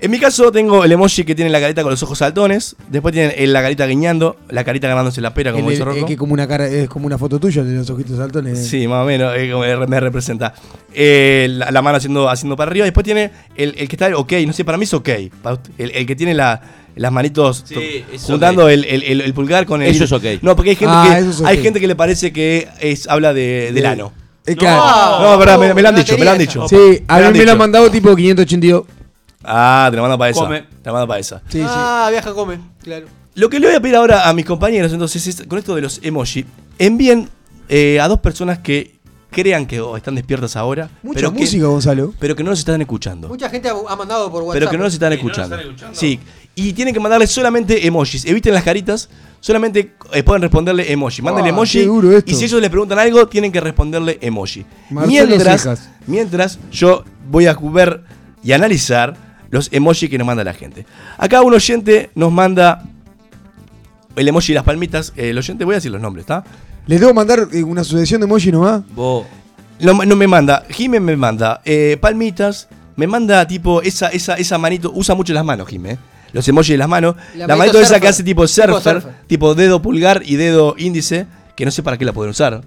[0.01, 2.77] En mi caso tengo el emoji que tiene la carita con los ojos saltones.
[2.89, 4.37] Después tiene el- la carita guiñando.
[4.51, 6.07] La carita ganándose la pera, como El- dice Rocco.
[6.07, 8.65] que como una cara, es como una foto tuya de los ojitos saltones.
[8.69, 10.53] Sí, más o menos, eh, como me representa.
[10.95, 12.85] Eh, la, la mano haciendo, haciendo para arriba.
[12.85, 15.09] Después tiene el, el que está ok, no sé, para mí es ok.
[15.09, 15.31] El,
[15.79, 16.61] el que tiene la-
[16.95, 19.89] las manitos Sí, es juntando el, el- el- el pulgar con el.
[19.91, 20.43] Eso es ok.
[20.43, 23.33] No, porque hay gente, Ah, que, es hay gente que le parece que es, habla
[23.33, 24.13] de, del De- ano.
[24.49, 25.21] Es No.
[25.23, 26.67] No, verdad, me, me lo han dicho, me lo han dicho.
[26.69, 26.77] Sí,
[27.09, 27.53] a Me mí han me lo dicho.
[27.53, 28.85] han mandado tipo 582.
[29.45, 30.41] Ah, te la mando para esa.
[30.41, 30.61] Come.
[30.63, 31.39] Te la mando para esa.
[31.49, 31.65] Sí, sí.
[31.67, 33.07] ah, viaja come, claro.
[33.35, 35.83] Lo que le voy a pedir ahora a mis compañeros, entonces, es con esto de
[35.83, 36.45] los emoji,
[36.79, 37.29] envíen
[37.69, 38.99] eh, a dos personas que
[39.31, 42.15] crean que oh, están despiertas ahora, Mucha pero que, música, Gonzalo.
[42.19, 43.29] pero que no nos están escuchando.
[43.29, 44.59] Mucha gente ha, ha mandado por WhatsApp.
[44.59, 45.55] Pero que no nos están Y no nos escuchando.
[45.57, 45.99] están escuchando.
[46.01, 46.19] Sí,
[46.59, 48.25] y tienen que mandarle solamente emojis.
[48.25, 49.09] Eviten las caritas,
[49.41, 51.23] solamente eh, pueden responderle emoji.
[51.23, 51.89] Mándenle Ah, emoji.
[52.27, 54.65] Y si ellos le preguntan algo, tienen que responderle emoji.
[54.91, 55.91] Marcelo Mientras, Cejas.
[56.07, 58.03] mientras yo voy a ver
[58.43, 59.17] y analizar
[59.51, 60.85] los emojis que nos manda la gente.
[61.17, 62.85] Acá un oyente nos manda
[64.17, 65.13] el emoji de las palmitas.
[65.17, 66.45] Eh, el oyente, voy a decir los nombres, ¿está?
[66.87, 68.83] ¿Les debo mandar eh, una sucesión de emoji nomás?
[68.95, 69.27] Vos.
[69.81, 74.59] No, no me manda, Jimé me manda eh, palmitas, me manda tipo esa, esa, esa
[74.59, 75.99] manito, usa mucho las manos, Jimé.
[76.33, 77.17] Los emojis de las manos.
[77.37, 78.49] La La, manito esa que hace tipo Tipo
[78.81, 81.27] surfer, tipo, dedo pulgar y dedo índice,
[81.57, 82.61] que no sé para qué la pueden usar.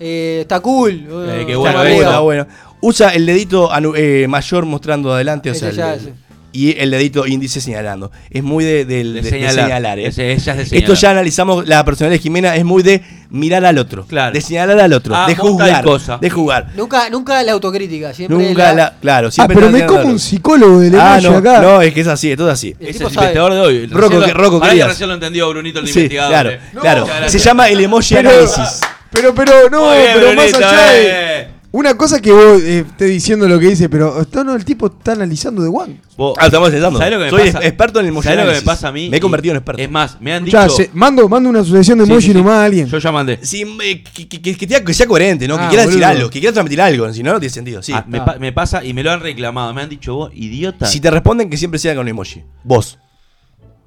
[0.00, 0.92] Eh, está cool.
[0.92, 1.96] Eh, qué Está bueno, Está amigo.
[1.96, 2.46] bueno, está bueno.
[2.80, 6.12] Usa el dedito anu- eh, mayor mostrando adelante, o sea, el- ya, el- ese.
[6.52, 8.10] Y el dedito índice señalando.
[8.30, 9.64] Es muy de, del- De de- de señalar.
[9.66, 10.06] señalar, ¿eh?
[10.06, 10.32] Es de
[10.78, 14.32] Esto ya analizamos, la personalidad de Jimena es muy de mirar al otro, Claro.
[14.32, 16.18] de señalar al otro, Ah, de juzgar, de cosa.
[16.18, 16.68] de jugar.
[16.74, 18.14] Nunca, nunca la autocrítica.
[18.14, 21.60] Siempre Nunca la, claro, Ah, pero me como un psicólogo del Ah, emoji no, acá.
[21.60, 22.74] no, es que es así, es todo así.
[22.80, 23.08] El es sabe.
[23.10, 23.86] investigador de hoy.
[23.86, 26.30] Rocco, Recién lo- que- Rocco, que recién lo entendió Brunito el Sí, investigador.
[26.32, 26.60] claro, eh.
[26.80, 27.06] claro.
[27.28, 28.80] Se llama el emoji Pero- análisis.
[29.10, 31.40] Pero, pero, no, bien, pero más allá de.
[31.42, 31.48] eh.
[31.70, 34.86] Una cosa que vos eh, estés diciendo lo que dice, pero esto no, el tipo
[34.86, 36.00] está analizando de One.
[36.16, 36.98] Vos- Ah, estamos intentando.
[36.98, 37.66] ¿Sabés lo que me Soy pasa?
[37.66, 38.64] experto en el emoji ¿Sabés lo que me análisis.
[38.66, 39.08] pasa a mí?
[39.10, 39.82] Me he convertido en experto.
[39.82, 40.76] Es más, me han Ya, dicho.
[40.76, 42.38] se- mando, mando una sucesión de Sí, emoji sí, sí.
[42.38, 42.86] nomás a alguien.
[42.88, 43.38] Yo ya mandé.
[43.42, 45.58] Sí, eh, que, que- que- que sea, que sea coherente, ¿no?
[45.58, 46.10] Que Ah, quiera decir boludo.
[46.16, 47.12] algo, que quiera transmitir algo.
[47.12, 47.82] Si no, no tiene sentido.
[47.82, 47.92] Sí.
[47.92, 48.24] Ah, me, Ah.
[48.24, 49.74] pa- me pasa y me lo han reclamado.
[49.74, 50.86] Me han dicho vos, idiota.
[50.86, 52.44] Si te responden, que siempre sea con emoji.
[52.64, 52.98] Vos.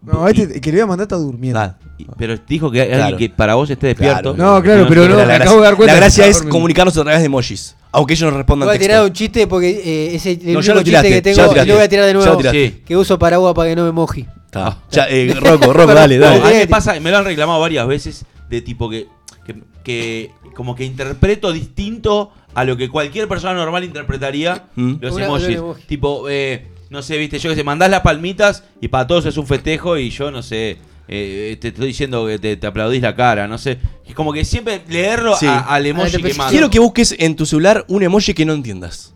[0.04, 1.76] No, este que le voy a mandar está durmiendo.
[2.00, 3.04] Y- Pero dijo que hay Claro.
[3.06, 4.34] alguien que para vos esté despierto.
[4.34, 4.56] Claro.
[4.56, 6.34] No, claro, pero no, la, me gracia, acabo de dar cuenta la que gracia es
[6.38, 6.52] durmiendo.
[6.56, 7.76] comunicarnos a través de emojis.
[7.92, 9.06] Aunque ellos nos respondan Voy a tirar texto.
[9.08, 11.46] un chiste porque eh, ese el No, ya único lo chiste que ya tengo lo
[11.46, 11.68] y tiraste.
[11.68, 12.38] lo voy a tirar de Ya lo nuevo.
[12.38, 12.68] tiraste.
[12.70, 12.84] Sí.
[12.86, 14.26] Que uso paraguas para que no me moje.
[14.46, 14.78] Está.
[14.90, 16.54] Ya, eh, Rocco, Rocco, dale, No, a dale.
[16.54, 19.08] mí me pasa, me lo han reclamado varias veces de tipo que,
[19.46, 24.94] que, que como que interpreto distinto a lo que cualquier persona normal interpretaría Mm.
[25.00, 25.56] los Una- emojis.
[25.58, 25.84] emoji.
[25.84, 29.38] Tipo, eh, no sé, viste, yo que sé, mandás las palmitas y para todos es
[29.38, 30.78] un festejo y yo no sé,
[31.08, 33.80] eh, te estoy diciendo que te, te aplaudís la cara, no sé.
[34.06, 35.48] Es como que siempre leerlo Sí.
[35.48, 36.52] a- al emoji que mando.
[36.52, 39.14] Quiero que busques en tu celular un emoji que no entiendas.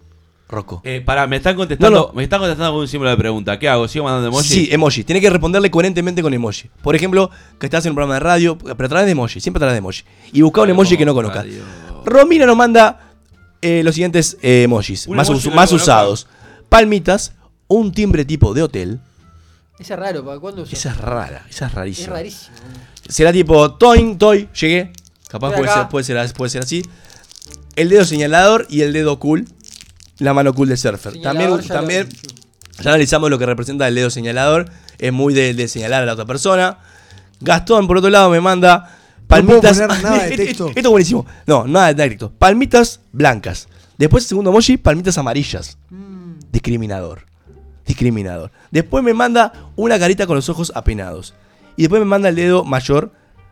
[0.48, 0.80] Rocco.
[0.86, 2.14] Eh, pará, me están contestando, No, no.
[2.14, 3.58] me están contestando con un símbolo de pregunta.
[3.58, 3.88] ¿Qué hago?
[3.88, 4.52] ¿Sigo mandando emojis?
[4.52, 5.04] Sí, emoji.
[5.04, 6.70] Tiene que responderle coherentemente con emoji.
[6.84, 9.58] Por ejemplo, que estás en un programa de radio, pero a través de emoji, siempre
[9.58, 10.04] a través de emoji.
[10.34, 11.46] Y busca un emoji que no conozcas.
[12.06, 13.02] Romina nos manda
[13.62, 16.28] eh, los siguientes eh, emojis, Un más, emoji us- que no más usados.
[16.70, 17.34] Palmitas,
[17.68, 18.99] un timbre tipo de hotel.
[19.80, 20.63] Ese es raro, ¿para cuándo?
[20.63, 22.13] Esa es rara, esa es Es rarísima.
[22.13, 22.55] rarísimo.
[23.09, 24.91] Será tipo toin, toy, llegué.
[25.28, 26.82] Capaz puede ser, puede, ser, puede ser así.
[27.76, 29.45] El dedo señalador y el dedo cool.
[30.20, 31.11] La mano cool de surfer.
[31.13, 32.09] Señalador También, ya lo- también
[32.82, 34.70] ya analizamos lo que representa el dedo señalador.
[34.97, 36.78] Es muy de, de señalar a la otra persona.
[37.41, 38.97] Gastón, por otro lado, me manda
[39.28, 39.78] palmitas.
[39.78, 40.68] puedo poner nada de Esto- texto.
[40.70, 41.26] Esto es buenísimo.
[41.47, 42.32] No, nada de texto.
[42.32, 43.68] Palmitas blancas.
[43.97, 45.78] Después, el segundo emoji, palmitas amarillas.
[45.89, 46.36] Mm.
[46.51, 47.26] Discriminador.
[47.86, 48.51] Discriminador.
[48.72, 51.34] Después me manda una carita con los ojos apenados.
[51.78, 53.12] Y después me manda el dedo mayor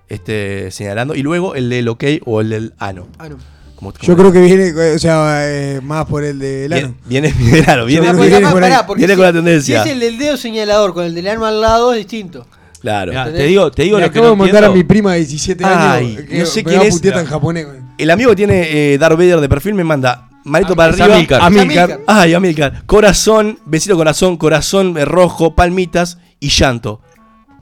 [0.09, 1.15] este, señalando.
[1.15, 3.07] Y luego el del ok o el del ano.
[3.17, 3.37] Ah, no.
[3.75, 6.95] Como- como- Yo creo que viene, o sea, eh, más por el de Lano.
[7.05, 8.71] Viene, viene, claro, viene, Ah, viene además, por ahí.
[8.71, 9.83] pará, Viene si- con la tendencia.
[9.83, 12.47] Si es el del dedo señalador con el del arma al lado, es distinto.
[12.79, 13.11] Claro.
[13.11, 14.75] Mirá, te digo, te digo lo que acabo no de mandar a entiendo.
[14.75, 16.21] mi prima de 17 Ay, años.
[16.29, 16.83] que no sé me quién va
[17.19, 17.29] a es.
[17.29, 17.67] japonés.
[17.97, 21.15] El amigo que tiene eh, Darth Vader de perfil me manda manito para arriba.
[21.15, 21.41] Amilcar.
[21.41, 21.99] Amilcar.
[22.07, 22.85] Ay, Amilcar.
[22.85, 27.01] Corazón, besito corazón, corazón eh, rojo, palmitas y llanto.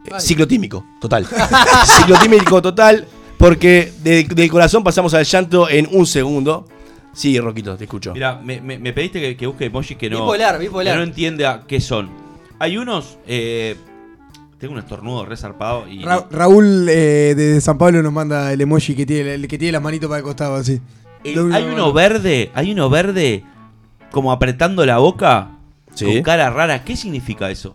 [0.05, 0.21] Eh, Ay.
[0.21, 1.25] Ciclotímico, total.
[1.85, 6.67] Ciclotímico total, porque de- del corazón pasamos al llanto en un segundo.
[7.13, 8.13] Sí, Roquito, te escucho.
[8.13, 10.21] Mira, me, me- me pediste que, que busque emojis que no.
[10.21, 10.93] Bipolar, bipolar.
[10.93, 12.09] Que no entiende a qué son.
[12.59, 13.17] Hay unos.
[13.27, 13.75] eh,
[14.59, 16.03] tengo un estornudo resarpado y.
[16.03, 19.73] Ra- Raúl eh, de San Pablo nos manda el emoji que tiene, el que tiene
[19.73, 20.79] las manitos para el costado, así.
[21.23, 23.43] Hay uno verde, hay uno verde
[24.11, 25.49] como apretando la boca
[25.93, 26.05] Sí.
[26.05, 26.83] con cara rara.
[26.83, 27.73] ¿Qué significa eso?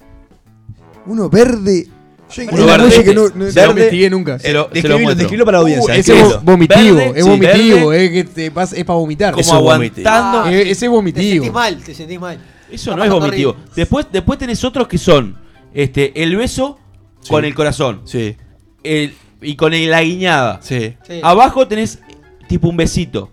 [1.07, 1.89] Uno verde.
[2.35, 3.05] Yo Uno un verde.
[3.05, 3.65] que no, no Verde.
[3.67, 4.39] lo investigué nunca.
[4.41, 5.95] Se lo- se lo Describilo, para la audiencia.
[5.95, 8.05] Uh, ese es vomitivo, Verde, es sí, vomitivo, verde.
[8.05, 9.31] es que te pas- es para vomitar.
[9.33, 10.09] Como Eso es vomitivo.
[10.09, 10.49] aguantando.
[10.49, 10.79] Ah, ese es
[11.15, 12.39] Te sentís mal, te sentís mal.
[12.69, 13.55] Eso no es vomitivo.
[13.77, 15.37] Después, después tenés otros que son
[15.73, 16.79] este, el beso
[17.21, 17.29] Sí.
[17.31, 18.01] con el corazón.
[18.07, 18.37] Sí,
[18.83, 20.59] el- y con el- la guiñada.
[20.63, 20.95] sí.
[21.07, 21.21] Sí.
[21.23, 22.01] Abajo tenés
[22.49, 23.31] tipo un besito.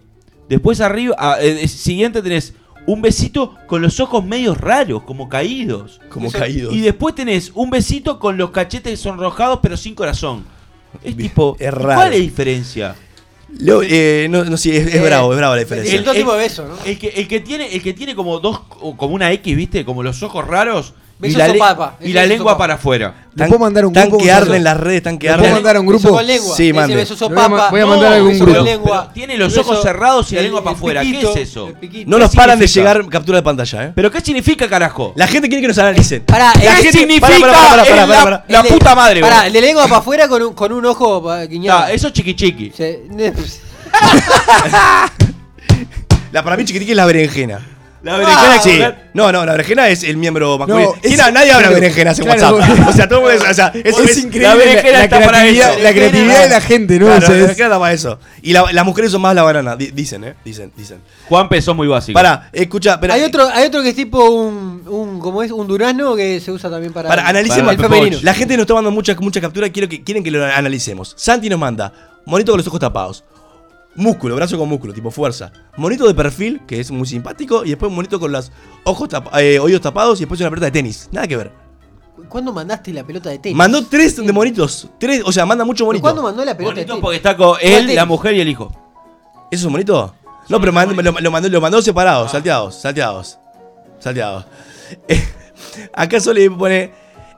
[0.49, 2.53] Después arriba, ah, eh, eh, siguiente tenés
[2.85, 5.99] un besito con los ojos medios raros, como caídos.
[6.09, 6.71] Como Eso- caído.
[6.71, 10.45] Y después tenés un besito con los cachetes sonrojados pero sin corazón.
[11.03, 11.95] Es Bien, tipo, es raro.
[12.01, 12.95] ¿cuál es la diferencia?
[13.59, 16.01] Lo- eh, no, no, sí, es, es Eh, bravo, es brava la El, diferencia.
[16.01, 16.75] dos tipos de besos, ¿no?
[16.85, 18.59] El que, el que tiene, el que tiene como dos,
[18.97, 19.85] como una X, ¿viste?
[19.85, 22.57] Como los ojos raros, y Beso la, le- sopapa, y la beso lengua sopapa.
[22.63, 23.22] para afuera.
[23.35, 25.79] ¿Le puedo mandar un tan grupo que arden las redes, tan que ¿Le puedo mandar
[25.79, 26.15] un Beso grupo?
[26.17, 26.55] con lengua.
[26.55, 26.95] Sí, mande.
[26.95, 27.49] beso voy a sopapa.
[27.49, 28.69] ma- voy a mandar algún beso con grupo.
[28.69, 31.01] lengua, tiene los ojos cerrados y la el- lengua para afuera.
[31.01, 31.71] ¿Qué es eso?
[32.05, 33.91] No nos ¿Qué paran de llegar captura de pantalla, ¿eh?
[33.95, 35.13] ¿Pero qué significa, carajo?
[35.15, 36.23] La gente quiere que nos analicen.
[36.25, 37.35] Pará, ¿Qué el- significa pará,
[37.83, 40.71] el- pará, la, la puta madre, Pará, el de lengua para afuera con un, con
[40.71, 41.87] un ojo pa- guiñado.
[41.87, 42.71] Eso es chiqui chiqui.
[46.31, 47.59] La para mí chiquitica es la berenjena.
[48.03, 48.79] La berenjena Sí.
[48.79, 50.89] con- No, no, la berenjena es el miembro masculino.
[50.93, 52.87] No, ¿Quién es- ha- nadie habla de berenjenas en claro, WhatsApp.
[52.89, 55.19] O sea, todo el mundo- o sea, es, Es, es- increíble la berenjena la está
[55.21, 55.83] para creatividad, eso.
[55.83, 57.05] la creatividad de la gente, ¿no?
[57.05, 58.19] Claro, O sea, la berenjena da para eso.
[58.41, 60.33] Y la- las mujeres son más la banana, di- dicen, ¿eh?
[60.43, 60.97] Dicen, dicen.
[61.29, 62.13] Juan Pesó muy básico.
[62.17, 63.13] Para, escucha, pero.
[63.13, 65.51] hay otro, hay otro que es tipo un, un ¿cómo es?
[65.51, 67.71] Un durazno que se usa también para, Para, analicemos.
[67.73, 68.17] el femenino.
[68.21, 69.69] La gente nos está mandando mucha, mucha captura.
[69.69, 71.13] Quiero que, quieren que lo analicemos.
[71.17, 71.93] Santi nos manda
[72.25, 73.23] monito con los ojos tapados.
[73.95, 75.51] Músculo, brazo con músculo, tipo fuerza.
[75.77, 77.63] Monito de perfil, que es muy simpático.
[77.63, 78.51] Y después un monito con los
[78.85, 80.19] ojos tap- eh, oídos tapados.
[80.19, 81.09] Y después una pelota de tenis.
[81.11, 81.51] Nada que ver.
[82.29, 83.55] ¿Cuándo mandaste la pelota de tenis?
[83.57, 84.87] Mandó tres de monitos.
[84.99, 86.01] Tres, o sea, manda mucho ¿Pero monito.
[86.01, 87.01] ¿Cuándo mandó la pelota de tenis?
[87.01, 88.71] porque está con él, la mujer y el hijo.
[89.51, 90.15] ¿Eso es un monito?
[90.49, 93.37] No, pero lo, lo mandó, lo mandó separados, salteados, salteados.
[93.99, 94.45] Salteados.
[95.07, 95.23] Eh,
[95.93, 96.91] acá Sole pone.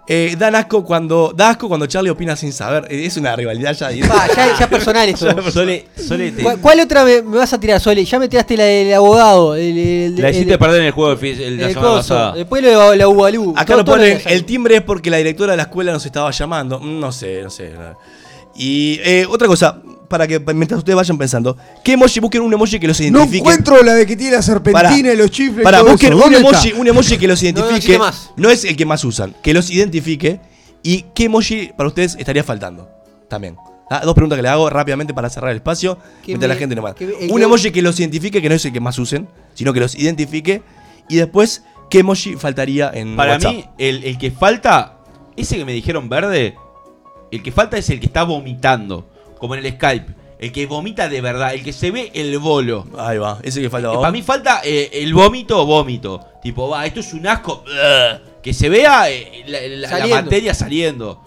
[0.08, 1.34] Eh, dan asco cuando.
[1.36, 2.86] Da asco cuando Charlie opina sin saber.
[2.92, 3.90] Eh, Es una rivalidad ya.
[4.08, 4.28] Pa,
[4.60, 5.52] ya, personal esto.
[5.52, 8.06] Sole, Sole te- ¿Cuál, cuál otra me, me vas a tirar, Sole?
[8.06, 9.56] Ya me tiraste la del abogado.
[9.56, 12.34] El, el- la hiciste el- perder en el juego el la semana pasada.
[12.34, 13.54] Después lo, la Ubalú.
[13.58, 14.22] Acá Todo- lo ponen.
[14.26, 16.80] El timbre es porque la directora de la escuela nos estaba llamando.
[16.80, 17.72] No sé, no sé.
[18.56, 21.58] Y eh, otra cosa, para que mientras ustedes vayan pensando.
[21.84, 22.20] ¿Qué emoji?
[22.20, 23.38] Busquen un emoji que los No identifique.
[23.40, 24.96] encuentro la de que tiene la serpentina Pará.
[24.98, 25.60] y los chifles.
[25.62, 26.18] y Para, todo busquen eso.
[26.18, 28.00] un ¿Dónde emoji, un emoji que los No, no identifique.
[28.00, 28.32] más.
[28.38, 30.40] No es el que más usan, que los identifique.
[30.84, 32.88] ¿Y qué emoji para ustedes estaría faltando?
[33.28, 33.58] También.
[33.90, 35.98] Ah, dos preguntas que le hago rápidamente para cerrar el espacio.
[36.26, 38.72] Mientras me- la gente me- el Un emoji que los identifique, que no es el
[38.74, 40.62] que más usen, sino que los identifique.
[41.10, 43.54] Y después, ¿qué emoji faltaría en Para WhatsApp?
[43.54, 45.00] mí, el, el que falta,
[45.36, 46.56] ese que me dijeron verde,
[47.36, 49.08] el que falta es el que está vomitando,
[49.38, 50.14] como en el Skype.
[50.38, 52.86] El que vomita de verdad, el que se ve el bolo.
[52.98, 53.94] Ahí va, ese que falta.
[53.94, 56.20] Para mí falta eh, el vómito o vómito.
[56.42, 57.64] Tipo, va, esto es un asco.
[58.44, 60.24] que se vea eh, la, la- la Saliendo.
[60.24, 61.22] materia saliendo.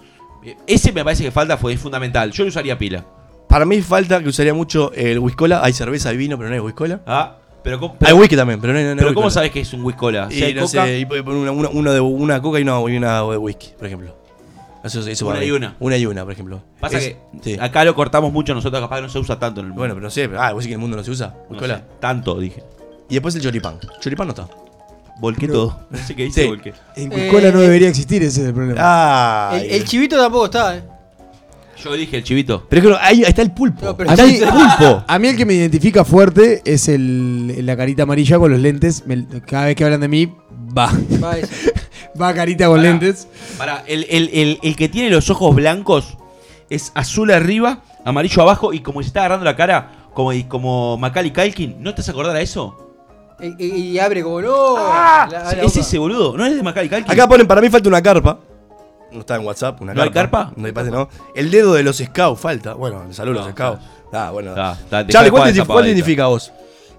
[0.44, 2.30] Eh, Ese me parece que falta, fue es fundamental.
[2.32, 3.04] Yo lo usaría pila.
[3.48, 5.64] Para mí falta que usaría mucho el whiskola.
[5.64, 7.00] Hay cerveza, hay vino, pero no hay whiskola.
[7.06, 9.50] Ah, pero, ¿cómo- Hay pero, whisky también, pero no hay, no hay pero ¿cómo sabes
[9.50, 10.30] que es un whiskola?
[10.30, 12.96] Si Y no coca, sé, y una, una- uno de una coca y una, y
[12.98, 14.17] una de whisky, por ejemplo.
[14.84, 15.74] Eso, eso Una y una.
[15.80, 16.62] Una y una, por ejemplo.
[16.80, 17.56] Pasa Es- que sí.
[17.60, 19.80] acá lo cortamos mucho, nosotros capaz que no se usa tanto en el mundo.
[19.80, 20.30] Bueno, pero no sé.
[20.38, 21.34] Ah, vos sí que en el mundo no se usa.
[21.50, 22.62] No sé, tanto, dije.
[23.08, 23.78] Y después el choripán.
[24.00, 24.48] Choripán no está.
[25.20, 25.86] Volqué todo.
[25.90, 26.48] No sé qué dice Sí.
[26.48, 26.72] volqué.
[26.94, 28.80] En Cuicola no Eh, debería existir, ese es el problema.
[28.82, 29.50] Ah.
[29.60, 30.82] El, el chivito tampoco está, ¿eh?
[31.82, 32.66] Yo dije el chivito.
[32.68, 33.84] Pero es que no, ahí está el pulpo.
[33.84, 35.04] No, pero está a, el mí, pulpo.
[35.06, 39.04] a mí el que me identifica fuerte es el, la carita amarilla con los lentes.
[39.06, 40.32] Me- cada vez que hablan de mí,
[40.76, 40.90] va.
[42.20, 43.28] Va carita con lentes.
[43.56, 46.16] Para, el, el- el- el que tiene los ojos blancos
[46.70, 51.32] es azul arriba, amarillo abajo y como se está agarrando la cara, como, como Macaulay
[51.32, 51.76] Culkin.
[51.80, 52.84] ¿No te has acordar a eso?
[53.40, 54.74] Y, y- y abre como no.
[54.78, 55.80] Ah, la- la es boca.
[55.80, 57.12] ese boludo, ¿no es de Macaulay Culkin?
[57.12, 58.38] Acá ponen, para mí falta una carpa.
[59.12, 60.44] No está en WhatsApp, una ¿No hay carpa.
[60.46, 60.52] carpa?
[60.60, 61.08] No hay parece, no.
[61.34, 62.74] El dedo de los scouts falta.
[62.74, 63.80] Bueno, salud No, los scouts.
[64.12, 64.50] Ah, bueno.
[64.54, 64.76] Dejá
[65.08, 66.52] Charlie, de ¿cuál te, cuál identifica a vos?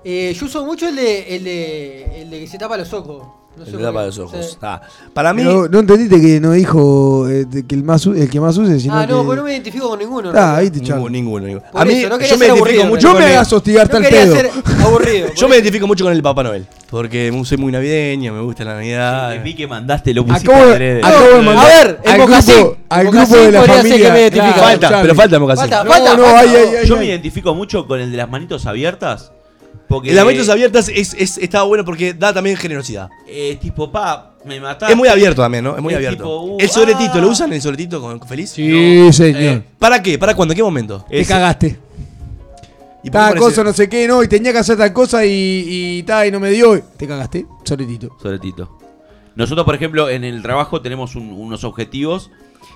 [0.03, 2.21] Eh, yo uso mucho el de, el de.
[2.21, 3.27] el de que se tapa los ojos.
[3.57, 4.05] No sé El de tapa qué.
[4.05, 4.45] los ojos.
[4.51, 4.57] Sí.
[4.61, 4.81] Ah,
[5.13, 5.43] para mí.
[5.43, 8.79] Pero no entendiste que no dijo eh, de que el, más, el que más use,
[8.79, 9.25] sino Ah, no, que...
[9.25, 10.31] pues no me identifico con ninguno.
[10.33, 11.65] Ah, ahí te Ninguno, ninguno, ninguno.
[11.71, 13.87] Por A mí, eso, no yo me identifico aburrido, mucho con me el- hagas hostigar
[13.87, 14.35] No tal quería pedo.
[14.35, 14.49] ser
[14.85, 15.27] aburrido.
[15.35, 16.65] Yo me identifico mucho con el Papá Noel.
[16.89, 19.43] Porque soy muy navideño, me gusta la Navidad.
[19.43, 21.01] Vi que mandaste, lo pusiste Acabo, adrede.
[21.03, 22.55] acabo de No, mandar a ver, el al mocasín.
[22.55, 23.97] grupo, al grupo de la familia.
[23.97, 24.53] que me identifica.
[24.53, 25.01] Claro, falta, Charlie.
[25.03, 25.59] pero falta el mocasín.
[25.69, 26.39] Falta, No, falta, no, falta.
[26.39, 26.87] ay, ay, ay.
[26.87, 29.31] Yo me identifico mucho con el de las manitos abiertas.
[29.87, 33.09] Porque El de las manitos abiertas es, es, está bueno porque da también generosidad.
[33.27, 34.91] eh, tipo, pa, me mataste.
[34.91, 35.75] Es muy abierto también, ¿no?
[35.75, 36.17] Es muy Es abierto.
[36.23, 37.21] tipo, uh, ¿El sobretito ah.
[37.21, 37.53] lo usan?
[37.53, 38.49] ¿El sobretito con, feliz?
[38.51, 39.41] Sí, señor.
[39.41, 40.17] Eh, ¿Para qué?
[40.17, 40.53] ¿Para cuándo?
[40.53, 41.05] ¿En qué momento?
[41.09, 41.79] te Ese- cagaste.
[43.03, 45.29] ¿Y Tal cosa, no sé qué, no, y tenía que hacer tal cosa y,
[45.67, 46.81] y, ta, y no me dio.
[46.97, 48.17] Te cagaste, soletito.
[48.21, 48.77] Sobretito.
[49.35, 52.29] Nosotros, por ejemplo, en el trabajo tenemos un- unos objetivos.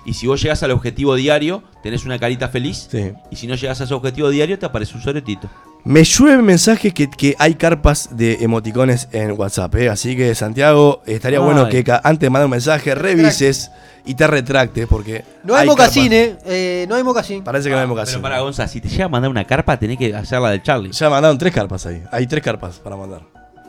[0.06, 2.88] Y si vos llegás al objetivo diario, tenés una carita feliz.
[2.90, 3.12] Sí.
[3.30, 5.48] Y si no llegás a ese objetivo diario, te aparece un sobretito.
[5.84, 9.90] Me llueven mensajes que, que hay carpas de emoticones en WhatsApp, ¿eh?
[9.90, 11.44] Así que, Santiago, estaría Ay.
[11.44, 13.70] bueno que antes de mandar un mensaje revises
[14.06, 15.24] y te retractes porque.
[15.44, 16.38] No hay mocasín, carpas.
[16.46, 16.82] eh.
[16.82, 16.86] eh.
[16.88, 17.44] No hay mocasín.
[17.44, 18.14] Parece que no hay mocasín.
[18.14, 20.62] Pero para Gonza, si te llega a mandar una carpa, tenés que hacer la del
[20.62, 20.90] Charlie.
[20.92, 22.02] Ya mandaron tres carpas ahí.
[22.10, 23.20] Hay tres carpas para mandar.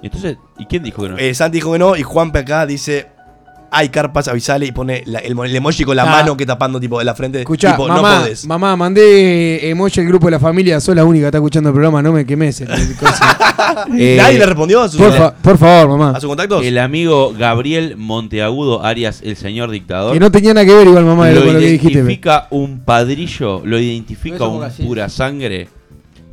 [0.01, 1.17] Entonces, ¿y quién dijo que no?
[1.17, 3.07] Eh, Santi dijo que no y Juanpe acá dice.
[3.77, 6.05] Hay carpas, avisale y pone la- el, el emoji con la Ah.
[6.05, 7.39] mano que tapando tipo de la frente.
[7.39, 8.45] Escuchá, tipo, no mamá, podés.
[8.47, 11.73] mamá, mandé emoji al grupo de la familia, sos la única que está escuchando el
[11.73, 12.63] programa, no me quemes.
[13.97, 16.17] Eh, Nadie le respondió a sus, por, fa- por favor, mamá.
[16.17, 16.63] a sus contactos.
[16.63, 20.13] El amigo Gabriel Monteagudo Arias, el señor dictador.
[20.13, 21.99] Que no tenía nada que ver igual, mamá, lo con lo que dijiste.
[21.99, 25.67] identifica un padrillo, lo identifica No un pura sangre.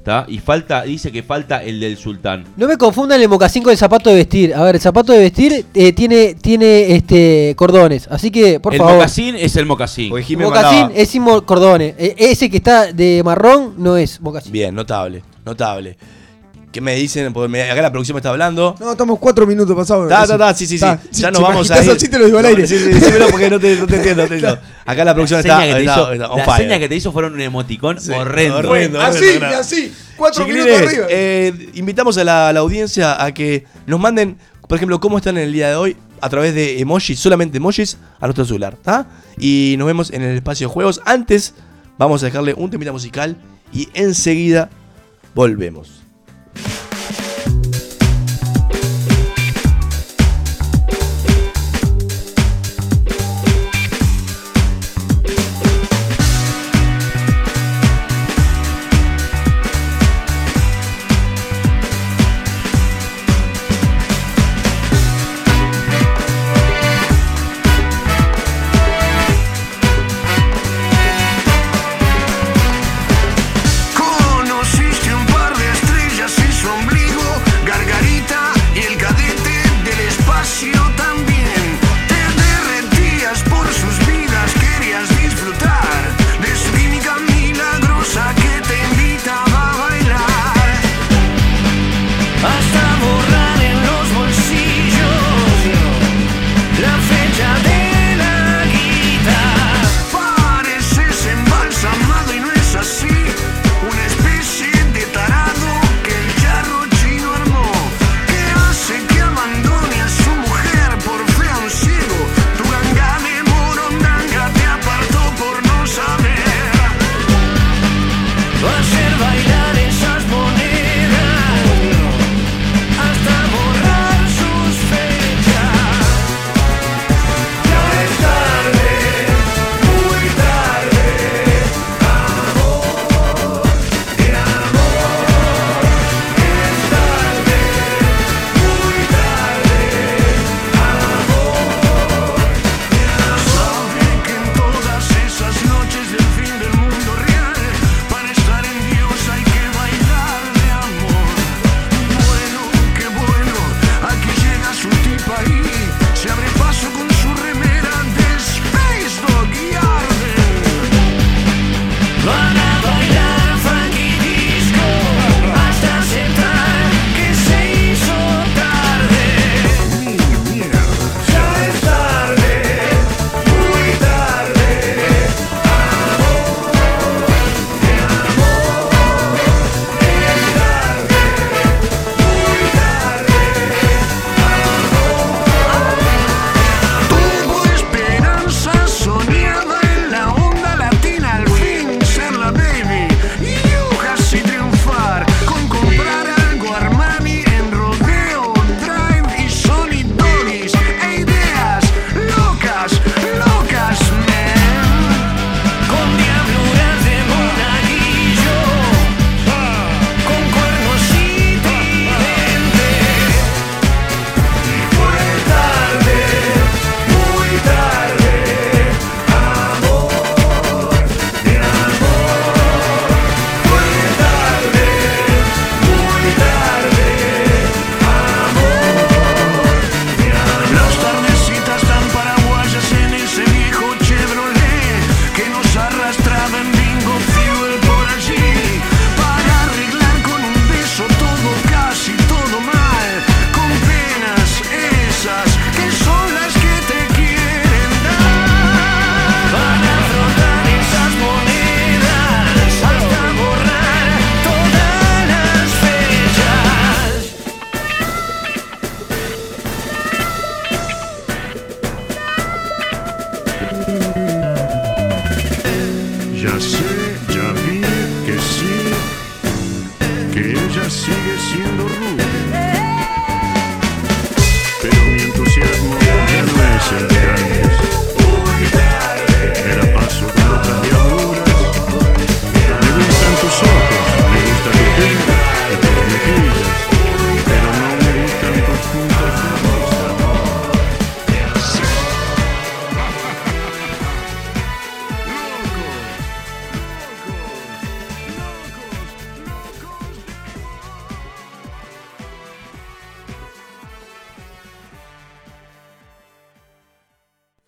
[0.02, 0.24] ¿Tá?
[0.28, 2.44] Y falta, dice que falta el del sultán.
[2.56, 4.54] No me confundan el mocasín con el zapato de vestir.
[4.54, 8.08] A ver, el zapato de vestir eh, tiene, tiene este cordones.
[8.10, 8.94] Así que, por el favor.
[8.94, 10.12] mocasín es el mocasín.
[10.16, 11.94] El mocasín es sin cordones.
[11.98, 14.52] E- ese que está de marrón no es mocasín.
[14.52, 15.96] Bien, notable, notable.
[16.72, 17.32] ¿Qué me dicen?
[17.34, 18.74] Porque me- acá la producción me está hablando.
[18.80, 20.08] No, estamos cuatro minutos pasados.
[20.08, 20.84] Ta, ta, ta, sí, sí, sí.
[20.84, 21.90] Ya si nos vamos a ir.
[21.90, 22.66] así te lo digo al No, aire.
[22.66, 24.22] Sí, sí, dímelo porque no te, no te entiendo.
[24.22, 24.58] no te entiendo.
[24.86, 26.66] Acá la producción La está, seña que te está- hizo, está on la fire.
[26.66, 28.56] seña que te hizo fueron un emoticón Sí, horrendo.
[28.58, 29.00] horrendo.
[29.00, 29.92] Así, horrendo, así.
[30.16, 31.06] Cuatro Chiquilines, minutos arriba.
[31.10, 35.36] eh, invitamos a la, a la audiencia a que nos manden, por ejemplo, cómo están
[35.36, 39.06] en el día de hoy a través de emojis, solamente emojis, a nuestro celular, ¿está?
[39.38, 41.02] Y nos vemos en el espacio de juegos.
[41.04, 41.52] Antes,
[41.98, 43.36] vamos a dejarle un temita musical
[43.72, 44.70] y enseguida
[45.34, 46.01] volvemos.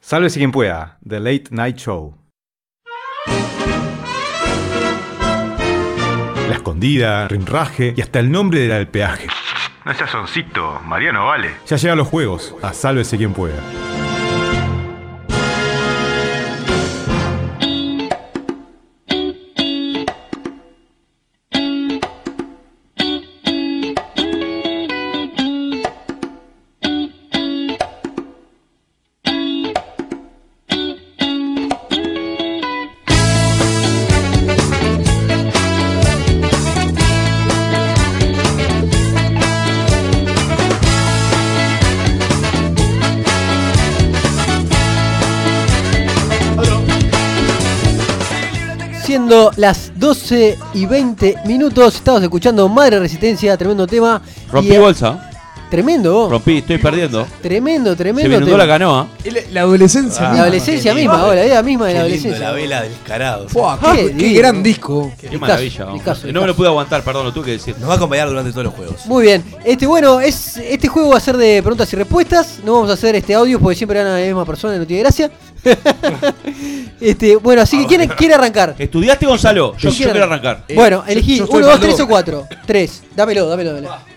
[0.06, 2.14] Sálvese quien pueda, The Late Night Show.
[6.46, 9.28] La escondida, rinraje y hasta el nombre del alpeaje.
[9.86, 11.52] No seas soncito, Mariano vale.
[11.66, 13.56] Ya llegan los juegos, a Sálvese quien pueda.
[50.24, 54.22] 12 y 20 minutos, estamos escuchando Madre Resistencia, tremendo tema.
[54.50, 55.30] Rompí Y, eh, bolsa.
[55.74, 56.30] Tremendo, vos.
[56.30, 57.26] Rompí, estoy perdiendo.
[57.42, 58.28] tremendo, Se tremendo.
[58.30, 59.08] me inundó la canoa.
[59.52, 60.20] La adolescencia.
[60.22, 60.42] La Ah, misma.
[60.44, 62.38] adolescencia qué misma, ahora, la vida misma de la adolescencia.
[62.38, 63.48] la vela del descarado.
[63.48, 63.78] Fua,
[64.16, 65.12] Qué gran disco.
[65.20, 65.86] Qué maravilla.
[66.32, 67.74] no me lo pude aguantar, perdón, lo tuve que decir.
[67.80, 69.04] Nos va a acompañar durante todos los juegos.
[69.06, 72.60] Muy bien, este bueno, es este juego va a ser de preguntas y respuestas.
[72.64, 75.02] No vamos a hacer este audio porque siempre gana la misma persona y no tiene
[75.02, 75.28] gracia.
[77.00, 78.74] este, bueno, así que ¿quién quiere arrancar?
[78.78, 79.72] ¿Estudiaste, Gonzalo?
[79.72, 80.64] Yo, ¿Quién yo quiere quiero arrancar.
[80.68, 82.46] Eh, bueno, elegí uno, dos, tres o cuatro.
[82.66, 83.02] Tres.
[83.16, 84.13] Dámelo, dámelo, dámelo.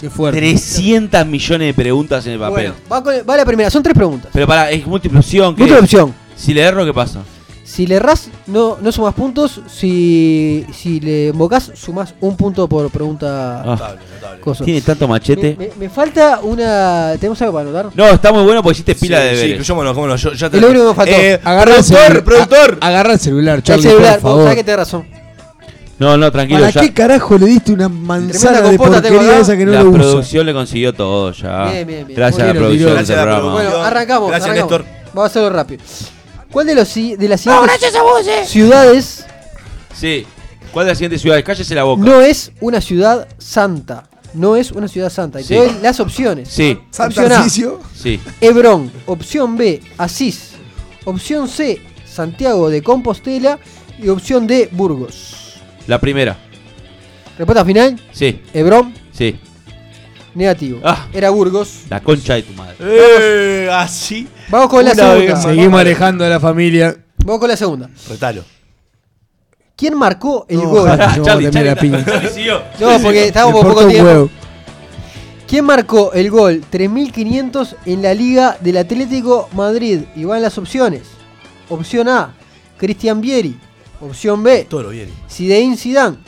[0.00, 0.38] Qué fuerte.
[0.40, 2.72] 300 millones de preguntas en el papel.
[2.72, 4.30] Bueno, va, con- va la primera, son tres preguntas.
[4.32, 5.54] Pero para, es múltiple opción.
[5.54, 5.84] ¿qué Múltiple es?
[5.84, 6.14] opción.
[6.36, 7.20] Si le erro, ¿qué pasa?
[7.64, 9.60] Si le errás, no, no sumas puntos.
[9.70, 13.60] Si, si le invocás, sumás un punto por pregunta.
[13.60, 14.40] Ah, Notable, notable.
[14.40, 14.64] coso.
[14.64, 15.54] Tiene tanto Me, machete.
[15.58, 17.12] me- me falta una.
[17.20, 17.90] ¿Tenemos algo para anotar?
[17.94, 19.50] No, está muy bueno porque hiciste pila Sí, de Sí, deberes.
[19.56, 21.12] incluyámonos, cómo no, yo ya Es lo único que me faltó.
[21.14, 22.78] Eh, Agarra el productor, celu- productor.
[22.80, 24.42] a- agarra el celular, el Charlie, celular, por vos favor.
[24.44, 25.17] sabés que tenés razón.
[25.98, 26.60] No, no, tranquilo.
[26.60, 29.90] ¿Para Ya, qué carajo le diste una manzana de porquería esa que no la lo
[29.90, 29.98] usa?
[30.00, 31.70] producción le consiguió todo ya.
[31.70, 32.16] Bien, bien, bien.
[32.16, 33.52] Gracias a la producción Gracias este a la programa.
[33.52, 34.28] Bueno, arrancamos.
[34.30, 34.80] Gracias, arrancamos.
[34.80, 35.08] Néstor.
[35.08, 35.82] Vamos a hacerlo rápido.
[36.52, 39.26] ¿Cuál de, los, si- de las siguientes ciudades
[39.94, 40.26] Sí.
[40.72, 41.44] ¿Cuál de las siguientes ciudades?
[41.44, 42.02] Cállese la boca.
[42.04, 44.04] no es una ciudad santa?
[44.34, 45.40] No es una ciudad santa.
[45.40, 45.54] Y te Sí.
[45.54, 46.48] doy las opciones.
[46.50, 47.48] Sí, San Opción A.
[47.48, 48.20] Sí.
[48.40, 48.92] Hebrón.
[49.06, 50.50] Opción B, Asís.
[51.04, 53.58] Opción C, Santiago de Compostela.
[54.00, 55.34] Y opción D, Burgos.
[55.88, 56.36] La primera.
[57.36, 59.38] Respuesta final, Sí, Hebrón, sí.
[60.34, 60.80] negativo.
[60.84, 61.06] Ah.
[61.12, 61.82] Era Burgos.
[61.90, 62.76] La concha de tu madre.
[62.80, 64.28] Eh, así.
[64.48, 65.36] Vamos con la Una segunda.
[65.42, 66.96] Seguimos alejando a la familia.
[67.24, 67.88] Vamos con la segunda.
[68.08, 68.44] Retalo.
[69.76, 70.78] ¿Quién marcó el No, gol?
[70.80, 71.14] ojalá.
[71.22, 72.04] Charlie, Charlie, la piña.
[72.80, 74.06] No, porque estábamos por poco un tiempo.
[74.10, 74.30] huevo.
[75.46, 80.02] ¿Quién marcó el gol 3500 en la Liga del Atlético Madrid?
[80.14, 81.02] Y van las opciones.
[81.70, 82.34] Opción A,
[82.76, 83.58] Cristian Vieri.
[84.00, 85.08] Opción B, Todo lo bien.
[85.28, 86.18] Zinedine Zidane.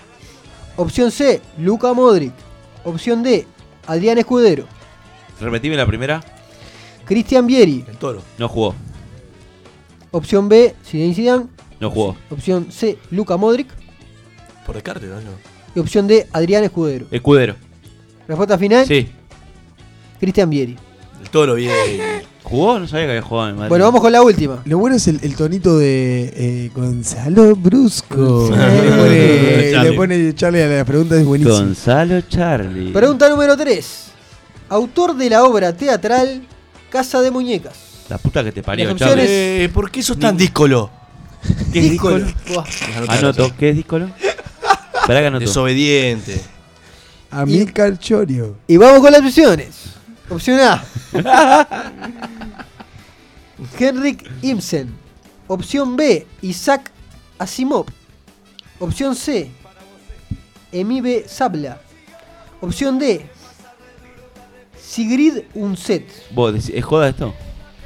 [0.77, 2.33] Opción C, Luka Modric.
[2.85, 3.47] Opción D,
[3.87, 4.65] Adrián Escudero.
[5.41, 6.21] Repetime la primera.
[7.05, 7.85] Cristian Vieri.
[7.89, 8.23] El toro.
[8.39, 8.75] No jugó.
[10.11, 11.47] Opción B, Zinedine Zidane.
[11.79, 12.17] No jugó.
[12.31, 13.69] Opción C, Luka Modric.
[14.67, 15.17] Por descarte, ¿no?
[15.21, 15.31] No.
[15.75, 17.07] Y opción D, Adrián Escudero.
[17.11, 17.55] Escudero.
[18.27, 19.09] Respuesta final, Sí.
[20.19, 20.77] Cristian Vieri.
[21.23, 21.73] El toro bien.
[22.51, 22.81] ¿Jugó?
[22.81, 23.69] No sabía que había jugado en Madrid.
[23.69, 24.61] Bueno, vamos con la última.
[24.65, 28.51] Lo bueno es el, el tonito de eh, Gonzalo Brusco.
[28.51, 29.91] Le, pone, Charlie.
[29.91, 31.57] le pone Charlie a la pregunta, es buenísimo.
[31.57, 32.93] Gonzalo Charlie.
[32.93, 34.05] Pregunta número 3.
[34.71, 36.43] Autor de la obra teatral
[36.91, 37.75] Casa de Muñecas.
[38.09, 39.23] La puta que te parió, Las Charlie.
[39.23, 40.91] opciones- Eh, ¿Por qué sos tan díscolo?
[41.73, 42.19] ¿Qué es Díscolo.
[42.19, 42.65] díscolo?
[43.07, 43.17] Buah.
[43.17, 43.53] Anoto.
[43.57, 44.11] ¿Qué es díscolo?
[45.01, 45.47] Esperá que anoto.
[45.47, 46.41] Desobediente.
[47.31, 48.57] Amílcar Chorio.
[48.67, 49.69] Y vamos con las opciones.
[50.29, 50.85] Opción A.
[53.79, 54.91] Henrik Ibsen.
[55.47, 56.27] Opción B.
[56.43, 56.91] Isaac
[57.39, 57.87] Asimov.
[58.79, 59.51] Opción C.
[60.73, 61.81] Emibe Sabla.
[62.61, 63.27] Opción D.
[64.81, 66.05] Sigrid Unset.
[66.33, 67.35] ¿Vos decís, ¿Es joda esto?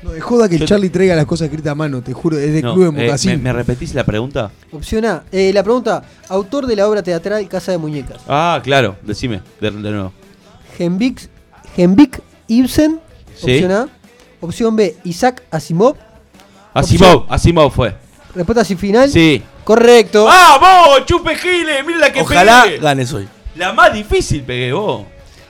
[0.03, 2.53] No, de joda que Yo- Charlie traiga las cosas escritas a mano, te juro, es
[2.53, 3.31] de No, Club de eh, Mocasín.
[3.33, 4.51] ¿me, me repetís la pregunta?
[4.71, 5.25] Opción A.
[5.33, 6.03] Eh, la pregunta.
[6.29, 8.19] Autor de la obra teatral Casa de Muñecas.
[8.29, 8.97] Ah, claro.
[9.03, 9.41] Decime.
[9.61, 10.13] De, de nuevo.
[10.79, 11.21] Henrik,
[11.77, 13.01] Henrik Ibsen.
[13.37, 13.53] Sí.
[13.55, 13.89] Opción A.
[14.45, 14.97] Opción B.
[15.05, 15.97] Isaac Asimov.
[16.75, 17.25] Asimov.
[17.29, 17.95] Asimov fue.
[18.35, 19.09] Respuesta así final.
[19.11, 19.43] Sí.
[19.65, 20.25] Correcto.
[20.25, 21.07] ¡Vamos!
[21.07, 21.85] ¡Chupe Giles!
[21.87, 22.79] ¡Mira la que Ojalá pegué!
[22.79, 23.27] ganes hoy.
[23.57, 25.05] La más difícil pegué vos.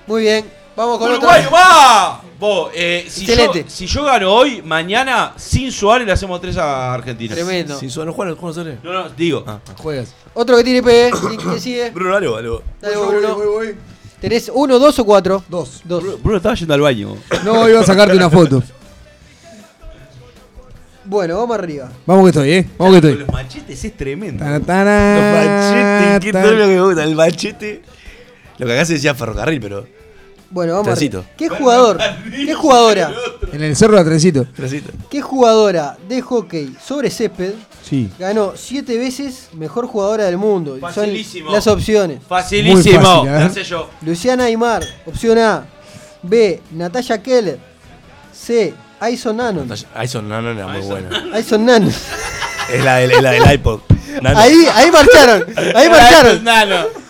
[0.07, 0.45] Muy bien.
[0.77, 1.59] Vamos con ¡Uruguayo, otra.
[1.61, 2.21] va!
[2.39, 3.65] Vos, eh, si, yo, Excelente.
[3.71, 7.35] si yo gano hoy, mañana, sin Suárez, le hacemos tres a Argentina.
[7.35, 7.79] Tremendo.
[7.79, 8.79] Si suena Juan, ¿cómo sale?
[8.83, 9.43] No, no, digo.
[9.47, 9.59] Ah.
[9.79, 10.13] Juegas.
[10.35, 11.11] Otro que tiene P.
[11.43, 11.91] ¿Quién sigue?
[11.91, 12.29] Bruno, dale.
[12.81, 13.35] Dale, Voy, Bruno.
[13.35, 13.77] voy, voy, voy.
[14.21, 15.43] ¿Tenés uno, dos o cuatro?
[15.49, 15.81] Dos.
[15.85, 16.03] Dos.
[16.03, 17.17] Bruno, Bruno estaba yendo al baño.
[17.45, 18.63] No, iba a sacarte una foto.
[21.07, 21.91] Bueno, vamos arriba.
[22.07, 22.67] Vamos que estoy, ¿eh?
[22.79, 23.25] Vamos que estoy.
[23.25, 24.45] los machetes es tremendo.
[24.45, 27.05] Los machetes, qué lo que me gusta.
[27.05, 27.83] El machete.
[28.59, 29.87] Lo que acá se decía ferrocarril, pero.
[30.51, 31.19] Bueno, vamos Trencito.
[31.19, 31.35] arriba.
[31.37, 31.99] ¿Qué jugador?
[32.31, 33.13] ¿Qué jugadora?
[33.53, 34.45] En el cerro de Trencito.
[34.55, 34.93] Trencito.
[35.11, 38.09] ¿Qué jugadora de hockey sobre césped Sí.
[38.19, 40.77] ganó siete veces mejor jugadora del mundo?
[40.77, 41.51] Y Son Facilísimo.
[41.51, 42.21] las opciones.
[42.27, 43.25] Facilísimo.
[43.27, 43.91] Fácil, yo.
[44.03, 45.67] Luciana Aymar, opción A.
[46.23, 46.61] B.
[46.71, 47.59] Natalia Keller.
[48.33, 48.73] C.
[49.07, 49.69] Aison Nanon.
[49.95, 51.09] Ayson Nano era muy buena.
[51.35, 51.93] Aison Nanon.
[52.73, 53.81] Es la del, es la del iPod.
[54.23, 54.39] Nano.
[54.39, 55.45] Ahí, ahí marcharon.
[55.75, 56.49] Ahí marcharon.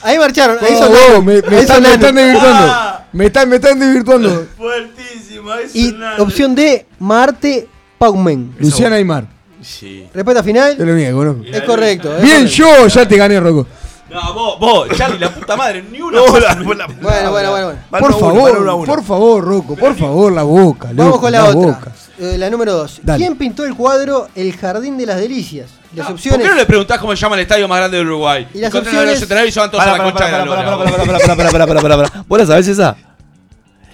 [0.02, 0.58] Ahí marcharon.
[0.60, 1.24] Oh, Aison oh, Nanon.
[1.24, 1.92] me, están, me Nanon.
[1.92, 2.72] están desvirtuando.
[2.72, 3.04] Ah.
[3.12, 4.46] Me están, me están desvirtuando.
[4.56, 5.54] Fuertísimo.
[5.54, 6.22] es Y nano.
[6.24, 6.86] opción D.
[6.98, 7.68] Marte
[7.98, 8.54] Paumen.
[8.58, 9.26] Luciana Aymar.
[9.62, 10.06] Sí.
[10.12, 10.76] Respuesta Es final.
[10.78, 11.42] lo único que conozco.
[11.44, 12.16] Es correcto.
[12.16, 12.56] es Bien, correcto.
[12.56, 13.66] yo ya te gané, Rocco.
[14.14, 16.16] No, vos, vos, Charlie, la puta madre, ni una.
[16.18, 16.40] No, cosa.
[16.40, 17.50] la- la- Bueno, bueno, bueno.
[17.66, 17.78] bueno.
[17.90, 18.86] Por uno favor, uno uno.
[18.86, 20.88] por favor, Rocco, por favor, la boca.
[20.92, 21.54] Vamos loco, con la, otra.
[21.60, 21.92] boca.
[22.20, 23.00] Eh, la número 2.
[23.02, 23.18] Dale.
[23.18, 25.68] ¿Quién pintó el cuadro El Jardín de las Delicias?
[25.96, 26.42] Las ¿Por opciones.
[26.42, 28.46] qué no le preguntás cómo se llama el estadio más grande de Uruguay?
[28.54, 30.44] Y las opciones- los y se van todos Para, a la para, concha para, de
[30.44, 32.24] la para, lora, para, para, para, para, para, para, para, para.
[32.28, 32.96] ¿Vos la sabés esa?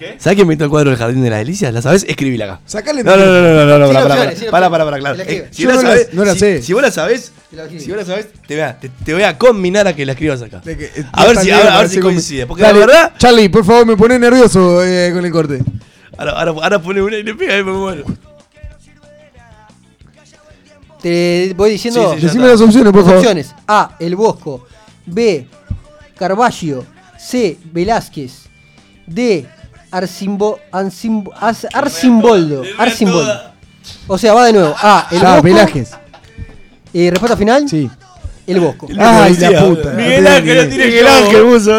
[0.01, 0.15] ¿Qué?
[0.17, 1.71] ¿Sabés quién pintó el cuadro del Jardín de las Delicias?
[1.71, 2.03] ¿La sabés?
[2.09, 2.59] Escribíla acá.
[2.65, 5.23] Sacale No, no, no, no, no, no, para, para, para, para, para, claro.
[5.51, 6.61] Si vos la sabés, no la si- sé.
[6.63, 7.31] si vos la sabés,
[7.77, 10.13] si vos la sabés, te voy a, te, te voy a combinar a que la
[10.13, 10.59] escribas acá.
[10.65, 12.47] Eh, A ver si, a ver, a ver parece si coincide.
[12.47, 15.59] Porque la verdad, Charlie, por favor, me pone nervioso eh, con el corte.
[16.17, 18.05] ahora, ahora, ahora pone una y le pega y me muero.
[21.01, 22.11] Te voy diciendo.
[22.11, 22.53] Sí, sí, ya Decime está.
[22.53, 23.17] las opciones, por favor.
[23.19, 23.55] opciones.
[23.67, 23.95] A.
[23.99, 24.65] El Bosco.
[25.05, 25.47] B.
[26.17, 26.85] Carballo.
[27.19, 27.57] C.
[27.71, 28.31] Velázquez.
[29.07, 29.47] D.
[29.91, 32.63] Arcimbo, Arcimbo- As- Arcimboldo.
[32.77, 33.33] Arcimboldo.
[34.07, 34.75] O sea, va de nuevo.
[34.77, 35.07] A.
[35.11, 35.43] El Ah, Bosco.
[35.43, 35.91] Velázquez.
[36.93, 37.67] Eh, respuesta final.
[37.69, 37.89] Sí.
[38.47, 38.87] El Bosco.
[38.97, 39.89] Ay, la puta.
[39.91, 41.07] Miguel Ángel lo tiré Miguel.
[41.07, 41.71] Ángel puso.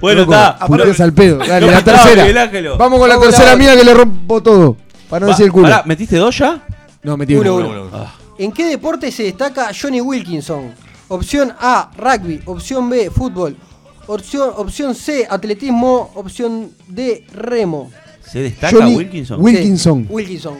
[0.00, 0.58] Bueno, está.
[0.66, 1.38] puteas al pedo.
[1.38, 2.22] Dale, No, la tercera.
[2.22, 2.76] Miguel Ángelo.
[2.78, 4.76] Vamos con la Vamos tercera la mía que le rompo todo.
[5.08, 5.64] Para no Va- decir el culo.
[5.68, 6.60] pará, ¿metiste dos ya?
[7.02, 7.68] No, metí Uno, uno.
[7.70, 7.90] uno.
[7.92, 8.14] Ah.
[8.38, 10.72] ¿En qué deporte se destaca Johnny Wilkinson?
[11.08, 12.40] Opción A, rugby.
[12.44, 13.56] Opción B, fútbol.
[14.06, 16.10] Opción, opción C, atletismo.
[16.14, 17.90] Opción D, remo.
[18.22, 19.40] ¿Se destaca Johnny Wilkinson?
[19.40, 20.02] Wilkinson.
[20.06, 20.54] Sí, Wilkinson.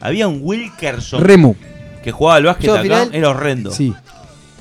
[0.00, 1.56] Había un Wilkerson Remo.
[2.04, 2.82] que jugaba al básquet Yo, acá.
[2.82, 3.10] final.
[3.12, 3.70] Era horrendo.
[3.70, 3.94] Sí.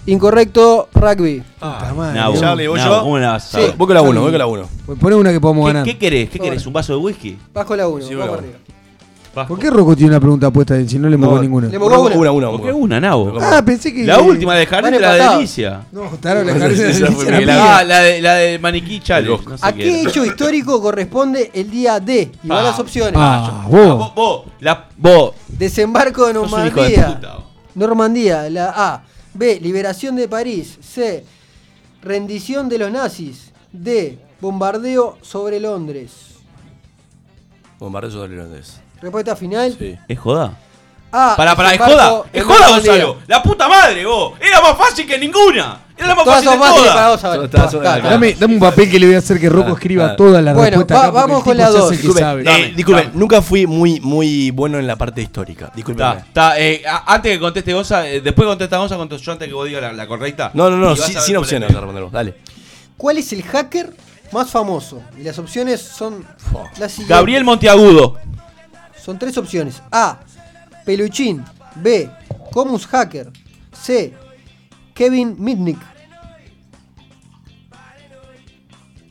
[0.07, 1.41] Incorrecto, rugby.
[1.55, 2.19] Puta madre.
[2.19, 3.01] Nah, vos- Charlie, ¿voy nah, yo?
[3.01, 3.51] ¿cómo la vas a Sí.
[3.53, 3.75] saber?
[3.77, 4.69] Voy con la 1, voy con la 1.
[4.99, 5.85] Poné una que podamos ¿Qué, ganar.
[5.85, 6.29] qué querés?
[6.29, 6.65] ¿Qué querés?
[6.65, 7.37] ¿Un vaso de whisky?
[7.53, 8.05] Bajo la 1.
[8.05, 8.47] Sí, vamos bueno.
[8.53, 8.74] arriba.
[9.43, 11.67] ¿Por qué Rocco tiene una pregunta puesta si no le mocó No, ninguna?
[11.67, 12.15] Le mocó una.
[12.15, 12.99] Una, una, ¿Por qué una.
[13.01, 13.37] Nabo?
[13.41, 14.05] Ah, pensé que.
[14.05, 15.35] La última de Jardín de la empatados.
[15.37, 15.85] Delicia.
[15.91, 17.77] No, claro, la de mía.
[17.79, 18.99] Ah, la de, la de Maniquí.
[18.99, 22.31] No sé ¿A qué hecho histórico corresponde el día D?
[22.43, 22.63] Y van Ah.
[22.63, 23.13] las opciones.
[23.17, 24.15] Ah, Ah, vos.
[24.15, 24.87] vos, la.
[25.47, 27.15] Desembarco de de Normandía.
[27.15, 27.37] puta.
[27.75, 29.03] Normandía, la A.
[29.33, 29.59] B.
[29.61, 30.77] Liberación de París.
[30.81, 31.25] C.
[32.01, 33.51] Rendición de los nazis.
[33.73, 34.17] D.
[34.39, 36.11] Bombardeo sobre Londres.
[37.79, 38.79] Bombardeo sobre Londres.
[39.01, 39.75] Respuesta final.
[39.77, 39.95] Sí.
[40.07, 40.53] ¿Es joda?
[41.11, 41.35] A.
[41.37, 42.23] Para, para, es joda.
[42.33, 42.69] Es joda.
[42.71, 43.17] Gonzalo.
[43.27, 44.33] La puta madre, vos.
[44.39, 45.81] Era más fácil que ninguna.
[45.97, 47.21] Era la más Todas fácil son de fáciles para todas.
[47.63, 48.03] vos son-.
[48.03, 50.15] Dame, dame un papel que le voy a hacer que Rocco Ah, escriba ah.
[50.17, 51.89] todas las Bueno, respuestas va- acá, porque vamos el con tipo la se hace dos.
[51.91, 52.41] que Disculpe, sabe.
[52.41, 53.13] eh, Dame, disculpe, dame.
[53.15, 55.71] nunca fui muy, muy bueno en la parte histórica.
[55.73, 56.01] Disculpe.
[56.03, 56.59] Está, está.
[56.59, 59.65] eh, a- antes que conteste Gonza, eh, después contesta Gonza, contesto yo antes que vos
[59.67, 60.51] digas la, la correcta.
[60.53, 61.75] No, no, no, sin, a ver sin cuál opciones es.
[61.75, 62.35] vas a responder vos, Dale.
[62.97, 63.93] ¿Cuál es el hacker
[64.33, 65.01] más famoso?
[65.17, 66.25] Y las opciones son
[66.77, 67.07] las siguientes.
[67.07, 68.17] Gabriel Monteagudo.
[69.05, 69.83] Son tres opciones.
[69.91, 70.19] A.
[70.83, 71.43] Peluchín.
[71.75, 72.09] B.
[72.51, 73.31] Comus Hacker.
[73.71, 74.13] C.
[74.95, 75.77] Kevin Mitnick.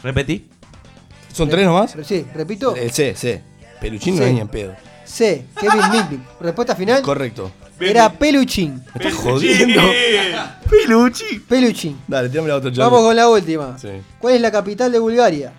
[0.03, 0.49] Repetí.
[1.33, 1.95] ¿Son tres nomás?
[2.05, 2.75] Sí, repito.
[2.75, 3.43] El C, C.
[3.81, 4.29] Peluchín no Sí.
[4.29, 4.75] es ni en pedo.
[5.05, 5.47] C.
[5.61, 6.41] Kevin Mitnick.
[6.41, 7.03] Respuesta final.
[7.03, 7.53] Correcto.
[7.81, 8.83] Era Peluchín.
[8.95, 9.83] Me estás jodiendo.
[10.69, 11.43] Peluchín.
[11.49, 12.01] Peluchín.
[12.09, 13.79] Dale, tirame la otra Vamos con la última.
[13.79, 13.89] Sí.
[14.19, 15.53] ¿Cuál es la capital de Bulgaria?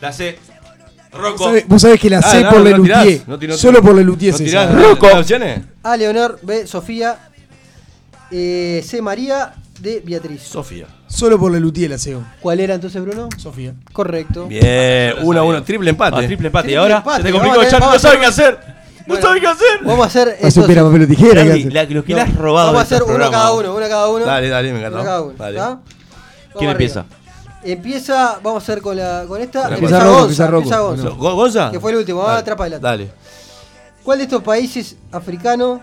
[0.00, 0.38] La C.
[1.12, 1.44] Vos Rocco.
[1.44, 3.22] sabés- Vos sabés que la Ah, sé no, por no, la no tirás, Lutier.
[3.28, 5.60] no tirás, Solo por la Lutier ¿No se tirás las opciones?
[5.82, 5.96] A.
[5.96, 6.38] Leonor.
[6.42, 6.66] B.
[6.66, 7.18] Sofía.
[8.30, 9.02] eh, C.
[9.02, 9.54] María.
[9.80, 10.02] D.
[10.04, 10.42] Beatriz.
[10.42, 10.86] Sofía.
[11.08, 12.16] Solo por la Lutier la sé.
[12.40, 13.28] ¿Cuál era entonces, Bruno?
[13.38, 13.72] Sofía.
[13.92, 14.46] Correcto.
[14.46, 16.16] Bien, 1 a 1, triple empate.
[16.18, 16.66] Ah, triple empate.
[16.68, 17.16] y Triple ahora empate.
[17.16, 17.80] se te Vamos complicó a el tener- chat.
[17.80, 18.80] No vamos a sabe qué hacer- hacer.
[19.00, 19.26] No Bueno.
[19.28, 19.66] sabe qué hacer.
[19.82, 20.28] Vamos a hacer.
[20.28, 21.44] Un piedra, papel o tijera.
[21.44, 22.16] la- lo que No.
[22.18, 22.66] le has robado.
[22.68, 24.24] Vamos a hacer uno cada uno, uno cada uno.
[24.26, 25.04] Dale, dale, me Uno encantó.
[25.04, 25.34] cada uno.
[25.36, 25.56] Dale.
[25.56, 25.68] ¿está?
[25.68, 25.84] Vamos
[26.58, 27.04] ¿Quién empieza?
[27.62, 29.68] Empieza, vamos a hacer con la con esta.
[29.68, 30.58] Empieza Empieza Rocco, Gonza, empieza Rocco.
[30.62, 31.02] empieza Gonza.
[31.02, 31.16] Bueno.
[31.18, 31.70] ¿Go- ¿Gonza?
[31.70, 33.10] Que fue el último, vamos a Dale, atrapar el Dale.
[34.02, 35.80] ¿Cuál de estos países africanos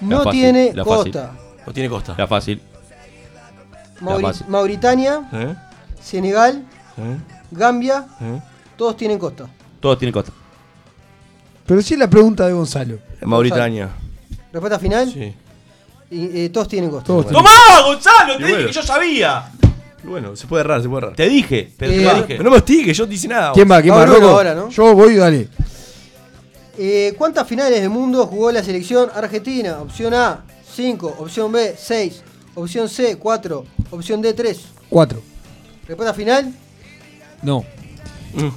[0.00, 1.32] no fácil, tiene costa?
[1.66, 2.14] No tiene costa.
[2.16, 2.62] La fácil.
[4.00, 4.46] Mauri- fácil.
[4.48, 5.54] Mauritania, ¿Eh?
[6.02, 6.64] Senegal,
[6.96, 7.16] ¿Eh?
[7.50, 8.40] Gambia, ¿Eh?
[8.76, 9.46] todos tienen costa.
[9.78, 10.32] Todos tienen costa.
[11.66, 12.98] Pero sí es la pregunta de Gonzalo.
[13.22, 13.90] Mauritania.
[14.52, 15.34] Respuesta final, Sí.
[16.10, 17.06] y, eh, todos tienen costa.
[17.08, 17.50] Todos ¡Tomá,
[17.84, 18.36] Gonzalo!
[18.38, 18.66] Te Y dije bueno.
[18.68, 19.52] que yo sabía.
[20.02, 21.16] Bueno, se puede errar, se puede errar.
[21.16, 22.26] Te dije, pero Eh, te lo dije.
[22.28, 23.52] Pero no me hostigues, yo no dice nada.
[23.52, 23.82] ¿Quién va?
[23.82, 24.06] ¿Quién va?
[24.06, 24.26] Rocco?
[24.28, 24.68] ahora, ¿no?
[24.70, 25.48] Yo voy, dale.
[26.78, 29.78] Eh, ¿Cuántas finales del mundo jugó la selección argentina?
[29.80, 30.44] Opción A,
[30.74, 31.16] 5.
[31.18, 32.22] Opción B, 6.
[32.54, 33.64] Opción C, 4.
[33.90, 34.58] Opción D, 3.
[34.88, 35.20] Cuatro.
[35.86, 36.52] Respuesta final,
[37.42, 37.64] No.
[38.34, 38.48] Mm.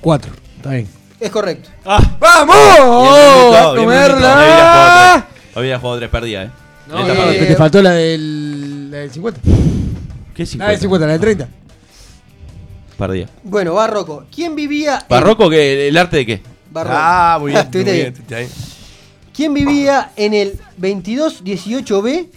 [0.00, 0.32] Cuatro.
[0.56, 0.88] Está bien.
[1.20, 1.70] Es correcto.
[1.84, 2.16] ¡Ah!
[2.18, 2.56] ¡Vamos!
[2.56, 4.32] Bien, ¡A bien, Hoy había comerla!
[4.34, 5.54] jugado tres.
[5.54, 6.50] Hoy había jugado tres, perdía, ¿eh?
[6.88, 9.40] No, eh, te faltó la del, la del 50.
[10.34, 11.48] ¿Qué La del 50, la del 30.
[12.98, 13.28] Perdía.
[13.42, 14.24] Bueno, Barroco.
[14.34, 15.88] ¿Quién vivía en- ¿Barroco qué?
[15.88, 16.42] ¿El arte de qué?
[16.70, 16.96] Barroco.
[16.98, 17.68] Ah, muy bien.
[17.72, 18.14] muy bien.
[19.34, 22.28] ¿Quién vivía en el 2218B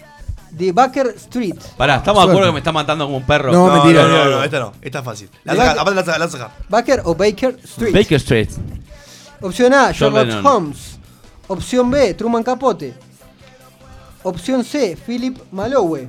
[0.50, 1.54] de Baker Street?
[1.76, 3.52] Pará, estamos de acuerdo que me está matando como un perro.
[3.52, 4.02] No, mentira.
[4.02, 4.72] No, no, no, esta no.
[4.80, 5.28] Esta es fácil.
[5.44, 6.50] La ¿De saca, aparte la saca, la saca.
[6.68, 7.92] Baker o Baker Street.
[7.92, 8.48] Baker Street.
[9.42, 10.46] Opción A, John Sherlock Lennon.
[10.46, 10.98] Holmes.
[11.48, 12.94] Opción B, Truman Capote.
[14.26, 16.08] Opción C, Philip Malowe.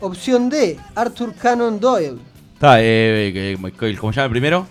[0.00, 2.16] Opción D, Arthur Conan Doyle.
[2.54, 3.30] Está, eh,
[3.60, 4.66] que- que- ¿cómo se llama el primero?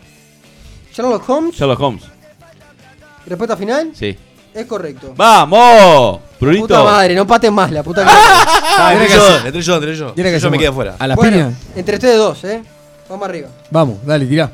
[0.91, 1.55] Sherlock Holmes.
[1.55, 2.03] Sherlock Holmes.
[3.27, 3.91] Respuesta final.
[3.93, 4.17] Sí.
[4.51, 5.13] Es correcto.
[5.15, 6.21] ¡Vamos!
[6.39, 6.63] Brunito.
[6.67, 8.09] Puta madre, no paten más la puta que
[8.79, 10.13] Ah, entre que yo, entre yo, entre yo.
[10.13, 10.95] Tiene que yo me quedé afuera.
[10.97, 11.53] A la Bueno, piña.
[11.75, 12.63] entre ustedes dos, eh.
[13.09, 13.49] Vamos arriba.
[13.69, 14.49] Vamos, dale, tirá.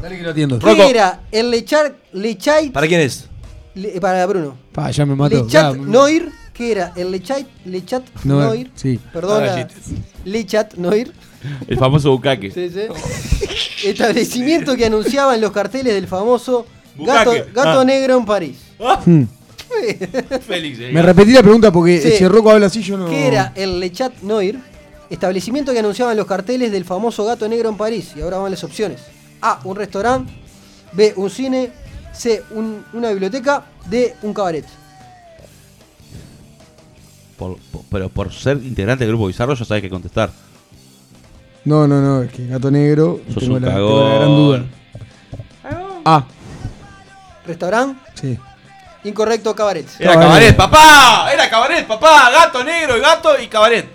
[0.00, 0.58] Dale que lo atiendo.
[0.60, 0.82] ¿Qué Rocco.
[0.84, 3.28] era el Lechar, Lechait ¿Para quién es?
[3.74, 4.56] Le- para Bruno?
[4.72, 5.34] Pa, ya me mató.
[5.42, 6.92] Lechat Ya, Noir, ¿qué era?
[6.96, 8.70] El Lechat, Lechat Noir, Noir.
[8.74, 9.00] sí.
[9.12, 9.66] Perdón, Ah,
[10.24, 11.12] Lechat Noir.
[11.66, 12.50] El famoso bucaque.
[12.50, 13.88] Sí, sí.
[13.88, 16.66] Establecimiento que anunciaba en los carteles del famoso
[16.96, 17.52] Gato, Bucaque.
[17.52, 17.84] Gato Ah.
[17.84, 18.58] Negro en París.
[19.04, 19.22] Hmm.
[20.46, 20.78] Félix.
[20.80, 20.90] eh.
[20.92, 22.10] Me repetí la pregunta porque Sí.
[22.18, 23.08] si Rocco habla así yo no.
[23.08, 24.58] ¿Qué era el Lechat Noir?
[25.10, 28.12] Establecimiento que anunciaba en los carteles del famoso Gato Negro en París.
[28.16, 29.00] Y ahora van las opciones.
[29.40, 30.32] A, un restaurante.
[30.92, 31.70] B, un cine.
[32.12, 33.64] C, un- una biblioteca.
[33.90, 34.64] D, un cabaret.
[37.42, 40.30] Por- por- pero por ser integrante del grupo Bizarro ya sabes qué contestar.
[41.64, 43.20] No, no, no, es que gato negro.
[43.32, 43.88] Sos tengo, un la, cagón.
[43.88, 44.64] tengo la gran duda.
[46.04, 46.24] Ah,
[47.46, 48.00] Restaurante.
[48.14, 48.38] sí.
[49.04, 49.86] Incorrecto, cabaret.
[49.98, 50.28] Era Cabaret.
[50.28, 51.32] cabaret, papá.
[51.32, 52.30] Era cabaret, papá.
[52.30, 53.86] Gato negro y gato y cabaret.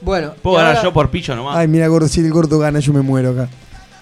[0.00, 0.34] Bueno.
[0.42, 1.56] Puedo y ganar ahora, yo por pillo nomás.
[1.56, 3.48] Ay, mira, gordo, si el gordo gana, yo me muero acá.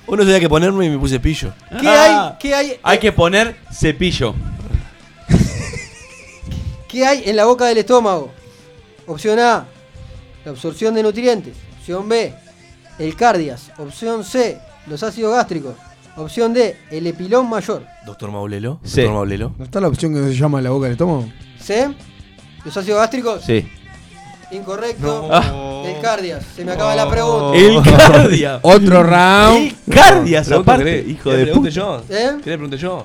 [0.07, 1.53] Uno tenía que ponerme y me puse pillo.
[1.79, 2.29] ¿Qué Ah.
[2.31, 2.37] hay?
[2.39, 2.73] ¿Qué hay?
[2.83, 4.35] Hay que poner cepillo.
[6.91, 8.33] ¿Qué hay en la boca del estómago?
[9.07, 9.67] Opción A,
[10.45, 11.55] la absorción de nutrientes.
[11.79, 12.35] Opción B,
[12.99, 13.71] el cardias.
[13.79, 15.75] Opción C, los ácidos gástricos.
[16.17, 17.85] Opción D, el epilón mayor.
[18.05, 18.81] Doctor Maulelo.
[18.83, 19.03] Sí.
[19.03, 19.55] Doctor Maulelo.
[19.57, 21.29] ¿No está la opción que se llama la boca del estómago?
[21.61, 21.95] C,
[22.65, 23.43] los ácidos gástricos.
[23.45, 23.69] Sí.
[24.51, 25.29] Incorrecto.
[25.31, 25.85] Ah.
[25.87, 26.45] El cardias.
[26.57, 27.57] Se me acaba la pregunta.
[27.57, 28.59] El cardia.
[28.63, 29.57] Otro round.
[29.87, 31.69] El cardias aparte, hijo ¿Querés de puta.
[31.69, 32.03] yo?
[32.09, 32.31] ¿Eh?
[32.43, 33.05] ¿Querés pregunte yo?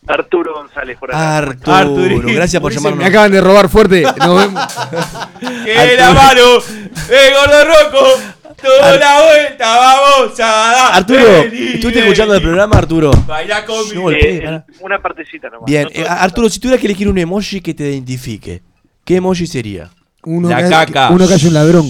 [0.07, 1.38] Arturo González por acá.
[1.38, 2.21] Arturo.
[2.25, 2.99] Gracias por llamarnos.
[2.99, 4.01] Me acaban de robar fuerte.
[4.03, 4.63] Nos vemos.
[5.65, 6.41] ¡Que la mano!
[7.09, 8.07] ¡Eh, gordo roco!
[8.61, 10.95] ¡Toda Ar- la vuelta vamos a dar!
[10.95, 11.99] Arturo, Vení, ¿estuviste vení.
[11.99, 13.11] escuchando el programa, Arturo?
[13.27, 14.09] Bailá No, conmigo.
[14.09, 15.65] el- Eh, una partecita nomás.
[15.67, 18.63] Bien, No eh, Arturo, si tuvieras que elegir un emoji que te identifique,
[19.05, 19.91] ¿qué emoji sería?
[20.23, 21.09] Uno, La que, caca.
[21.11, 21.85] uno que haya un ladrón.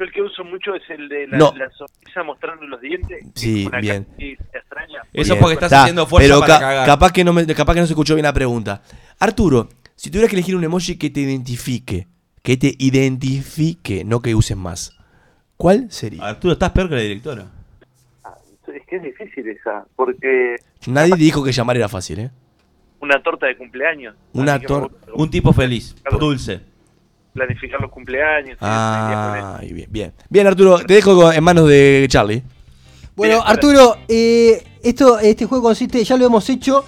[0.00, 1.52] Yo el que uso mucho es el de la, No.
[1.54, 3.22] la sonrisa mostrando los dientes.
[3.34, 4.06] Sí, Una bien.
[4.18, 5.02] extraña.
[5.12, 6.86] Eso Bien, porque estás está, haciendo fuerza pero para ca- cagar.
[6.86, 8.80] Capaz que, no me, capaz que no se escuchó bien la pregunta.
[9.18, 12.06] Arturo, si tuvieras que elegir un emoji que te identifique,
[12.42, 14.96] que te identifique, no que uses más,
[15.58, 16.24] ¿cuál sería?
[16.26, 17.46] Arturo, estás peor que la directora.
[18.74, 20.56] Es que es difícil esa, porque
[20.86, 22.30] Nadie dijo que llamar era fácil, ¿eh?
[23.00, 24.14] una torta de cumpleaños.
[24.32, 26.60] Una Así que me tor- gusta Un tipo feliz, dulce.
[27.32, 28.58] Planificar los cumpleaños.
[29.62, 30.12] y bien, bien.
[30.28, 32.42] Bien, Arturo, te dejo en manos de Charlie.
[33.14, 36.84] Bueno, Bien, Arturo, eh, esto, este juego consiste, ya lo hemos hecho,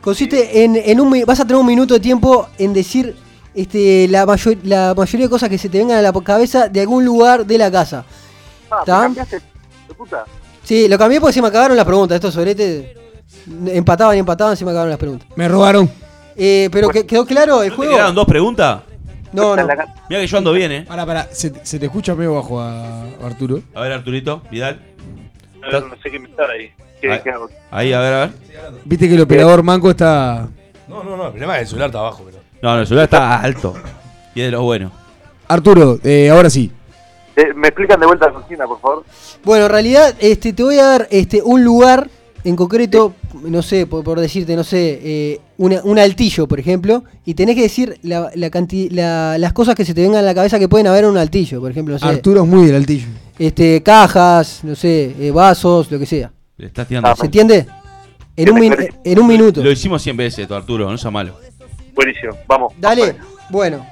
[0.00, 3.14] consiste en, en un mi- vas a tener un minuto de tiempo en decir
[3.54, 6.80] este, la, mayor- la mayoría de cosas que se te vengan a la cabeza de
[6.80, 8.04] algún lugar de la casa.
[8.70, 8.96] Ah, ¿Está?
[8.98, 9.36] ¿me cambiaste?
[9.88, 10.24] ¿De puta?
[10.64, 12.16] Sí, lo cambié porque se me acabaron las preguntas.
[12.16, 12.86] Estos sobretes
[13.66, 15.28] empataban y empataban, se me acabaron las preguntas.
[15.36, 15.90] Me robaron.
[16.36, 17.92] Eh, pero que- ¿quedó claro el ¿No te juego?
[17.94, 18.82] quedaron dos preguntas?
[19.32, 19.66] No, no.
[20.08, 20.84] Mira que yo ando bien, eh.
[20.86, 23.62] Pará, pará, se, se te escucha medio bajo a a Arturo.
[23.74, 24.80] A ver, Arturito, Vidal.
[25.62, 26.72] A ver, no sé qué inventar ahí.
[27.00, 27.20] ¿Qué, Ahí.
[27.22, 27.48] qué hago?
[27.70, 28.30] Ahí, a ver, a ver.
[28.84, 30.48] Viste que el operador manco está.
[30.88, 32.22] No, no, no, el problema es que el celular está abajo.
[32.26, 32.38] Pero...
[32.62, 33.74] No, no, el celular está alto.
[34.34, 34.92] Y es de los buenos.
[35.48, 36.70] Arturo, eh, ahora sí.
[37.36, 39.04] Eh, ¿Me explican de vuelta la cocina, por favor?
[39.44, 42.08] Bueno, en realidad este, te voy a dar este, un lugar
[42.44, 47.04] en concreto, no sé, por, por decirte, no sé, eh, una- un altillo, por ejemplo,
[47.24, 50.26] y tenés que decir la, la canti- la- las cosas que se te vengan a
[50.26, 52.66] la cabeza que pueden haber en un altillo, por ejemplo, no sé, Arturo es muy
[52.66, 53.06] del altillo.
[53.38, 56.30] este, cajas, no sé, eh, vasos, lo que sea.
[56.56, 57.14] Le estás tirando.
[57.16, 57.66] ¿Se entiende?
[58.36, 59.62] En un, min- en un minuto.
[59.62, 61.34] Lo hicimos 100 veces, esto, Arturo, no sea malo.
[61.94, 62.72] Buenísimo, vamos.
[62.78, 63.16] Dale,
[63.50, 63.84] bueno,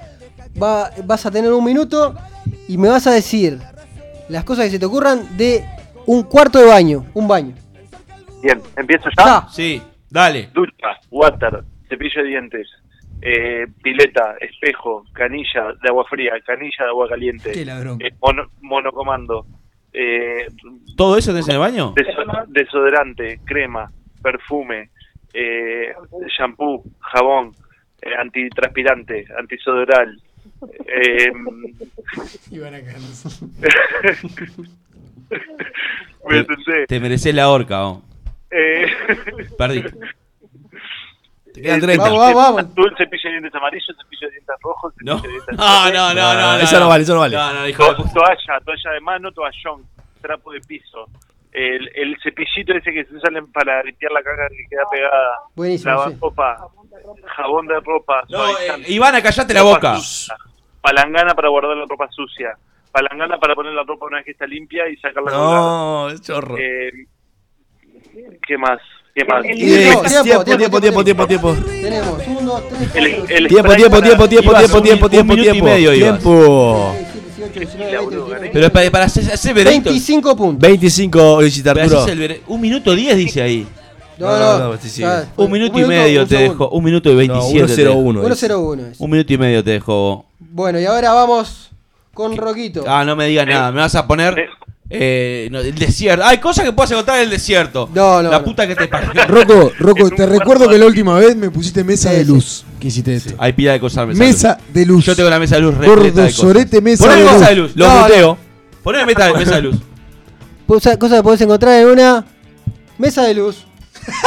[0.62, 2.14] va- vas a tener un minuto
[2.66, 3.58] y me vas a decir
[4.28, 5.64] las cosas que se te ocurran de
[6.06, 7.54] un cuarto de baño, un baño.
[8.40, 9.24] Bien, empiezo ya.
[9.24, 9.48] Ya.
[9.48, 10.48] Sí, dale.
[10.54, 12.68] Ducha, water, cepillo de dientes,
[13.22, 17.98] eh, pileta, espejo, canilla de agua fría, canilla de agua caliente, Qué ladrón.
[18.00, 19.44] eh, mono- monocomando,
[19.92, 20.46] eh,
[20.96, 21.94] ¿Todo eso tenés en el baño?
[21.94, 23.90] deso- desodorante, crema,
[24.22, 24.90] perfume,
[25.32, 25.92] eh,
[26.38, 27.52] shampoo, jabón,
[28.02, 30.20] eh, antitranspirante, antisodoral.
[30.86, 31.32] Eh,
[36.28, 36.86] me senté.
[36.86, 38.02] Te mereces la horca, oh.
[38.50, 38.86] Eh,
[39.56, 39.82] Perdí.
[41.54, 42.02] Te quedan eh, 30.
[42.04, 42.60] Vamos, vamos, vamos.
[42.72, 46.14] azul, cepillo de dientes amarillo, cepillo de dientes rojo, cepillo No, de dientes no, no,
[46.14, 46.58] no, no, no.
[46.58, 47.36] Eso no vale, eso no vale.
[47.36, 48.12] No, no, hijo de To- puta.
[48.14, 49.82] toalla, toalla de mano, toallón,
[50.20, 51.06] trapo de piso.
[51.50, 55.30] El, el cepillito ese que se usan para limpiar la caca que queda pegada.
[55.56, 56.16] Buenísimo, Lavar sí.
[56.20, 56.58] ropa,
[57.36, 58.22] jabón de ropa.
[58.28, 59.96] No, eh, Ivana, callate la boca.
[59.96, 60.36] sucia,
[60.82, 62.56] Palangana para guardar la ropa sucia.
[62.92, 65.30] Palangana para poner la ropa una vez que está limpia y sacarla.
[65.32, 66.56] No, es chorro.
[66.58, 66.92] Eh,
[68.46, 68.78] ¿Qué más?
[69.14, 69.42] ¿Qué más?
[69.42, 71.56] Tiempo, tiempo, eh, tiempo, tiempo, tiempo.
[71.82, 72.62] Tenemos uno,
[72.92, 75.66] tres, Tiempo, tiempo, tiempo, tiempo, tiempo, tiempo, tiempo, tiempo.
[75.66, 75.92] Tiempo.
[75.92, 76.96] tiempo.
[78.52, 79.90] Pero es para, para hacer, veredicto.
[79.90, 80.60] 25 puntos.
[80.60, 82.06] 25, Arturo.
[82.46, 83.66] Un minuto 10 dice ahí.
[84.18, 84.78] No, no, no.
[85.36, 86.68] Un minuto y medio te dejo.
[86.70, 87.74] Un minuto y 27.
[87.74, 88.34] 101.
[88.34, 88.82] 101.
[88.98, 90.24] Un minuto y medio te dejo.
[90.38, 91.70] Bueno, y ahora vamos
[92.14, 92.84] con Roquito.
[92.86, 93.70] Ah, no me digas nada.
[93.70, 94.48] Me vas a poner.
[94.90, 96.24] Eh, no, el desierto.
[96.24, 97.90] Hay cosas que puedes encontrar en el desierto.
[97.94, 98.44] No, no, La no.
[98.44, 99.10] puta que te parió.
[99.26, 102.30] Rocco, Rocco, te recuerdo que la última vez me pusiste mesa Sí, de sí.
[102.30, 102.64] luz.
[102.80, 103.34] Que hiciste esto.
[103.38, 104.06] Hay pila de cosas.
[104.08, 105.04] Mesa, Mesa de luz.
[105.04, 106.34] Yo tengo la mesa de luz repleta Gordo de cosas.
[106.34, 107.48] sorete, mesa Poné de mesa luz.
[107.48, 107.72] de luz.
[107.74, 108.38] Los No, muteo.
[108.82, 109.76] Poné mesa, mesa de luz.
[110.66, 112.24] Cosa- Cosas que podés encontrar en una
[112.96, 113.66] mesa de luz.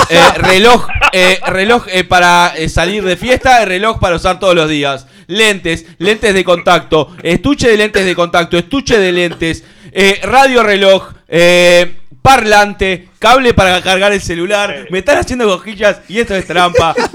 [0.09, 4.69] Eh, reloj, eh, reloj eh, para eh, salir de fiesta, reloj para usar todos los
[4.69, 5.07] días.
[5.25, 11.13] Lentes, lentes de contacto, estuche de lentes de contacto, estuche de lentes, eh, radio reloj,
[11.27, 14.87] eh, parlante, cable para cargar el celular.
[14.89, 16.95] Me están haciendo cojillas y esto es trampa.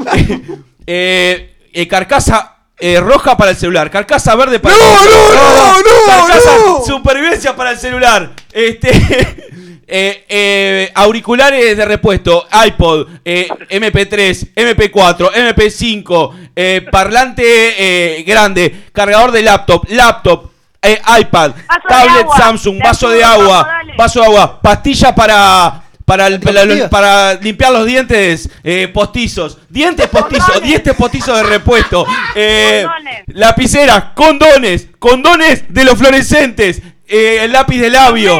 [0.89, 5.74] Eh, eh, carcasa eh, roja para el celular, carcasa verde para el celular.
[6.07, 6.51] Carcasa
[6.86, 8.31] supervivencia para el celular.
[8.53, 8.93] Este.
[9.86, 19.43] eh, eh, auriculares de repuesto, iPod, eh, MP3, MP4, MP5, eh, parlante grande, cargador de
[19.43, 20.51] laptop, laptop,
[20.87, 22.27] eh, iPad, Vaso tablet.
[22.37, 23.95] Samsung, vaso de agua, dale.
[23.97, 26.89] vaso de agua, pastilla para para, el- para, Anticonceptiva.
[26.89, 30.69] para limpiar los dientes eh, postizos, dientes postizos, Condones.
[30.69, 32.07] dientes postizos de repuesto,
[32.37, 33.23] eh, Condones.
[33.29, 38.37] lapiceras, condones, condones de los fluorescentes, eh, el lápiz de labio.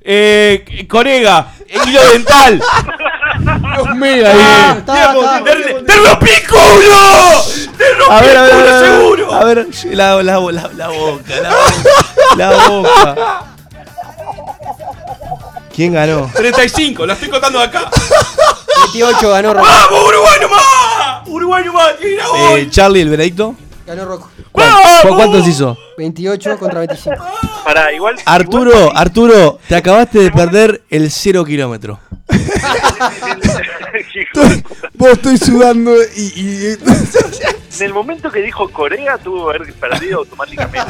[0.00, 1.48] Eh, corega,
[1.86, 2.62] hilo dental.
[3.76, 4.78] Los mega, Ah, eh.
[4.78, 5.44] está, está.
[5.44, 7.42] ¡Te, rompí el culo!
[7.76, 9.34] ¡Te rompí A ver, a el ver, a culo, ver, a ver, seguro!
[9.34, 13.44] a ver, la, la, la, la boca, la boca, la boca.
[15.74, 16.30] ¿Quién ganó?
[16.34, 17.90] 35, la estoy contando de acá.
[18.92, 19.66] 28 ganó Rocco.
[19.66, 20.62] ¡Vamos, Uruguay nomás!
[21.26, 21.96] ¡Uruguay nomás!
[21.98, 22.70] ¡Tira Eh, hoy!
[22.70, 23.56] Charlie, el veredicto.
[23.86, 24.30] Ganó Rocco.
[24.50, 25.00] ¿Cuál- ¡Vamos!
[25.02, 25.76] cu- ¿Cuántos hizo?
[25.98, 27.16] 28 contra 25.
[27.64, 28.16] Para, igual.
[28.24, 32.00] Arturo, Arturo, te acabaste de perder el cero kilómetro.
[34.14, 36.20] igual- Vos estoy sudando y.
[36.40, 36.76] y-
[37.76, 40.80] en el momento que dijo Corea, tuvo que haber perdido automáticamente.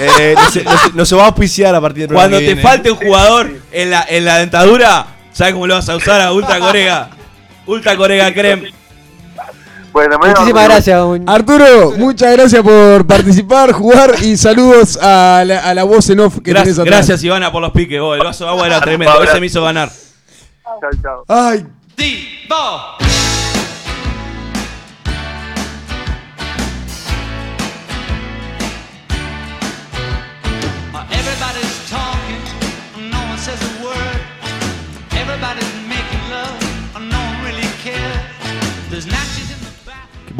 [0.00, 2.46] Eh, no, se, no se- no se va a auspiciar a partir programa Cuando que
[2.46, 2.62] te viene.
[2.68, 6.32] falte un jugador en la, en la dentadura, ¿sabes cómo lo vas a usar a
[6.32, 7.10] Ultra Corega?
[7.66, 8.72] Ultra Corega Creme.
[9.92, 11.02] Bueno, Muchísimas gracias.
[11.02, 16.20] un- Arturo, muchas gracias por participar, jugar y saludos a la, a la voz en
[16.20, 16.96] off que tenés Gracias, atrás.
[16.96, 18.00] gracias Ivana por los piques.
[18.00, 19.22] vos, el vaso de agua era tremendo.
[19.22, 19.90] Ese me hizo ganar.
[20.80, 21.24] Chao, chao.
[21.28, 21.66] Ay,
[21.98, 23.01] Everybody's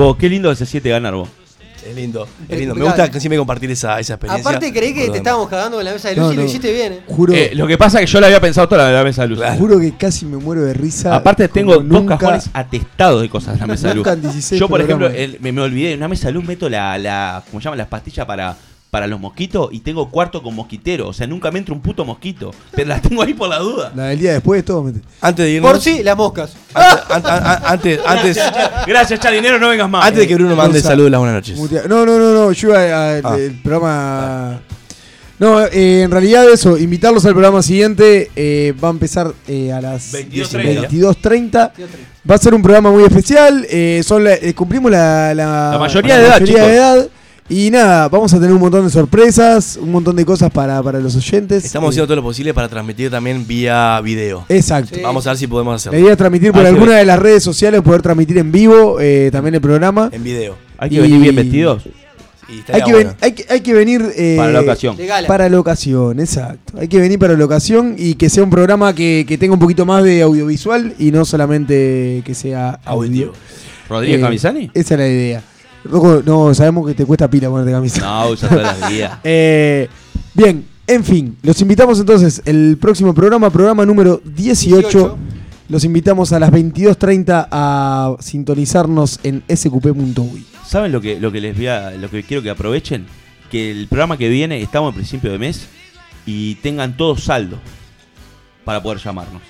[0.03, 1.29] Vos, qué lindo que se siente ganar vos.
[1.89, 2.77] Es lindo, es lindo.
[2.77, 4.49] Me gusta siempre compartir esa, esa experiencia.
[4.49, 5.13] Aparte creí que Perdón.
[5.15, 6.49] te estábamos cagando con la mesa de No, luz y lo no.
[6.49, 6.93] hiciste bien.
[6.93, 7.01] eh.
[7.09, 9.23] juro, Eh, lo que pasa es que yo la había pensado toda la, la mesa
[9.23, 9.41] de luz.
[9.59, 11.13] juro que casi me muero de risa.
[11.17, 14.07] Aparte como tengo dos cajones atestados de cosas en la mesa de luz.
[14.07, 15.35] Nunca en 16 Yo, por ejemplo, programas.
[15.35, 17.77] el- me, me olvidé, en una mesa de luz meto la, la ¿cómo se llama?
[17.77, 18.57] Las pastillas para,
[18.93, 21.09] para los mosquitos y tengo cuarto con mosquitero.
[21.09, 22.51] O sea, nunca me entra un puto mosquito.
[22.73, 23.91] Pero las tengo ahí por la duda.
[23.97, 24.87] La del día después, todo.
[25.23, 25.71] Antes de irnos.
[25.73, 26.53] Por sí, las moscas.
[26.75, 28.39] Antes, an- an- antes, antes,
[28.87, 30.05] Gracias, Chalinero, no vengas más.
[30.05, 31.59] antes de que Bruno mande saludos, las buenas noches.
[31.89, 32.53] No, no, no, no.
[32.53, 33.37] Yo iba a- al Ah.
[33.39, 34.61] el programa.
[35.39, 38.31] No, eh, en realidad eso, invitarlos al programa siguiente.
[38.37, 40.89] eh, va a empezar eh, a las 22:30.
[40.91, 41.73] 22.30.
[42.31, 43.67] Va a ser un programa muy especial.
[43.71, 46.69] eh, son la- eh, cumplimos la, la, La mayoría de edad, mayoría chicos.
[46.71, 47.09] de edad.
[47.49, 51.01] Y nada, vamos a tener un montón de sorpresas, un montón de cosas para, para
[51.01, 51.65] los oyentes.
[51.65, 54.47] Estamos Eh, haciendo todo lo posible para transmitir también vía video.
[54.49, 54.95] Exacto.
[54.95, 55.03] Sí.
[55.03, 55.99] Vamos a ver si podemos La hacerlo.
[55.99, 57.01] idea es transmitir por Hay que alguna ver.
[57.01, 60.09] de las redes sociales, poder transmitir en vivo eh, también el programa.
[60.13, 60.57] En video.
[60.79, 61.83] Hay que Y- venir bien vestidos
[62.49, 63.15] Y Hay que, ven- bueno.
[63.21, 64.97] hay, que, hay que venir eh, para la ocasión.
[64.97, 65.27] De gala.
[65.29, 66.75] Para la ocasión, exacto.
[66.79, 69.61] Hay que venir para la ocasión y que sea un programa que, que tenga un
[69.61, 73.33] poquito más de audiovisual y no solamente que sea audio.
[73.89, 74.71] ¿Rodríguez Eh, Camisani?
[74.75, 75.43] Esa es la idea.
[75.85, 78.01] Rocco, no, sabemos que te cuesta pila ponerte camisa.
[78.01, 79.19] No, usa todas las días.
[79.25, 79.89] Eh,
[80.35, 84.89] bien, en fin, los invitamos entonces el próximo programa, programa número 18.
[84.89, 85.19] 18.
[85.69, 90.45] Los invitamos a las 22.30 a sintonizarnos en sqp.uy.
[90.67, 93.07] ¿Saben lo que, lo que les voy a, lo que quiero que aprovechen?
[93.51, 95.69] Que el programa que viene, estamos en principio de mes,
[96.27, 97.59] y tengan todo saldo
[98.65, 99.43] para poder llamarnos.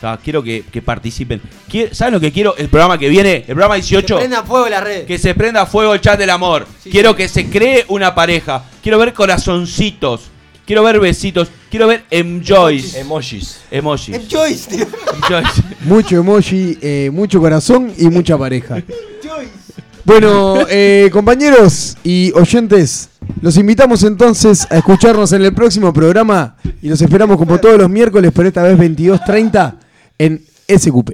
[0.00, 1.42] O sea, quiero que, que participen.
[1.92, 2.56] ¿Saben lo que quiero?
[2.56, 4.16] El programa que viene, el programa Que 18.
[4.16, 5.04] prendan fuego las redes.
[5.04, 6.66] Que se prenda fuego el chat del amor.
[6.82, 7.16] Sí, quiero sí.
[7.18, 8.64] que se cree una pareja.
[8.82, 10.30] Quiero ver corazoncitos.
[10.64, 11.48] Quiero ver besitos.
[11.70, 12.94] Quiero ver enjoys.
[12.94, 13.60] Emojis.
[13.70, 14.14] Emojis.
[14.14, 14.86] Enjoys, tío.
[15.16, 15.62] Enjoys.
[15.82, 18.82] Mucho emoji, eh, mucho corazón y mucha pareja.
[20.06, 23.10] Bueno, eh, compañeros y oyentes,
[23.42, 27.90] los invitamos entonces a escucharnos en el próximo programa y los esperamos como todos los
[27.90, 29.89] miércoles, pero esta vez 22.30
[30.20, 31.10] en SQP.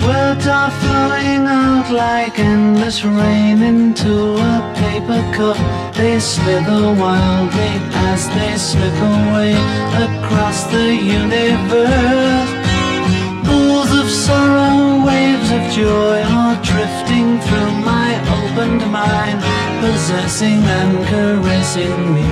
[0.00, 4.14] Words are flowing out like endless rain into
[4.52, 5.58] a paper cup.
[5.94, 7.72] They slither wildly
[8.08, 9.52] as they slip away
[10.06, 10.88] across the
[11.20, 12.50] universe.
[13.44, 17.99] Pools of sorrow, waves of joy are drifting through my
[18.90, 19.40] mine,
[19.80, 22.26] possessing and caressing me.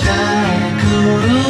[0.00, 1.47] Shakudo.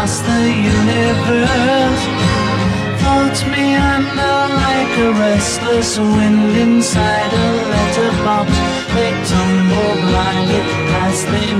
[0.00, 2.02] Across the universe.
[3.00, 8.50] Floats me under like a restless wind inside a letterbox.
[8.94, 10.62] They tumble blindly
[11.04, 11.52] as they